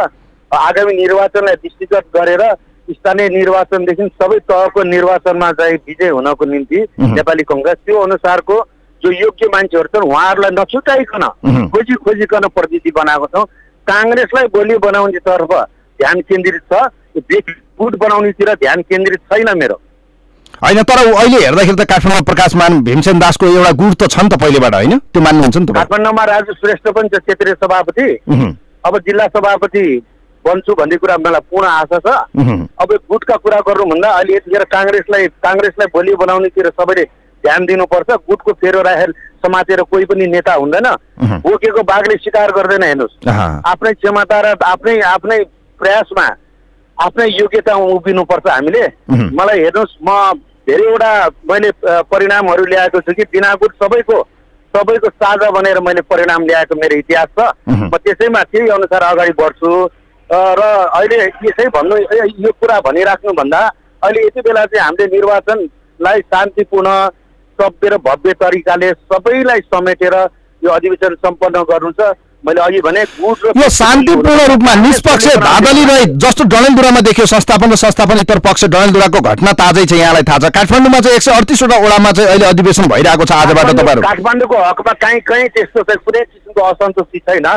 आगामी 0.51 0.93
निर्वाचनलाई 0.95 1.55
दृष्टिगत 1.55 2.05
गरेर 2.15 2.43
स्थानीय 2.91 3.29
निर्वाचनदेखि 3.29 4.07
सबै 4.21 4.37
तहको 4.49 4.83
निर्वाचनमा 4.83 5.51
चाहिँ 5.59 5.77
विजय 5.87 6.09
हुनको 6.09 6.45
निम्ति 6.45 6.79
नेपाली 7.15 7.43
कङ्ग्रेस 7.51 7.77
त्यो 7.85 7.97
अनुसारको 8.01 8.55
जो 9.03 9.11
योग्य 9.11 9.47
मान्छेहरू 9.53 9.89
छन् 9.95 10.07
उहाँहरूलाई 10.09 10.51
नछुटाइकन 10.53 11.23
खोजी 11.73 11.95
खोजिकन 12.05 12.47
प्रतिनिधि 12.55 12.91
बनाएको 12.91 13.27
छौँ। 13.27 13.45
काङ्ग्रेसलाई 13.87 14.47
बोली 14.55 14.77
बनाउनेतर्फ 14.85 15.51
ध्यान 15.99 16.21
केन्द्रित 16.29 16.61
छ। 16.73 16.87
गुट 17.79 17.95
बनाउनेतिर 17.95 18.53
ध्यान 18.55 18.81
केन्द्रित 18.81 19.19
छैन 19.31 19.49
मेरो। 19.57 19.75
होइन 20.63 20.81
तर 20.83 20.99
अहिले 20.99 21.37
हेर्दाखेरि 21.45 21.75
त 21.75 21.85
काठमाडौँमा 21.89 22.27
प्रकाशमान 22.27 22.81
भीमसेन 22.83 23.19
दासको 23.19 23.45
एउटा 23.47 23.71
गुण 23.79 23.93
त 23.93 24.09
छ 24.11 24.19
नि 24.19 24.29
त 24.29 24.39
पहिलेबाट 24.41 24.73
होइन? 24.75 24.97
त्यो 24.99 25.21
मान्नुहुन्छ 25.21 25.57
नि 25.57 25.65
तपाईँ? 25.65 25.85
काठमाडौँमा 25.85 26.23
राजु 26.25 26.53
श्रेष्ठ 26.59 26.87
पनि 26.89 27.07
छ 27.07 27.21
क्षेत्रीय 27.23 27.53
सभापति। 27.63 28.07
अब 28.83 28.97
जिल्ला 29.07 29.27
सभापति 29.35 29.83
बन्छु 30.45 30.73
भन्ने 30.75 30.97
कुरा 30.97 31.17
मलाई 31.17 31.41
पूर्ण 31.51 31.67
आशा 31.67 31.99
छ। 31.99 32.07
अब 32.81 32.89
गुटका 33.11 33.35
कुरा 33.43 33.59
गर्नुभन्दा 33.67 34.09
अहिले 34.09 34.35
यतिखेर 34.35 34.63
काङ्ग्रेसलाई 34.73 35.27
काङ्ग्रेसलाई 35.45 35.87
बलियो 35.95 36.15
बनाउनेतिर 36.17 36.67
सबैले 36.79 37.03
ध्यान 37.43 37.65
दिनुपर्छ। 37.65 38.09
गुटको 38.29 38.51
फेरो 38.59 38.81
राखेर 38.81 39.11
समातेर 39.45 39.81
कोही 39.91 40.05
पनि 40.05 40.25
नेता 40.27 40.53
हुँदैन। 40.53 40.87
बोकेको 41.43 41.81
बाघले 41.83 42.15
शिकार 42.23 42.51
गर्दैन 42.51 42.83
हेर्नुहोस्। 42.83 43.27
आफ्नै 43.71 43.93
क्षमता 43.93 44.39
र 44.41 44.55
आफ्नै 44.65 44.99
आफ्नै 45.13 45.39
प्रयासमा 45.79 46.25
आफ्नै 46.97 47.27
योग्यता 47.31 47.73
उभिनुपर्छ 47.95 48.47
हामीले। 48.47 48.83
मलाई 49.39 49.59
हेर्नुहोस् 49.59 49.95
म 50.03 50.09
धेरैवटा 50.67 51.11
मैले 51.49 51.69
परिणामहरू 52.11 52.65
ल्याएको 52.65 52.99
छु 53.01 53.13
कि 53.13 53.23
बिना 53.31 53.53
गुट 53.61 53.73
सबैको 53.83 54.17
सबैको 54.73 55.09
साझा 55.09 55.49
बनेर 55.49 55.79
मैले 55.81 56.01
परिणाम 56.05 56.43
ल्याएको 56.45 56.75
मेरो 56.75 56.97
इतिहास 56.99 57.29
छ। 57.39 57.47
म 57.69 57.97
त्यसैमा 57.97 58.41
त्यही 58.51 58.69
अनुसार 58.69 59.03
अगाडि 59.03 59.33
बढ्छु। 59.39 59.71
र 60.31 60.61
अहिले 60.93 61.17
यसै 61.43 61.67
भन्नु 61.75 61.97
यो 62.45 62.51
कुरा 62.61 62.79
भनिराख्नुभन्दा 62.87 63.59
अहिले 64.01 64.25
यति 64.25 64.41
बेला 64.47 64.65
चाहिँ 64.65 64.85
हामीले 64.85 65.07
निर्वाचनलाई 65.15 66.19
शान्तिपूर्ण 66.33 66.89
सभ्य 67.59 67.89
र 67.89 67.97
भव्य 68.07 68.33
तरिकाले 68.41 68.91
सबैलाई 69.13 69.59
समेटेर 69.73 70.15
यो 70.61 70.69
अधिवेशन 70.71 71.15
सम्पन्न 71.25 71.63
गर्नु 71.69 71.91
छ। 71.91 72.13
मैले 72.45 72.61
अघि 72.61 72.79
भने 72.81 73.01
यो 73.21 73.69
शान्तिपूर्ण 73.69 74.45
रूपमा 74.47 74.73
निष्पक्ष 74.81 75.25
धाँधली 75.37 75.83
रहित 75.85 76.09
जस्तो 76.23 76.43
डडेलधुरामा 76.45 77.01
देखियो 77.07 77.25
संस्थापन 77.25 77.71
र 77.71 77.75
संस्थापन 77.75 78.19
इतर 78.19 78.39
पक्ष 78.45 78.63
डडेलधुराको 78.65 79.19
घटना 79.29 79.51
ताजै 79.59 79.85
छ 79.85 79.93
यहाँलाई 79.99 80.23
थाहा 80.29 80.39
छ। 80.39 80.51
काठमाडौँमा 80.55 80.99
चाहिँ 80.99 81.15
एक 81.15 81.23
सय 81.23 81.31
अडतिसवटा 81.35 81.77
ओडामा 81.83 82.11
चाहिँ 82.11 82.29
अहिले 82.29 82.45
अधिवेशन 82.45 82.87
भइरहेको 82.87 83.25
छ 83.25 83.31
आजबाट 83.43 83.71
तपाईँहरू। 83.71 84.01
काठमाडौँको 84.07 84.57
हकमा 84.69 84.93
कहीँ 85.03 85.19
कहीँ 85.27 85.47
त्यस्तो 85.57 85.83
चाहिँ 85.83 85.99
कुनै 86.05 86.23
किसिमको 86.23 86.61
असन्तुष्टि 86.69 87.19
छैन। 87.19 87.47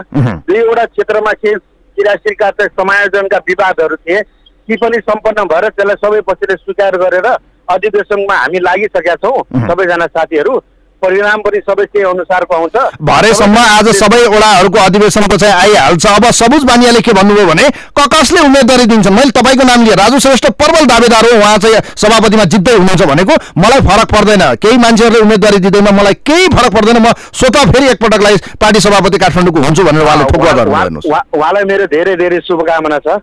दुईवटा 0.51 0.85
क्षेत्रमा 0.85 1.33
के 1.39 1.55
क्रियाशीलका 1.95 2.51
चाहिँ 2.51 2.71
समायोजनका 2.81 3.39
विवादहरू 3.49 3.97
थिए। 3.97 4.21
ती 4.21 4.77
पनि 4.77 4.99
सम्पन्न 5.01 5.45
भएर 5.45 5.69
त्यसलाई 5.69 5.97
सबै 6.01 6.21
पक्षले 6.27 6.55
स्वीकार 6.57 6.97
गरेर 6.99 7.27
अधिवेशनमा 7.69 8.35
हामी 8.35 8.59
लागिसकेका 8.59 9.15
छौँ। 9.23 9.43
सबैजना 9.69 10.07
साथीहरू 10.09 10.55
परिणाम 11.03 11.41
पनि 11.43 11.59
सबै 11.61 11.85
त्यही 11.85 12.05
अनुसारको 12.07 12.55
आउँछ 12.55 12.77
भरेसम्म 13.03 13.57
आज 13.59 13.89
सबै 13.97 14.21
ओडाहरूको 14.27 14.79
अधिवेशनको 14.79 15.37
चाहिँ 15.37 15.55
आइहाल्छ। 15.55 16.07
अब 16.07 16.25
सबुज 16.33 16.65
बानियाले 16.65 17.01
के 17.01 17.13
भन्नुभयो 17.13 17.47
भने 17.47 17.69
ककसले 17.99 18.41
उम्मेदवारी 18.47 18.87
दिन्छन् 18.93 19.15
मैले 19.15 19.31
तपाईँको 19.39 19.65
नाम 19.65 19.85
लिएँ 19.85 19.97
राजु 19.97 20.19
श्रेष्ठ 20.21 20.47
प्रबल 20.63 20.85
दावेदार 20.87 21.25
हो 21.27 21.39
उहाँ 21.39 21.59
चाहिँ 21.59 21.81
सभापतिमा 21.97 22.45
जित्दै 22.55 22.75
हुनुहुन्छ 22.77 23.03
भनेको 23.13 23.35
मलाई 23.59 23.81
फरक 23.89 24.09
पर्दैन। 24.15 24.43
केही 24.63 24.77
मान्छेहरूले 24.79 25.21
उम्मेदवारी 25.21 25.59
दिँदैमा 25.67 25.91
मलाई 25.99 26.15
केही 26.23 26.49
फरक 26.55 26.73
पर्दैन। 26.75 26.99
म 27.03 27.13
स्वतः 27.33 27.71
फेरि 27.73 27.87
एकपटकलाई 27.91 28.37
पार्टी 28.63 28.81
सभापति 28.81 29.19
काठमाडौँको 29.19 29.61
हुन्छु 29.61 29.85
भनेर 29.85 30.03
उहाँले 30.03 30.25
ठोकुवा 30.33 30.53
गर्नु 30.53 31.01
उहाँलाई 31.01 31.65
मेरो 31.65 31.87
धेरै 31.91 32.17
धेरै 32.17 32.41
शुभकामना 32.49 32.99
छ। 32.99 33.21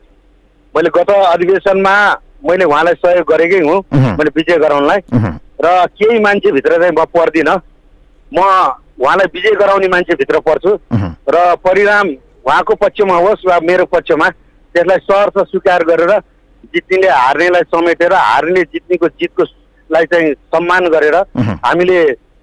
मैले 0.75 0.89
गत 0.95 1.09
अधिवेशनमा 1.09 1.95
मैले 2.45 2.65
उहाँलाई 2.65 2.93
सहयोग 3.03 3.25
गरेकै 3.31 3.59
हुँ। 3.59 3.79
मैले 4.17 4.31
विजय 4.35 4.57
गराउनलाई। 4.57 4.99
र 5.59 5.67
केही 5.91 6.19
मान्छेभित्र 6.19 6.77
चाहिँ 6.79 6.91
म 6.91 7.03
पर्दिनँ। 7.15 7.55
म 8.33 8.39
उहाँलाई 8.99 9.27
विजय 9.33 9.55
गराउने 9.59 9.87
मान्छेभित्र 9.87 10.39
पर्छु। 10.47 10.71
र 11.29 11.55
परिणाम 11.65 12.07
उहाँको 12.45 12.75
पक्षमा 12.75 13.15
होस् 13.17 13.45
वा 13.47 13.59
मेरो 13.63 13.85
पक्षमा 13.93 14.29
त्यसलाई 14.75 14.97
सहर्ष 15.01 15.49
स्वीकार 15.49 15.83
गरेर 15.85 16.11
जित्नेले 16.73 17.09
हार्नेलाई 17.09 17.63
समेटेर 17.73 18.13
हार्ने 18.13 18.61
जित्नेको 18.63 19.07
जितको 19.19 19.43
लाई 19.89 20.05
चाहिँ 20.05 20.33
सम्मान 20.53 20.87
गरेर 20.89 21.15
हामीले 21.65 21.99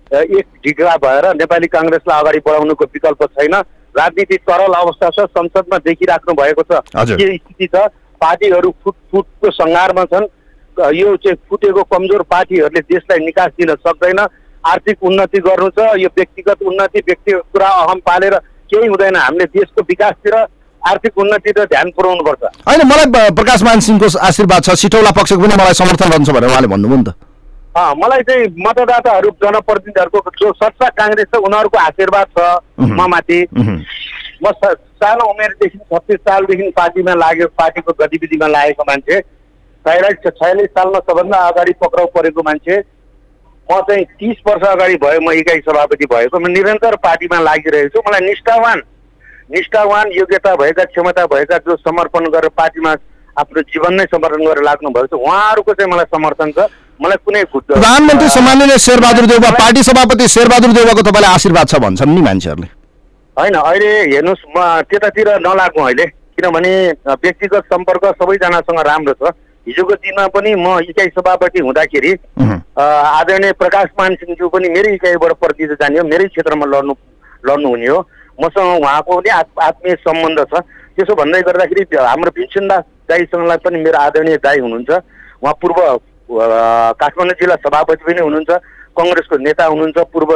एक 0.06 0.46
ढिक्रा 0.64 0.96
भएर 1.02 1.24
नेपाली 1.34 1.66
काङ्ग्रेसलाई 1.66 2.20
अगाडि 2.20 2.38
बढाउनुको 2.46 2.84
विकल्प 2.94 3.22
छैन। 3.36 3.54
राजनीति 3.94 4.36
तरल 4.48 4.72
अवस्था 4.74 5.08
छ 5.10 5.26
संसदमा 5.30 5.78
देखिराख्नु 5.84 6.34
भएको 6.34 6.62
छ। 6.62 6.80
के 6.94 7.36
स्थिति 7.36 7.66
छ। 7.66 7.86
पार्टीहरू 8.20 8.70
फुट 8.84 8.94
फुटको 9.12 9.50
सङ्घारमा 9.50 10.04
छन्। 10.04 10.26
यो 10.94 11.16
चाहिँ 11.16 11.36
फुटेको 11.48 11.82
कमजोर 11.84 12.22
पार्टीहरूले 12.30 12.80
देशलाई 12.80 13.24
निकास 13.24 13.50
दिन 13.58 13.74
सक्दैन। 13.86 14.20
आर्थिक 14.66 15.02
उन्नति 15.02 15.38
गर्नु 15.46 15.68
छ 15.78 15.88
यो 15.98 16.08
व्यक्तिगत 16.16 16.62
उन्नति 16.62 17.00
व्यक्तिगत 17.06 17.42
कुरा 17.52 17.68
अहम 17.82 17.98
पालेर 18.06 18.34
केही 18.70 18.86
हुँदैन। 18.86 19.16
हामीले 19.16 19.44
देशको 19.54 19.82
विकासतिर 19.88 20.34
आर्थिक 20.82 21.18
उन्नतितिर 21.18 21.64
ध्यान 21.66 21.90
पुर्याउनुपर्छ 21.96 22.42
होइन 22.66 22.82
मलाई 22.86 23.30
प्रकाश 23.34 23.62
मान 23.62 23.80
सिंहको 23.86 24.18
आशीर्वाद 24.26 24.62
छ। 24.62 24.74
सिटौला 24.80 25.10
पक्षको 25.18 25.40
पनि 25.42 25.54
मलाई 25.56 25.74
समर्थन 25.74 26.12
रहन्छ 26.12 26.30
भनेर 26.30 26.50
उहाँले 26.50 26.68
भन्नुभयो 26.68 26.96
नि 26.96 27.04
त। 27.04 27.14
मलाई 27.76 28.22
चाहिँ 28.28 28.44
मतदाताहरू 28.66 29.30
जनप्रतिनिधिहरूको 29.42 30.30
जो 30.40 30.52
सच्चा 30.56 30.88
काङ्ग्रेस 30.98 31.26
छ 31.34 31.40
उनीहरूको 31.46 31.78
आशीर्वाद 31.78 32.26
छ 32.38 32.40
म 32.80 33.08
माथि। 33.12 33.40
म 34.42 34.52
सानो 34.96 35.24
उमेरदेखि 35.30 35.78
छत्तिस 35.78 36.20
सालदेखि 36.24 36.70
पार्टीमा 36.76 37.14
लाग्यो 37.14 37.46
पार्टीको 37.60 37.92
गतिविधिमा 38.00 38.46
लागेको 38.48 38.82
मान्छे। 38.90 39.20
छयालिस 39.84 40.16
छयालिस 40.26 40.70
सालमा 40.76 40.98
सबभन्दा 41.08 41.38
अगाडि 41.48 41.72
पक्राउ 41.82 42.06
परेको 42.14 42.42
मान्छे। 42.42 42.76
म 43.68 43.80
चाहिँ 43.88 44.04
तिस 44.20 44.38
वर्ष 44.46 44.68
अगाडि 44.68 44.96
भयो 45.02 45.20
म 45.20 45.32
इकाइ 45.38 45.60
सभापति 45.66 46.06
भएको 46.12 46.38
म 46.38 46.46
निरन्तर 46.52 46.96
पार्टीमा 47.02 47.38
लागिरहेको 47.42 47.88
छु 47.94 48.08
मलाई 48.08 48.26
निष्ठावान 48.26 48.82
निष्ठावान 49.50 50.12
योग्यता 50.12 50.54
भएका 50.56 50.84
क्षमता 50.90 51.24
भएका 51.32 51.58
जो 51.66 51.76
समर्पण 51.78 52.30
गरेर 52.30 52.50
पार्टीमा 52.56 52.92
आफ्नो 53.36 53.62
जीवन 53.72 53.94
नै 53.94 54.04
समर्पण 54.10 54.44
गरेर 54.44 54.64
लाग्नु 54.64 54.90
भएको 54.90 55.06
छ 55.06 55.20
उहाँहरूको 55.20 55.72
चाहिँ 55.72 55.92
मलाई 55.92 56.08
समर्थन 56.14 56.52
छ। 56.58 56.68
मलाई 57.00 57.18
कुनै 57.24 57.42
प्रधानमन्त्री 57.52 58.28
सम्माननीय 58.34 58.78
शेरबहादुर 58.80 59.26
देउवा 59.30 59.50
पार्टी 59.56 59.82
सभापति 59.88 60.28
शेरबहादुर 60.34 60.72
देउवाको 60.72 61.02
तपाईँलाई 61.08 61.34
आशीर्वाद 61.34 61.68
छ 61.68 61.80
भन्छन् 61.84 62.14
नि 62.14 62.22
मान्छेहरूले। 62.22 62.68
होइन 63.36 63.54
अहिले 63.60 63.90
हेर्नुहोस् 64.12 64.46
म 64.56 64.58
त्यतातिर 64.88 65.28
नलागौँ 65.46 65.84
अहिले 65.84 66.06
किनभने 66.06 66.72
व्यक्तिगत 67.18 67.64
सम्पर्क 67.74 68.04
सबैजनासँग 68.16 68.80
राम्रो 68.88 69.14
छ। 69.20 69.34
हिजोको 69.66 69.94
दिनमा 69.94 70.26
पनि 70.34 70.54
म 70.54 70.78
इकाइ 70.90 71.08
सभापति 71.18 71.60
हुँदाखेरि 71.60 72.12
आदरणीय 72.78 73.52
प्रकाश 73.58 73.88
मान 73.98 74.14
सिंहज्यू 74.14 74.48
पनि 74.48 74.68
मेरै 74.68 74.94
इकाइबाट 74.94 75.32
प्रतिनिधि 75.42 75.74
जाने 75.74 75.98
हो 75.98 76.04
मेरै 76.06 76.26
क्षेत्रमा 76.30 76.66
लड्नु 76.66 76.94
लड्नु 77.46 77.68
हुने 77.68 77.86
हो। 77.86 77.98
मसँग 78.42 78.80
उहाँको 78.82 79.16
पनि 79.16 79.30
आत्- 79.30 79.62
आत्मीय 79.62 79.94
सम्बन्ध 80.06 80.38
छ। 80.54 80.60
त्यसो 80.96 81.14
भन्दै 81.14 81.40
गर्दाखेरि 81.42 81.82
हाम्रो 81.96 82.30
भीमसेन 82.36 82.68
दास 82.68 82.84
दाईसँगलाई 83.08 83.58
पनि 83.64 83.78
मेरो 83.82 83.98
आदरणीय 83.98 84.36
दाई 84.44 84.58
हुनुहुन्छ। 84.60 84.90
उहाँ 85.42 85.54
पूर्व 85.62 85.78
काठमाडौँ 87.00 87.36
जिल्ला 87.40 87.56
सभापति 87.66 88.04
पनि 88.06 88.20
हुनुहुन्छ। 88.20 88.50
कङ्ग्रेसको 88.96 89.36
नेता 89.46 89.64
हुनुहुन्छ 89.72 89.98
पूर्व 90.12 90.30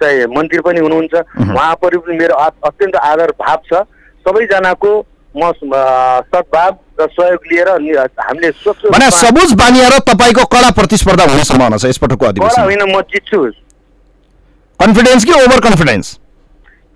चाहिँ 0.00 0.26
मन्त्री 0.36 0.60
पनि 0.66 0.80
हुनुहुन्छ। 0.80 1.14
उहाँपरि 1.54 1.98
पनि 1.98 2.16
मेरो 2.18 2.34
अत्यन्त 2.70 2.96
आदर 2.96 3.30
भाव 3.40 3.58
छ। 3.66 3.82
सबैजनाको 4.24 4.90
म 5.36 5.50
सद्भाव 5.52 6.70
र 7.00 7.06
सहयोग 7.06 7.42
लिएर 7.52 7.68
हामीले 7.68 8.50
स्वच्छ 8.50 8.84
रूपमा- 8.84 9.12
सबुज 9.12 9.52
बानिया 9.54 9.88
र 9.88 9.98
तपाईँको 10.08 10.44
कडा 10.44 10.70
प्रतिस्पर्धा 10.70 11.24
हुने 11.24 11.44
सम्भावना 11.44 11.76
छ 11.76 11.84
यसपटकको 11.86 12.26
अधिवेशन। 12.26 12.62
होइन 12.62 12.82
म 12.90 13.00
जित्छु 13.12 13.40
कन्फिडेन्स 14.80 15.24
कि 15.24 15.32
ओभर 15.32 15.60
कन्फिडेन्स 15.60 16.18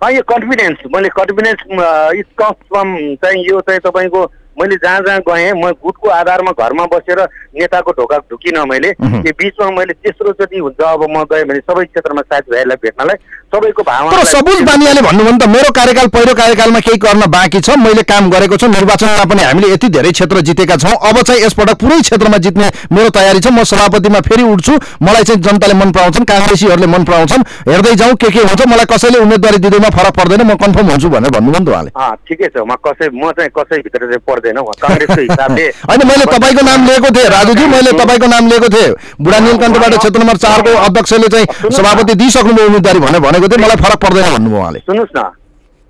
यो 0.05 0.21
कन्फिडेन्स 0.21 0.77
मैले 0.95 1.09
कन्फिडेन्स 1.09 1.61
इट 2.19 2.25
कम्स 2.37 2.57
फ्रम 2.69 2.89
चाहिँ 3.15 3.43
यो 3.45 3.59
चाहिँ 3.61 3.79
तपाईँको 3.79 4.25
मैले 4.59 4.75
जहाँ 4.83 4.99
जहाँ 5.07 5.19
गएँ 5.27 5.51
म 5.53 5.71
गुटको 5.83 6.09
आधारमा 6.09 6.51
घरमा 6.55 6.85
बसेर 6.93 7.19
नेताको 7.55 7.91
ढोका 7.99 8.17
ढुकिनँ 8.31 8.65
मैले 8.65 8.89
यो 8.89 9.31
बिचमा 9.35 9.69
मैले 9.77 9.93
तेस्रो 9.99 10.31
चोटि 10.39 10.57
हुन्छ 10.59 10.81
अब 10.83 11.03
म 11.09 11.23
गएँ 11.31 11.43
भने 11.45 11.59
सबै 11.59 11.85
क्षेत्रमा 11.85 12.21
साथीभाइहरूलाई 12.21 12.77
भेट्नलाई 12.83 13.17
सबैको 13.55 13.83
भावना 13.83 14.23
सबुज 14.25 14.61
बानियाले 14.67 15.01
भन्नुभयो 15.01 15.31
नि 15.31 15.39
त 15.39 15.47
मेरो 15.47 15.71
कार्यकाल 15.71 16.07
पहिलो 16.15 16.33
कार्यकालमा 16.35 16.79
केही 16.85 16.97
गर्न 17.05 17.23
बाँकी 17.31 17.59
छ 17.61 17.77
मैले 17.79 18.03
काम 18.03 18.29
गरेको 18.29 18.57
छु 18.57 18.67
निर्वाचनमा 18.67 19.23
पनि 19.31 19.43
हामीले 19.43 19.67
यति 19.73 19.89
धेरै 19.95 20.11
क्षेत्र 20.11 20.41
जितेका 20.47 20.75
छौँ 20.83 20.95
अब 21.09 21.21
चाहिँ 21.21 21.41
यसपटक 21.41 21.77
पुरै 21.83 21.99
क्षेत्रमा 22.01 22.37
जित्ने 22.45 22.67
मेरो 22.91 23.09
तयारी 23.17 23.39
छ 23.39 23.47
म 23.51 23.63
सभापतिमा 23.63 24.19
फेरि 24.27 24.43
उठ्छु 24.53 24.73
मलाई 25.01 25.23
चाहिँ 25.23 25.41
जनताले 25.41 25.73
मन 25.81 25.91
पराउँछन् 25.95 26.25
काङ्ग्रेसीहरूले 26.31 26.87
मन 26.95 27.03
पराउँछन् 27.05 27.43
हेर्दै 27.69 27.95
जाउँ 27.95 28.15
के 28.15 28.29
के 28.29 28.41
हुन्छ 28.49 28.67
मलाई 28.67 28.85
कसैले 28.91 29.17
उम्मेदवारी 29.25 29.57
दिँदैमा 29.63 29.89
फरक 29.97 30.13
पर्दैन 30.19 30.41
म 30.47 30.55
कन्फर्म 30.63 30.87
हुन्छु 30.91 31.09
भनेर 31.15 31.31
भन्नुभयो 31.37 31.59
नि 31.59 31.65
त 31.65 31.69
उहाँले। 31.69 31.91
ठिकै 32.27 32.47
छ 32.49 32.65
म 32.65 32.75
कसै 32.83 33.09
म 33.13 33.31
चाहिँ 33.31 33.51
कसैभित्र 33.55 34.01
चाहिँ 34.11 34.23
पर्दैन। 34.27 34.44
उहाँ 34.51 34.75
काङ्ग्रेसको 34.81 35.21
हिसाबले 35.21 35.65
होइन 35.89 36.07
मैले 36.07 36.25
तपाईँको 36.25 36.61
नाम 36.65 36.85
लिएको 36.85 37.09
थिएँ 37.15 37.29
राजुजी 37.29 37.65
मैले 37.65 37.91
तपाईँको 37.91 38.27
नाम 38.27 38.47
लिएको 38.47 38.69
थिएँ। 38.69 38.93
बुढा 39.21 39.39
नीलकण्ठबाट 39.39 39.93
क्षेत्र 39.97 40.19
नम्बर 40.19 40.37
चारको 40.37 40.71
अध्यक्षले 40.77 41.27
चाहिँ 41.27 41.71
सभापति 41.71 42.13
दिइसक्नुभयो 42.15 42.67
उम्मेदवारी 42.67 42.99
भनेर 42.99 43.19
भनेको 43.19 43.47
थिएँ 43.47 43.63
मलाई 43.65 43.75
फरक 43.75 43.99
पर्दैन 44.05 44.31
भन्नुभयो 44.33 44.59
उहाँले। 44.59 44.79
सुन्नुहोस् 44.79 45.15
न। 45.17 45.19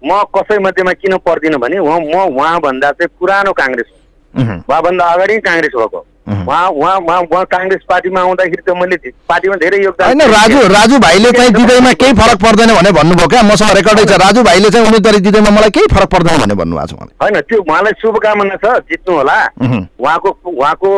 म 0.01 0.23
कसै 0.35 0.57
मध्येमा 0.59 0.93
किन 1.01 1.17
पर्दिनँ 1.17 1.59
भने 1.59 1.79
म 1.79 2.15
उहाँभन्दा 2.31 2.91
चाहिँ 2.91 3.09
पुरानो 3.19 3.53
काङ्ग्रेस 3.53 3.89
उहाँभन्दा 4.33 5.05
अगाडि 5.05 5.37
काङ्ग्रेस 5.41 5.73
भएको। 5.75 5.99
उहाँ 6.25 6.69
उहाँ 6.69 6.97
उहाँ 6.97 7.19
उहाँ 7.21 7.45
काङ्ग्रेस 7.45 7.81
पार्टीमा 7.89 8.19
आउँदाखेरि 8.21 8.61
त 8.65 8.73
मैले 8.77 8.97
पार्टीमा 9.29 9.55
धेरै 9.61 9.77
योगदान 9.83 10.07
होइन 10.07 10.21
राजु 10.33 10.59
राजु 10.73 10.97
भाइले 10.99 11.31
चाहिँ 11.31 11.51
दिँदैमा 11.53 11.91
केही 12.01 12.13
फरक 12.17 12.37
पर्दैन 12.41 12.73
भने 12.73 12.91
भन्नुभयो 12.97 13.27
क्या? 13.29 13.41
मसँग 13.45 13.75
रेकर्डै 13.77 14.05
छ 14.09 14.17
राजु 14.21 14.43
भाइले 14.43 14.69
चाहिँ 14.69 14.87
उम्मेदवारी 14.87 15.19
दिँदैमा 15.25 15.49
मलाई 15.57 15.69
केही 15.69 15.87
फरक 15.93 16.09
पर्दैन 16.09 16.37
भने 16.41 16.55
भन्नुभएको 16.55 17.05
छ 17.05 17.21
होइन 17.21 17.39
त्यो 17.45 17.61
उहाँलाई 17.61 17.93
शुभकामना 18.01 18.55
छ 18.57 18.65
जित्नु 18.89 19.15
होला। 19.15 19.37
उहाँको 20.01 20.29
उहाँको 20.49 20.89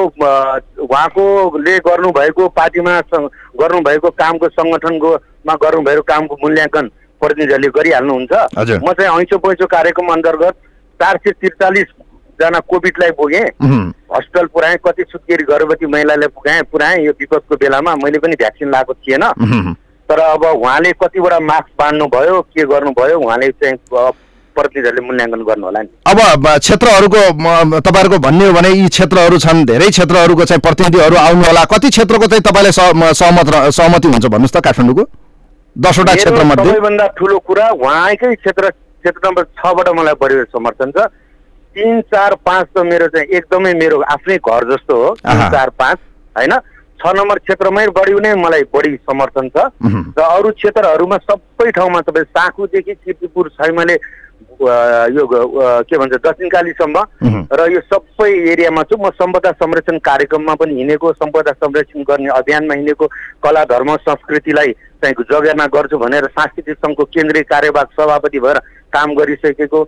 उहाँकोले 0.87 1.77
गर्नुभएको 1.89 2.47
पार्टीमा 2.55 2.93
गर्नुभएको 3.59 4.09
कामको 4.15 4.47
सङ्गठनको 4.55 5.11
मा 5.47 5.53
गर्नुभएको 5.63 6.01
कामको 6.07 6.35
मूल्याङ्कन 6.43 6.85
प्रतिनिधिहरूले 7.21 7.69
गरिहाल्नुहुन्छ। 7.75 8.33
म 8.79 8.93
चाहिँ 8.95 9.11
ऐँचो 9.19 9.37
पैँचो 9.43 9.65
कार्यक्रम 9.75 10.07
अन्तर्गत 10.13 10.55
चार 10.99 11.17
सय 11.27 11.83
त्रिचालिसजना 12.37 12.59
कोभिडलाई 12.69 13.11
पुगेँ 13.11 13.45
हस्पिटल 14.13 14.45
पुऱ्याएँ 14.53 14.77
कति 14.85 15.03
सुत्केरी 15.11 15.43
गर्भवती 15.43 15.85
महिलालाई 15.85 16.27
पुगाएँ 16.27 16.61
पुऱ्याएँ 16.71 17.05
यो 17.05 17.11
विपदको 17.19 17.55
बेलामा 17.55 17.95
मैले 18.03 18.19
पनि 18.19 18.35
भ्याक्सिन 18.35 18.69
लगाएको 18.69 18.93
थिएन। 18.93 19.23
तर 20.09 20.19
अब 20.19 20.43
उहाँले 20.45 20.91
कतिवटा 21.03 21.39
मास्क 21.39 21.69
बाँड्नु 21.79 22.05
भयो 22.07 22.41
के 22.41 22.63
गर्नुभयो 22.63 23.19
उहाँले 23.19 23.49
चाहिँ 23.51 23.77
प्रतिनिधिहरूले 24.55 25.05
मूल्याङ्कन 25.05 25.41
गर्नु 25.43 25.65
होला 25.65 25.81
नि। 25.81 25.89
अब 26.07 26.47
क्षेत्रहरूको 26.47 27.21
तपाईँहरूको 27.83 28.17
भन्ने 28.25 28.45
हो 28.47 28.53
भने 28.53 28.69
यी 28.69 28.87
क्षेत्रहरू 28.87 29.37
छन् 29.37 29.65
धेरै 29.65 29.89
क्षेत्रहरूको 29.89 30.45
चाहिँ 30.45 30.61
प्रतिनिधिहरू 30.61 31.15
आउनु 31.17 31.45
होला 31.45 31.63
कति 31.73 31.89
क्षेत्रको 31.89 32.25
चाहिँ 32.27 32.41
तपाईँलाई 32.41 32.71
सह- 32.71 33.13
सहमत 33.13 33.47
सहमति 33.75 34.07
हुन्छ 34.07 34.25
भन्नुहोस् 34.25 34.53
त 34.55 34.63
काठमाडौँको? 34.63 35.03
दसवटा 35.75 36.13
मेरो 36.13 36.23
क्षेत्रमध्ये। 36.23 36.65
सबैभन्दा 36.65 37.05
ठुलो 37.17 37.37
कुरा 37.47 37.67
उहाँकै 37.69 38.33
क्षेत्र 38.35 38.69
क्षेत्र 38.69 39.27
नम्बर 39.27 39.43
छबाट 39.61 39.89
मलाई 39.93 40.13
बढी 40.21 40.35
समर्थन 40.55 40.91
छ। 40.97 41.05
तिन 41.77 42.01
चार 42.09 42.33
पाँच 42.41 42.67
त 42.73 42.81
मेरो 42.81 43.07
चाहिँ 43.13 43.27
एकदमै 43.37 43.73
मेरो 43.77 44.01
आफ्नै 44.09 44.37
घर 44.41 44.63
जस्तो 44.73 44.95
हो। 44.97 45.09
तिन। 45.21 45.49
चार 45.53 45.69
पाँच 45.77 45.97
होइन? 46.35 46.53
छ 46.97 47.13
नम्बर 47.13 47.37
क्षेत्रमै 47.45 47.85
बढी 47.93 48.13
नै 48.17 48.33
मलाई 48.41 48.63
बढी 48.73 48.95
समर्थन 49.05 49.49
छ। 49.53 49.69
र 50.17 50.21
अरू 50.25 50.49
क्षेत्रहरूमा 50.57 51.17
सबै 51.21 51.69
ठाउँमा 51.71 52.01
तपाईँ 52.01 52.25
साँखुदेखि 52.33 52.93
किर्तिपुर 53.05 53.49
छैमले 53.53 53.97
यो 55.13 55.23
के 55.85 55.97
भन्छ 55.97 56.13
दक्षिणकालीसम्म। 56.17 56.97
र 57.53 57.69
यो 57.69 57.81
सबै 57.85 58.29
एरियामा 58.49 58.83
छु। 58.89 58.97
म 58.97 59.13
सम्पदा 59.13 59.51
संरक्षण 59.61 59.97
कार्यक्रममा 60.01 60.53
पनि 60.57 60.73
हिँडेको 60.73 61.13
सम्पदा 61.13 61.51
संरक्षण 61.61 62.01
गर्ने 62.01 62.29
अभियानमा 62.33 62.73
हिँडेको 62.73 63.05
कला 63.45 63.63
धर्म 63.69 63.95
संस्कृतिलाई 64.01 64.73
चाहिँ 65.03 65.23
जगेर्ना 65.31 65.65
गर्छु 65.73 65.97
भनेर 65.97 66.25
सांस्कृतिक 66.31 66.77
सङ्घको 66.77 67.03
केन्द्रीय 67.07 67.43
कार्यवाहक 67.49 67.89
सभापति 67.93 68.39
भएर 68.39 68.59
काम 68.93 69.13
गरिसकेको। 69.15 69.83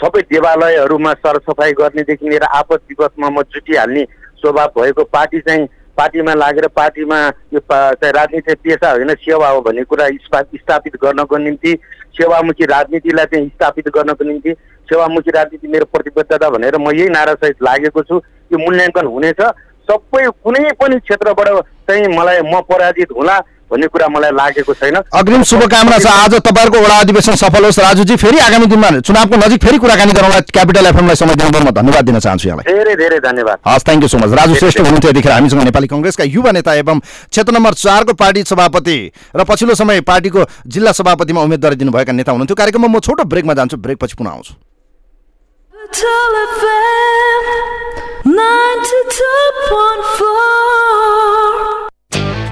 सबै 0.00 0.22
देवालयहरूमा 0.32 1.12
सरसफाइ 1.20 1.72
गर्नेदेखि 1.80 2.28
लिएर 2.28 2.42
आपद 2.42 2.80
विपदमा 2.88 3.28
म 3.28 3.42
जुटिहाल्ने 3.52 4.04
स्वभाव 4.40 4.68
भएको 4.76 5.04
पार्टी 5.12 5.40
चाहिँ 5.40 5.66
पार्टीमा 5.98 6.34
लागेर 6.34 6.66
पार्टीमा 6.72 7.18
यो 7.54 7.60
चाहिँ 7.70 8.12
राजनीति 8.12 8.54
पेसा 8.64 8.90
होइन 8.90 9.14
सेवा 9.20 9.48
हो 9.48 9.60
भन्ने 9.60 9.84
कुरा 9.84 10.08
स्थापित 10.56 10.96
गर्नको 11.02 11.36
निम्ति 11.36 11.72
सेवामुखी 12.16 12.64
राजनीतिलाई 12.66 13.26
चाहिँ 13.26 13.48
स्थापित 13.48 13.88
गर्नको 13.94 14.24
निम्ति 14.24 14.52
सेवामुखी 14.88 15.30
राजनीति 15.30 15.68
मेरो 15.68 15.84
प्रतिबद्धता 15.92 16.48
भनेर 16.50 16.76
म 16.78 16.90
यही 16.90 17.08
नारासहित 17.08 17.62
लागेको 17.62 18.02
छु। 18.02 18.16
यो 18.50 18.58
मूल्याङ्कन 18.58 19.06
हुनेछ। 19.06 19.40
सबै 19.88 20.24
कुनै 20.42 20.70
पनि 20.80 20.98
क्षेत्रबाट 20.98 21.48
चाहिँ 21.86 22.06
मलाई 22.16 22.40
म 22.42 22.60
पराजित 22.64 23.12
होला। 23.16 23.36
भन्ने 23.70 23.86
कुरा 23.86 24.08
मलाई 24.08 24.30
लागेको 24.30 24.74
छैन। 24.74 24.96
अग्रिम 25.14 25.42
शुभकामना 25.42 25.98
छ। 25.98 26.06
आज 26.06 26.34
तपाईँहरूको 26.40 26.78
वडा 26.78 26.96
अधिवेशन 27.00 27.34
सफल 27.34 27.64
होस्। 27.64 27.78
राजुजी 27.80 28.16
फेरि 28.16 28.38
आगामी 28.38 28.66
दिनमा 28.66 28.90
चुनावको 29.00 29.36
नजिक 29.36 29.64
फेरि 29.64 29.78
कुराकानी 29.78 30.12
गरौँला 30.12 30.40
क्यापिटल 30.50 30.86
एफएमलाई 30.86 31.16
समय 31.16 31.34
दिनुभयो। 31.34 31.60
म 31.60 31.70
धन्यवाद 31.70 32.04
दिन 32.04 32.18
चाहन्छु 32.18 32.48
यहाँलाई। 32.48 32.72
धेरै 32.72 32.94
धेरै 32.96 33.18
धन्यवाद। 33.20 33.58
हस् 33.66 33.84
thank 33.86 34.02
you 34.02 34.08
so 34.08 34.18
much 34.18 34.30
Raju 34.38 34.54
Shrestha 34.54 34.80
हुनुहुन्थ्यो 34.80 35.10
यतिखेर 35.10 35.32
हामीसँग 35.32 35.62
नेपाली 35.64 35.86
कङ्ग्रेसका 35.86 36.24
युवा 36.26 36.50
नेता 36.52 36.74
एवं 36.74 36.98
क्षेत्र 37.00 37.52
नम्बर 37.52 37.74
चारको 37.74 38.12
पार्टी 38.14 38.42
सभापति 38.42 38.98
र 39.36 39.44
पछिल्लो 39.44 39.74
समय 39.74 40.00
पार्टीको 40.02 40.44
जिल्ला 40.66 40.92
सभापतिमा 40.92 41.40
उम्मेदवारी 41.40 41.76
दिनुभएका 41.76 42.12
नेता 42.12 42.32
हुनुहुन्थ्यो। 42.32 42.56
कार्यक्रममा 42.56 42.88
म 42.88 43.00
छोटो 43.00 43.24
ब्रेकमा 43.24 43.54
जान्छु। 43.54 43.76
ब्रेक 43.76 43.98
पछि 43.98 44.14
पुनः 44.18 44.30
आउँछु। 44.30 44.54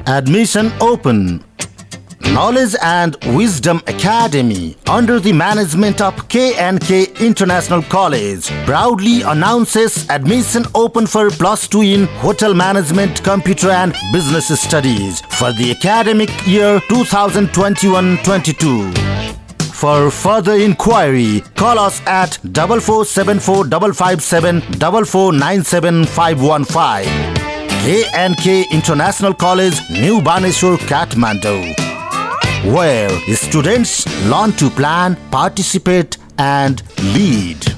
Admission 0.09 0.73
open. 0.81 1.45
Knowledge 2.33 2.75
and 2.83 3.17
Wisdom 3.37 3.83
Academy, 3.87 4.75
under 4.89 5.21
the 5.21 5.35
management 5.35 6.01
of 6.01 6.27
K&K 6.31 7.09
International 7.21 7.83
College, 7.83 8.49
proudly 8.65 9.21
announces 9.21 10.09
admission 10.09 10.65
open 10.75 11.07
for 11.07 11.29
plus 11.29 11.69
2 11.69 11.83
in 11.83 12.07
Hotel 12.25 12.55
Management, 12.55 13.23
Computer 13.23 13.69
and 13.69 13.95
Business 14.11 14.49
Studies 14.59 15.21
for 15.39 15.53
the 15.53 15.73
academic 15.77 16.31
year 16.47 16.81
2021-22. 16.89 18.95
For 19.75 20.11
further 20.11 20.55
inquiry, 20.55 21.43
call 21.55 21.79
us 21.79 22.01
at 22.07 22.39
4474 22.43 23.93
557 23.93 24.63
4497 24.63 26.07
515. 26.07 27.38
K&K 27.85 28.67
International 28.71 29.33
College, 29.33 29.79
New 29.91 30.21
Baneshwar, 30.21 30.77
Kathmandu. 30.91 31.75
Where 32.75 33.09
students 33.35 34.07
learn 34.27 34.53
to 34.53 34.69
plan, 34.69 35.17
participate 35.31 36.19
and 36.39 36.83
lead. 37.15 37.78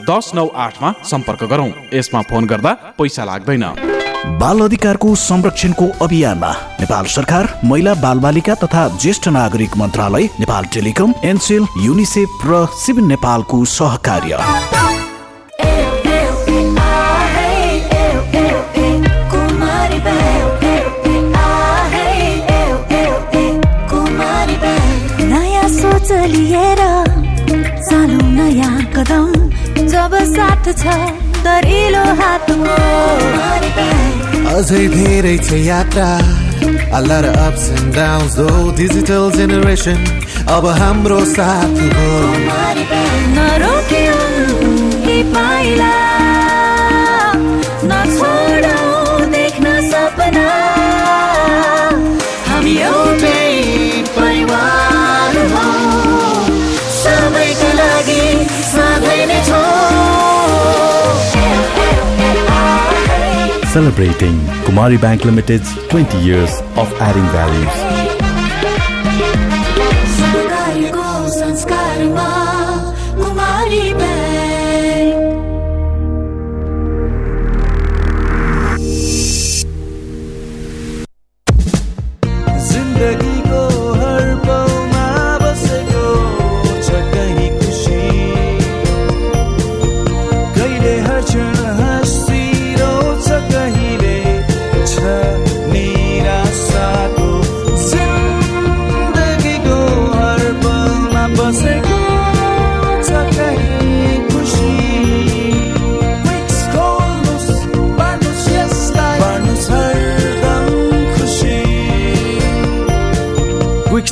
दस 0.00 0.30
नौ 0.34 0.46
आठमा 0.56 0.92
सम्पर्क 1.04 1.44
गरौँ। 1.44 1.70
यसमा 1.94 2.20
phone 2.30 2.46
गर्दा 2.46 2.72
पैसा 2.98 3.24
लाग्दैन। 3.24 3.64
बाल 4.40 4.60
अधिकारको 4.60 5.14
संरक्षणको 5.14 5.86
अभियानमा 6.02 6.50
नेपाल 6.80 7.04
सरकार 7.06 7.48
महिला 7.64 7.94
बालबालिका 8.02 8.54
तथा 8.54 8.86
ज्येष्ठ 8.96 9.28
नागरिक 9.28 9.76
मन्त्रालय 9.76 10.28
Nepal 10.40 10.64
Telecom 10.74 11.14
Ncell 11.24 11.66
UNICEF 11.78 12.46
civil 12.46 12.66
civil 12.76 13.04
नेपालको 13.04 13.64
सहकार्य। 13.70 14.38
नयाँ 25.30 25.68
जब 30.00 30.14
साथ 30.26 30.68
छ 30.80 30.92
दरिलो 31.44 32.02
हातमा 32.18 32.76
अझै 34.52 34.84
धेरै 34.94 35.32
छ 35.48 35.58
यात्रा 35.64 36.06
A 36.98 37.00
lot 37.08 37.26
of 37.30 37.36
ups 37.42 37.66
and 37.74 37.92
downs 37.98 38.38
though 38.38 38.62
Digital 38.80 39.28
generation 39.36 40.00
अब 40.54 40.66
हाम्रो 40.80 41.20
साथ 41.34 41.82
हो 41.98 42.08
नरोक्यौ 43.36 44.16
यी 45.08 45.22
पाइला 45.36 46.09
Celebrating 63.72 64.34
Kumari 64.66 65.00
Bank 65.00 65.24
Limited's 65.24 65.72
20 65.90 66.18
years 66.18 66.50
of 66.76 66.92
adding 67.00 67.22
values. 67.30 68.09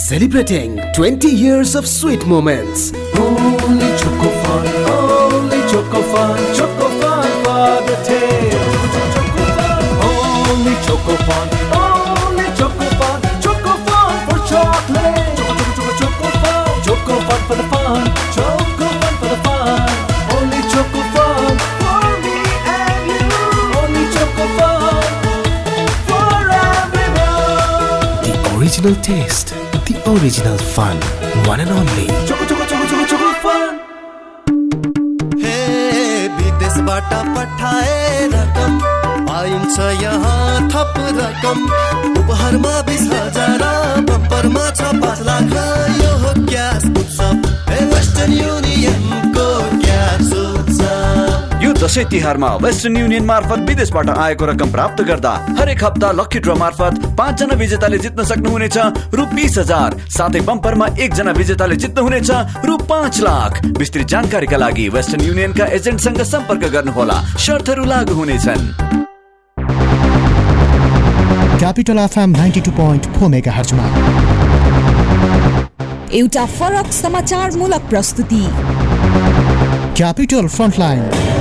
celebrating 0.05 0.77
twenty 0.95 1.27
years 1.27 1.77
of 1.77 1.85
sweet 1.85 2.23
moment 2.23 2.75
original 28.85 29.03
taste, 29.03 29.49
the 29.71 30.03
original 30.05 30.57
fun, 30.57 30.97
one 31.47 31.59
and 31.59 31.71
only. 31.71 32.05
Choco, 32.27 32.45
Choco, 32.45 32.65
Choco, 32.65 32.85
Choco, 32.85 33.05
Choco 33.11 33.29
Fun. 33.43 33.79
हे 35.41 36.27
विदेशबाट 36.37 37.09
पठाए 37.35 38.27
रकम 38.33 38.77
पाइन्छ 39.27 39.79
यहाँ 40.03 40.69
थप 40.69 40.93
रकम 41.17 41.63
उपहारमा 42.21 42.73
बिस 42.89 43.01
हजार 43.13 43.63
बम्परमा 44.09 44.69
छ 44.77 44.93
पाँच 45.01 45.21
लाख 45.29 45.53
यो 46.01 46.11
हो 46.23 46.33
क्यास 46.45 46.84
दसैँ 51.95 52.09
तिहारमा 52.11 52.47
वेस्टर्न 52.59 52.97
युनियन 52.97 53.25
मार्फत 53.25 53.59
विदेशबाट 53.67 54.09
आएको 54.11 54.45
रकम 54.45 54.71
प्राप्त 54.71 55.01
गर्दा 55.07 55.31
हरेक 55.59 55.83
हप्ता 55.83 56.11
लकी 56.11 56.39
ड्र 56.39 56.53
मार्फत 56.53 56.93
पाँचजना 57.15 57.55
विजेताले 57.55 57.97
जित्न 57.97 58.23
सक्नुहुनेछ 58.25 58.77
रु 59.15 59.25
बिस 59.31 59.57
हजार। 59.57 59.95
साथै 60.11 60.41
बम्परमा 60.43 60.87
एकजना 60.99 61.31
विजेताले 61.31 61.75
जित्नुहुनेछ 61.75 62.31
रु 62.65 62.77
पाँच 62.83 63.19
लाख। 63.21 63.61
विस्तृत 63.79 64.07
जानकारीका 64.07 64.57
लागि 64.57 64.87
वेस्टर्न 64.89 65.23
युनियनका 65.23 65.65
एजेन्टसँग 65.71 66.21
सम्पर्क 66.25 66.63
गर्नुहोला। 66.73 67.17
शर्तहरू 67.37 67.85
लागू 67.85 68.13
हुनेछन्। 68.13 68.67
Capital 71.59 71.99
FM 71.99 72.29
ninety 72.31 72.61
two 72.61 72.71
point 72.73 73.07
four 73.15 73.29
mega 73.29 73.51
हर्चमा 73.51 73.85
एउटा 76.13 76.45
फरक 76.59 76.91
समाचारमूलक 76.93 77.89
प्रस्तुति। 77.89 78.43
Capital 79.95 80.47
frontline. 80.49 81.34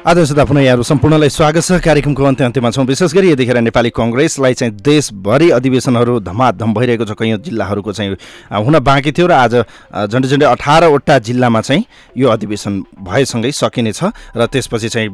आदर्शता 0.00 0.44
पुनः 0.44 0.60
यहाँहरू 0.60 0.82
सम्पूर्णलाई 0.82 1.28
स्वागत 1.28 1.62
छ। 1.62 1.76
कार्यक्रमको 1.84 2.24
अन्त्य 2.24 2.44
अन्त्यमा 2.44 2.70
छौँ। 2.72 2.84
विशेष 2.86 3.12
गरी 3.14 3.30
यतिखेर 3.30 3.60
नेपाली 3.60 3.90
कङ्ग्रेसलाई 3.92 4.54
चाहिँ 4.54 4.72
देशभरि 4.80 5.50
अधिवेशनहरू 5.52 6.20
धमाधम 6.24 6.72
भइरहेको 6.72 7.04
छ। 7.04 7.12
कैयौँ 7.12 7.38
जिल्लाहरूको 7.38 7.92
चाहिँ 7.92 8.16
हुन 8.64 8.78
बाँकी 8.80 9.12
थियो 9.12 9.26
र 9.28 9.32
आज 9.34 9.54
झन्डै 10.08 10.28
झन्डै 10.28 10.46
अठारवटा 10.46 11.18
जिल्लामा 11.20 11.60
चाहिँ 11.60 11.84
यो 12.16 12.28
अधिवेशन 12.32 12.80
भएसँगै 12.96 13.52
सकिनेछ 13.52 14.00
र 14.40 14.46
त्यसपछि 14.48 14.88
चाहिँ 14.88 15.08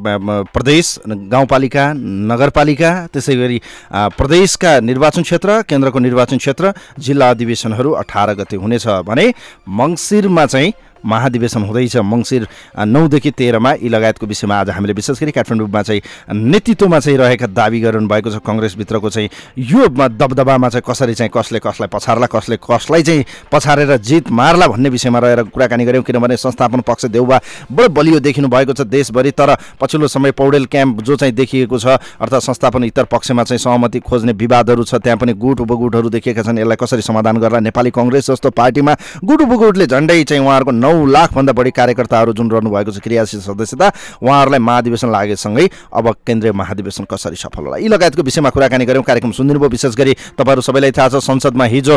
प्रदेश 0.55 0.99
गाउँपालिका 1.03 1.83
नगरपालिका 2.31 2.91
त्यसै 3.11 3.35
गरी 3.35 3.61
प्रदेशका 3.91 4.79
निर्वाचन 4.87 5.21
क्षेत्र 5.27 5.61
केन्द्रको 5.67 5.99
निर्वाचन 5.99 6.37
क्षेत्र 6.39 6.73
जिल्ला 6.95 7.29
अधिवेशनहरू 7.29 7.91
अठार 7.91 8.33
गते 8.39 8.55
हुनेछ 8.55 8.87
भने 9.03 9.33
मङ्सिरमा 9.67 10.45
चाहिँ 10.47 10.71
महाधिवेशन 11.05 11.63
हुँदैछ 11.63 11.97
मङ्सिर 11.97 12.47
नौदेखि 12.77 13.31
तेह्रमा 13.31 13.71
यी 13.73 13.89
लगायतको 13.89 14.25
विषयमा 14.25 14.59
आज 14.59 14.69
हामीले 14.69 14.93
विशेष 14.93 15.21
गरी 15.21 15.31
काठमाडौँमा 15.31 15.81
चाहिँ 15.81 16.01
नेतृत्वमा 16.33 16.99
चाहिँ 16.99 17.17
रहेका 17.17 17.47
दावी 17.47 17.79
गरिरहनु 17.81 18.07
भएको 18.07 18.29
छ। 18.31 18.37
कङ्ग्रेसभित्रको 18.45 19.09
चाहिँ 19.09 19.29
यो 19.57 19.87
दबदबामा 19.87 20.69
चाहिँ 20.69 20.83
कसरी 20.87 21.13
चाहिँ 21.13 21.31
कसले 21.33 21.59
कसलाई 21.59 21.89
पछार्ला 21.93 22.27
कसले 22.27 22.57
कसलाई 22.63 23.03
चाहिँ 23.03 23.25
पछारेर 23.51 23.95
जित 23.99 24.31
मार्ला 24.31 24.67
भन्ने 24.67 24.89
विषयमा 24.89 25.19
रहेर 25.19 25.43
कुराकानी 25.49 25.85
गऱ्यौँ। 25.85 26.03
किनभने 26.03 26.37
संस्थापन 26.37 26.81
पक्ष 26.87 27.05
देउबा 27.07 27.39
बडो 27.71 27.89
बलियो 27.89 28.19
देखिनु 28.19 28.47
भएको 28.47 28.73
छ 28.73 28.81
देशभरि 28.87 29.31
तर 29.31 29.55
पछिल्लो 29.81 30.07
समय 30.07 30.31
पौडेल 30.31 30.65
क्याम्प 30.65 31.01
जो 31.01 31.15
चाहिँ 31.15 31.33
देखिएको 31.33 31.79
छ 31.79 31.87
अर्थात् 32.19 32.43
संस्थापन 32.43 32.83
इतर 32.83 33.03
पक्षमा 33.11 33.43
चाहिँ 33.43 33.59
सहमति 33.59 33.99
खोज्ने 33.99 34.33
विवादहरू 34.33 34.83
छ 34.83 34.95
त्यहाँ 34.97 35.17
पनि 35.17 35.33
गुट 35.35 35.61
उपगुटहरू 35.61 36.09
देखिएका 36.09 36.41
छन्। 36.43 36.59
यसलाई 36.59 36.75
कसरी 36.75 37.01
समाधान 37.01 37.37
गर्ला? 37.37 37.59
नेपाली 37.59 37.91
कङ्ग्रेस 37.91 38.29
जस्तो 38.31 38.49
पार्टीमा 38.51 38.93
गुट 39.23 39.41
उपगुटले 39.41 39.85
झन्डै 39.87 40.23
चाहिँ 40.23 40.43
उहाँहरूको 40.43 40.71
नौ 40.87 41.05
लाखभन्दा 41.07 41.53
बढी 41.53 41.71
कार्यकर्ताहरू 41.75 42.33
जुन 42.33 42.51
रहनुभएको 42.51 42.91
छ 42.91 43.03
क्रियाशील 43.03 43.41
सदस्यता 43.43 43.91
उहाँहरूलाई 44.23 44.59
महाधिवेशन 44.59 45.11
लागेसँगै 45.11 45.67
अब 45.91 46.05
केन्द्रीय 46.23 46.51
महाधिवेशन 46.55 47.03
कसरी 47.11 47.35
सफल 47.35 47.63
होला? 47.65 47.77
यी 47.77 47.87
लगायतको 47.87 48.23
विषयमा 48.23 48.49
कुराकानी 48.55 48.85
गऱ्यौँ 48.85 49.03
कार्यक्रम 49.03 49.31
सुनिदिनुभयो 49.35 49.69
विशेष 49.69 49.95
गरी 49.97 50.13
तपाईँहरू 50.39 50.61
सबैलाई 50.61 50.91
थाहा 50.95 51.09
छ 51.09 51.19
संसदमा 51.19 51.65
हिजो 51.65 51.95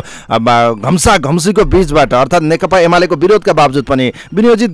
घम्सा 0.82 1.16
घम्सीको 1.18 1.64
बिचबाट 1.70 2.14
अर्थात् 2.14 2.42
नेकपा 2.42 2.78
एमालेको 2.80 3.16
विरोधका 3.16 3.52
बावजुद 3.52 3.84
पनि 3.84 4.10
विनियोजित 4.34 4.70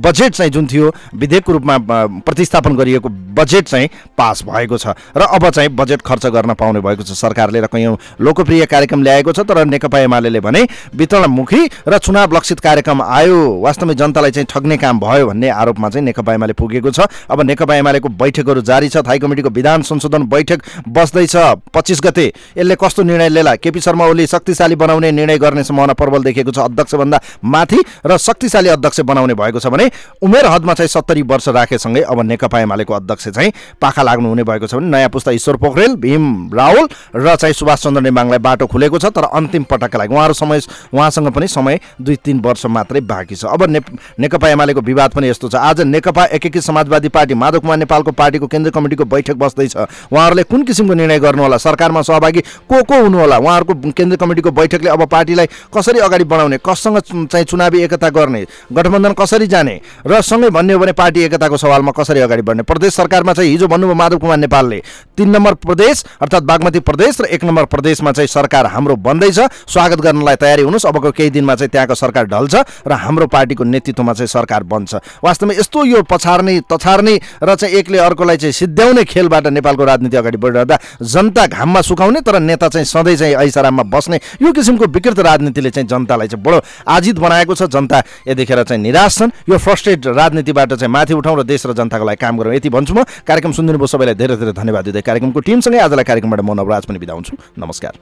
बजेट 0.00 0.32
चाहिँ 0.32 0.52
जुन 0.52 0.66
थियो 0.72 0.92
विधेयकको 1.14 1.52
रूपमा 1.52 1.76
प्रतिस्थापन 2.24 2.76
गरिएको 2.76 3.08
बजेट 3.08 3.68
चाहिँ 3.68 3.88
पास 4.18 4.42
भएको 4.44 4.78
छ। 4.78 4.96
र 5.16 5.22
अब 5.28 5.48
चाहिँ 5.50 5.68
बजेट 5.76 6.02
खर्च 6.02 6.26
गर्न 6.32 6.54
पाउने 6.54 6.80
भएको 6.80 7.02
छ 7.02 7.12
सरकारले 7.18 7.60
र 7.60 7.66
कैयौँ 7.68 7.96
लोकप्रिय 8.20 8.66
कार्यक्रम 8.66 9.02
ल्याएको 9.02 9.32
छ 9.32 9.44
तर 9.44 9.64
नेकपा 9.66 9.98
एमाले 9.98 10.40
भने 10.40 10.66
वितरणमुखी 10.96 11.62
र 11.88 11.98
चुनाव 11.98 12.36
लक्षित 12.36 12.60
कार्यक्रम 12.60 13.02
आयो। 13.18 13.38
वास्तवमै 13.60 13.94
जनतालाई 13.94 14.30
चाहिँ 14.30 14.46
ठग्ने 14.46 14.76
काम 14.78 15.00
भयो 15.00 15.26
भन्ने 15.26 15.48
आरोपमा 15.50 15.88
चाहिँ 15.90 16.04
नेकपा 16.06 16.32
एमाले 16.34 16.52
पुगेको 16.54 16.90
छ। 16.90 17.10
अब 17.26 17.40
नेकपा 17.42 17.74
एमालेको 17.74 18.08
बैठकहरू 18.14 18.60
जारी 18.62 18.88
छ। 18.88 19.02
थाई 19.02 19.18
कमिटीको 19.18 19.50
विधान 19.50 19.82
संशोधन 19.82 20.22
बैठक 20.30 20.86
बस्दैछ। 20.86 21.34
पच्चिस 21.74 22.00
गते। 22.04 22.26
यसले 22.56 22.74
कस्तो 22.78 23.02
निर्णय 23.02 23.28
लिएला 23.28 23.54
केपी 23.58 23.80
शर्मा 23.80 24.06
ओली 24.06 24.26
शक्तिशाली 24.28 24.76
बनाउने 24.78 25.10
निर्णय 25.12 25.38
गर्ने 25.38 25.64
सम्भावना 25.64 25.92
प्रबल 25.98 26.22
देखिएको 26.22 26.52
छ। 26.52 26.58
अध्यक्षभन्दा 26.60 27.20
माथि 27.44 27.80
र 28.06 28.16
शक्तिशाली 28.18 28.68
अध्यक्ष 28.68 29.00
बनाउने 29.02 29.34
भएको 29.34 29.58
छ 29.58 29.66
भने 29.66 29.90
उमेर 30.22 30.46
हदमा 30.46 30.74
चाहिँ 30.74 30.88
सत्तरी 30.88 31.22
वर्ष 31.24 31.48
राखेसँगै 31.50 32.00
अब 32.02 32.20
नेकपा 32.22 32.60
एमालेको 32.60 32.94
अध्यक्ष 32.94 33.28
चाहिँ 33.28 33.52
पाखा 33.80 34.02
लाग्नु 34.02 34.28
हुने 34.28 34.44
भएको 34.44 34.66
छ 34.66 34.74
भने 34.74 34.88
नयाँ 34.88 35.08
पुस्ता 35.08 35.30
ईश्वर 35.32 35.56
पोखरेल 35.58 35.96
भीम 35.96 36.54
रावल 36.54 36.88
र 37.16 37.36
चाहिँ 37.36 37.54
सुभाष 37.54 37.82
चन्द्र 37.82 38.02
नेमाङलाई 38.02 38.38
बाटो 38.38 38.66
खुलेको 38.68 38.98
छ। 38.98 39.10
तर 39.10 39.24
अन्तिम 39.32 39.64
पटकका 39.66 39.98
लागि 39.98 40.14
उहाँहरू 40.14 40.34
समय 40.34 40.60
उहाँसँग 40.94 41.32
पनि 41.32 41.48
समय 41.48 41.80
दुई 41.98 42.16
तिन 42.24 42.40
वर्ष 42.40 42.66
मात्रै 42.68 43.00
बाँकी 43.08 43.34
छ। 43.34 43.44
अब 43.46 43.62
ने 43.64 43.80
नेकपा 44.20 44.48
एमालेको 44.48 44.80
विवाद 44.82 45.10
पनि 45.12 45.28
यस्तो 45.28 45.48
छ। 45.48 45.54
आज 45.56 45.80
नेकपा 45.82 46.24
एकीकृत 46.30 46.62
समाजवादी 46.62 47.08
पार्टी 47.08 47.34
माधव 47.34 47.60
कुमार 47.60 47.76
नेपालको 47.78 48.12
पार्टीको 48.12 48.46
केन्द्रीय 48.46 48.72
कमिटीको 48.72 49.04
बैठक 49.06 49.36
बस्दैछ। 49.36 49.76
उहाँहरूले 50.12 50.42
कुन 50.44 50.62
किसिमको 50.64 50.94
निर्णय 50.94 51.18
गर्नु 51.18 51.42
होला 51.42 51.56
सरकारमा 51.58 52.02
सहभागी 52.02 52.40
को 52.68 52.82
को 52.84 53.00
हुनु 53.02 53.18
होला 53.18 53.36
उहाँहरूको 53.38 53.74
केन्द्रीय 53.90 54.16
कमिटीको 54.16 54.50
बैठकले 54.52 54.90
अब 54.90 55.06
पार्टीलाई 55.08 55.46
कसरी 55.74 55.98
अगाडि 56.00 56.24
बढाउने 56.26 56.58
कससँग 56.60 56.98
चाहिँ 57.26 57.44
चुनावी 57.44 57.82
एकता 57.82 58.08
गर्ने 58.10 58.44
गठबन्धन 58.72 59.12
कसरी 59.18 59.46
जाने 59.48 59.80
र 60.06 60.20
सँगै 60.22 60.50
भन्ने 60.50 60.72
हो 60.72 60.78
भने 60.78 60.92
पार्टी 60.94 61.20
एकताको 61.22 61.56
सवालमा 61.56 61.92
कसरी 61.92 62.20
अगाडि 62.20 62.42
बढ्ने? 62.42 62.62
प्रदेश 62.62 62.94
सरकारमा 62.94 63.32
चाहिँ 63.32 63.50
हिजो 63.50 63.68
भन्नुभयो 63.68 63.94
माधव 63.94 64.18
कुमार 64.18 64.36
नेपालले 64.38 64.82
तिन 65.18 65.30
नम्बर 65.30 65.54
प्रदेश 65.58 66.04
अर्थात् 66.22 66.44
बागमती 66.46 66.80
प्रदेश 66.80 67.20
र 67.20 67.24
एक 67.34 67.44
नम्बर 67.44 67.64
प्रदेशमा 67.66 68.12
चाहिँ 68.12 68.28
सरकार 68.28 68.66
हाम्रो 68.70 68.96
बन्दैछ। 69.02 69.38
स्वागत 69.66 69.98
गर्नलाई 69.98 70.36
तयारी 70.38 70.62
हुनुहोस्। 70.62 70.86
अबको 70.86 71.10
केही 71.10 71.30
दिनमा 71.34 71.54
चाहिँ 71.58 71.70
त्यहाँको 71.74 71.94
सरकार 71.94 72.26
ढल्छ 72.30 72.54
र 72.86 72.92
हाम्रो 72.94 73.26
पार्टीको 73.26 73.64
नेतृत्वमा 73.66 74.12
चाहिँ 74.14 74.30
सरकार 74.30 74.62
बन्छ। 74.62 74.94
वास्तवमा 75.18 75.54
यस्तो 75.58 75.84
यो 75.84 76.02
पछार्ने 76.06 76.54
तछार्ने 76.70 77.14
र 77.42 77.54
चाहिँ 77.58 77.74
एकले 77.74 77.98
अर्कोलाई 77.98 78.36
चाहिँ 78.38 78.52
सिद्ध्याउने 78.52 79.04
खेलबाट 79.04 79.46
नेपालको 79.58 79.84
राजनीति 79.84 80.16
अगाडि 80.16 80.38
बढिरहँदा 80.38 80.78
जनता 81.02 81.46
घाममा 81.50 81.80
सुकाउने 81.82 82.20
तर 82.22 82.38
नेता 82.38 82.68
चाहिँ 82.68 82.86
सधैँ 82.86 83.16
चाहिँ 83.16 83.34
ऐसाराममा 83.42 83.82
बस्ने 83.90 84.20
यो 84.38 84.52
किसिमको 84.54 84.86
विकृत 84.86 85.18
राजनीतिले 85.18 85.70
चाहिँ 85.70 85.88
जनतालाई 85.88 86.28
चाहिँ 86.28 86.42
बडो 86.46 86.62
आजित 86.86 87.18
बनाएको 87.18 87.54
छ। 87.58 87.66
जनता 87.66 88.02
यतिखेर 88.22 88.62
चाहिँ 88.62 88.82
निराश 88.82 89.18
छन्। 89.18 89.30
यो 89.50 89.58
फ्रस्ट्रेट 89.58 90.06
राजनीतिबाट 90.14 90.78
चाहिँ 90.78 90.92
माथि 90.94 91.14
उठाउँ 91.18 91.36
र 91.38 91.42
देश 91.42 91.66
र 91.66 91.72
जनताको 91.74 92.04
लागि 92.06 92.22
काम 92.22 92.38
गरौँ। 92.38 92.54
यति 92.54 92.70
भन्छु 92.70 92.94
म। 92.94 93.02
कार्यक्रम 93.26 93.52
सुनिदिनु 93.52 93.78
भयो 93.78 93.90
सबैलाई। 93.90 94.14
धेरै 94.14 94.36
धेरै 94.38 94.52
धन्यवाद। 94.54 94.84
दिँदै 94.84 95.02
कार्यक्रमको 95.08 95.40
टिमसँगै 95.48 95.80
आजलाई 95.86 96.06
कार्यक्रमबाट 96.10 96.40
म 96.40 96.50
नवराज 96.60 96.82
पनि 96.88 96.98
बिदा 97.04 97.14
हुन्छु। 97.18 97.34
नमस्कार। 97.64 97.92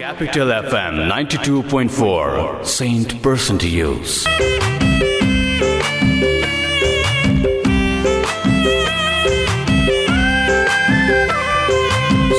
Capital 0.00 0.48
FM 0.56 0.94
92.4 1.12 2.64
Saint 2.76 3.10
Person 3.24 3.56
to 3.62 3.68
Use. 3.68 4.16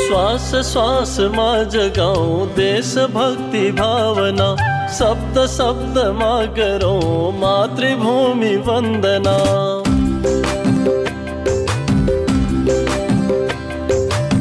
श्वास 0.08 0.50
श्वासमा 0.72 1.50
जगाऊ 1.74 2.46
देशभक्ति 2.56 3.66
भावना 3.80 4.50
शब्द 4.98 5.38
शब्दमा 5.58 6.34
गरौँ 6.58 7.32
मातृभूमि 7.42 8.56
वन्दना 8.70 9.38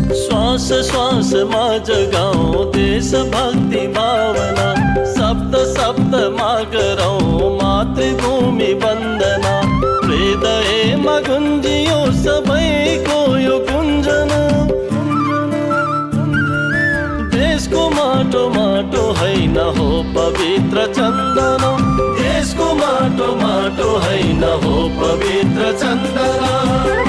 श्वास 0.09 0.67
श्वास 0.89 1.33
मा 1.51 1.67
जगाओ 1.79 2.65
देश 2.73 3.11
भक्ति 3.33 3.87
भावना, 3.97 4.67
सप्त 5.13 5.57
सप्त 5.71 6.15
मा 6.33 6.53
करो 6.75 7.51
मातृभूमि 7.63 8.73
वंदना। 8.85 9.55
हृदय 10.07 10.97
मगुंजियो 10.97 12.01
सबको 12.17 13.19
यो 13.37 13.59
गुंजना 13.71 14.41
देश 17.35 17.67
को 17.67 17.89
माटो 17.91 18.49
माटो 18.49 19.05
है 19.13 19.35
न 19.47 19.67
हो 19.79 19.89
पवित्र 20.17 20.87
चंदना। 20.93 21.73
देश 22.21 22.55
को 22.55 22.73
माटो 22.75 23.35
माटो 23.37 23.97
है 23.99 24.23
न 24.33 24.55
हो 24.65 24.77
पवित्र 25.01 25.73
चंदना। 25.83 27.06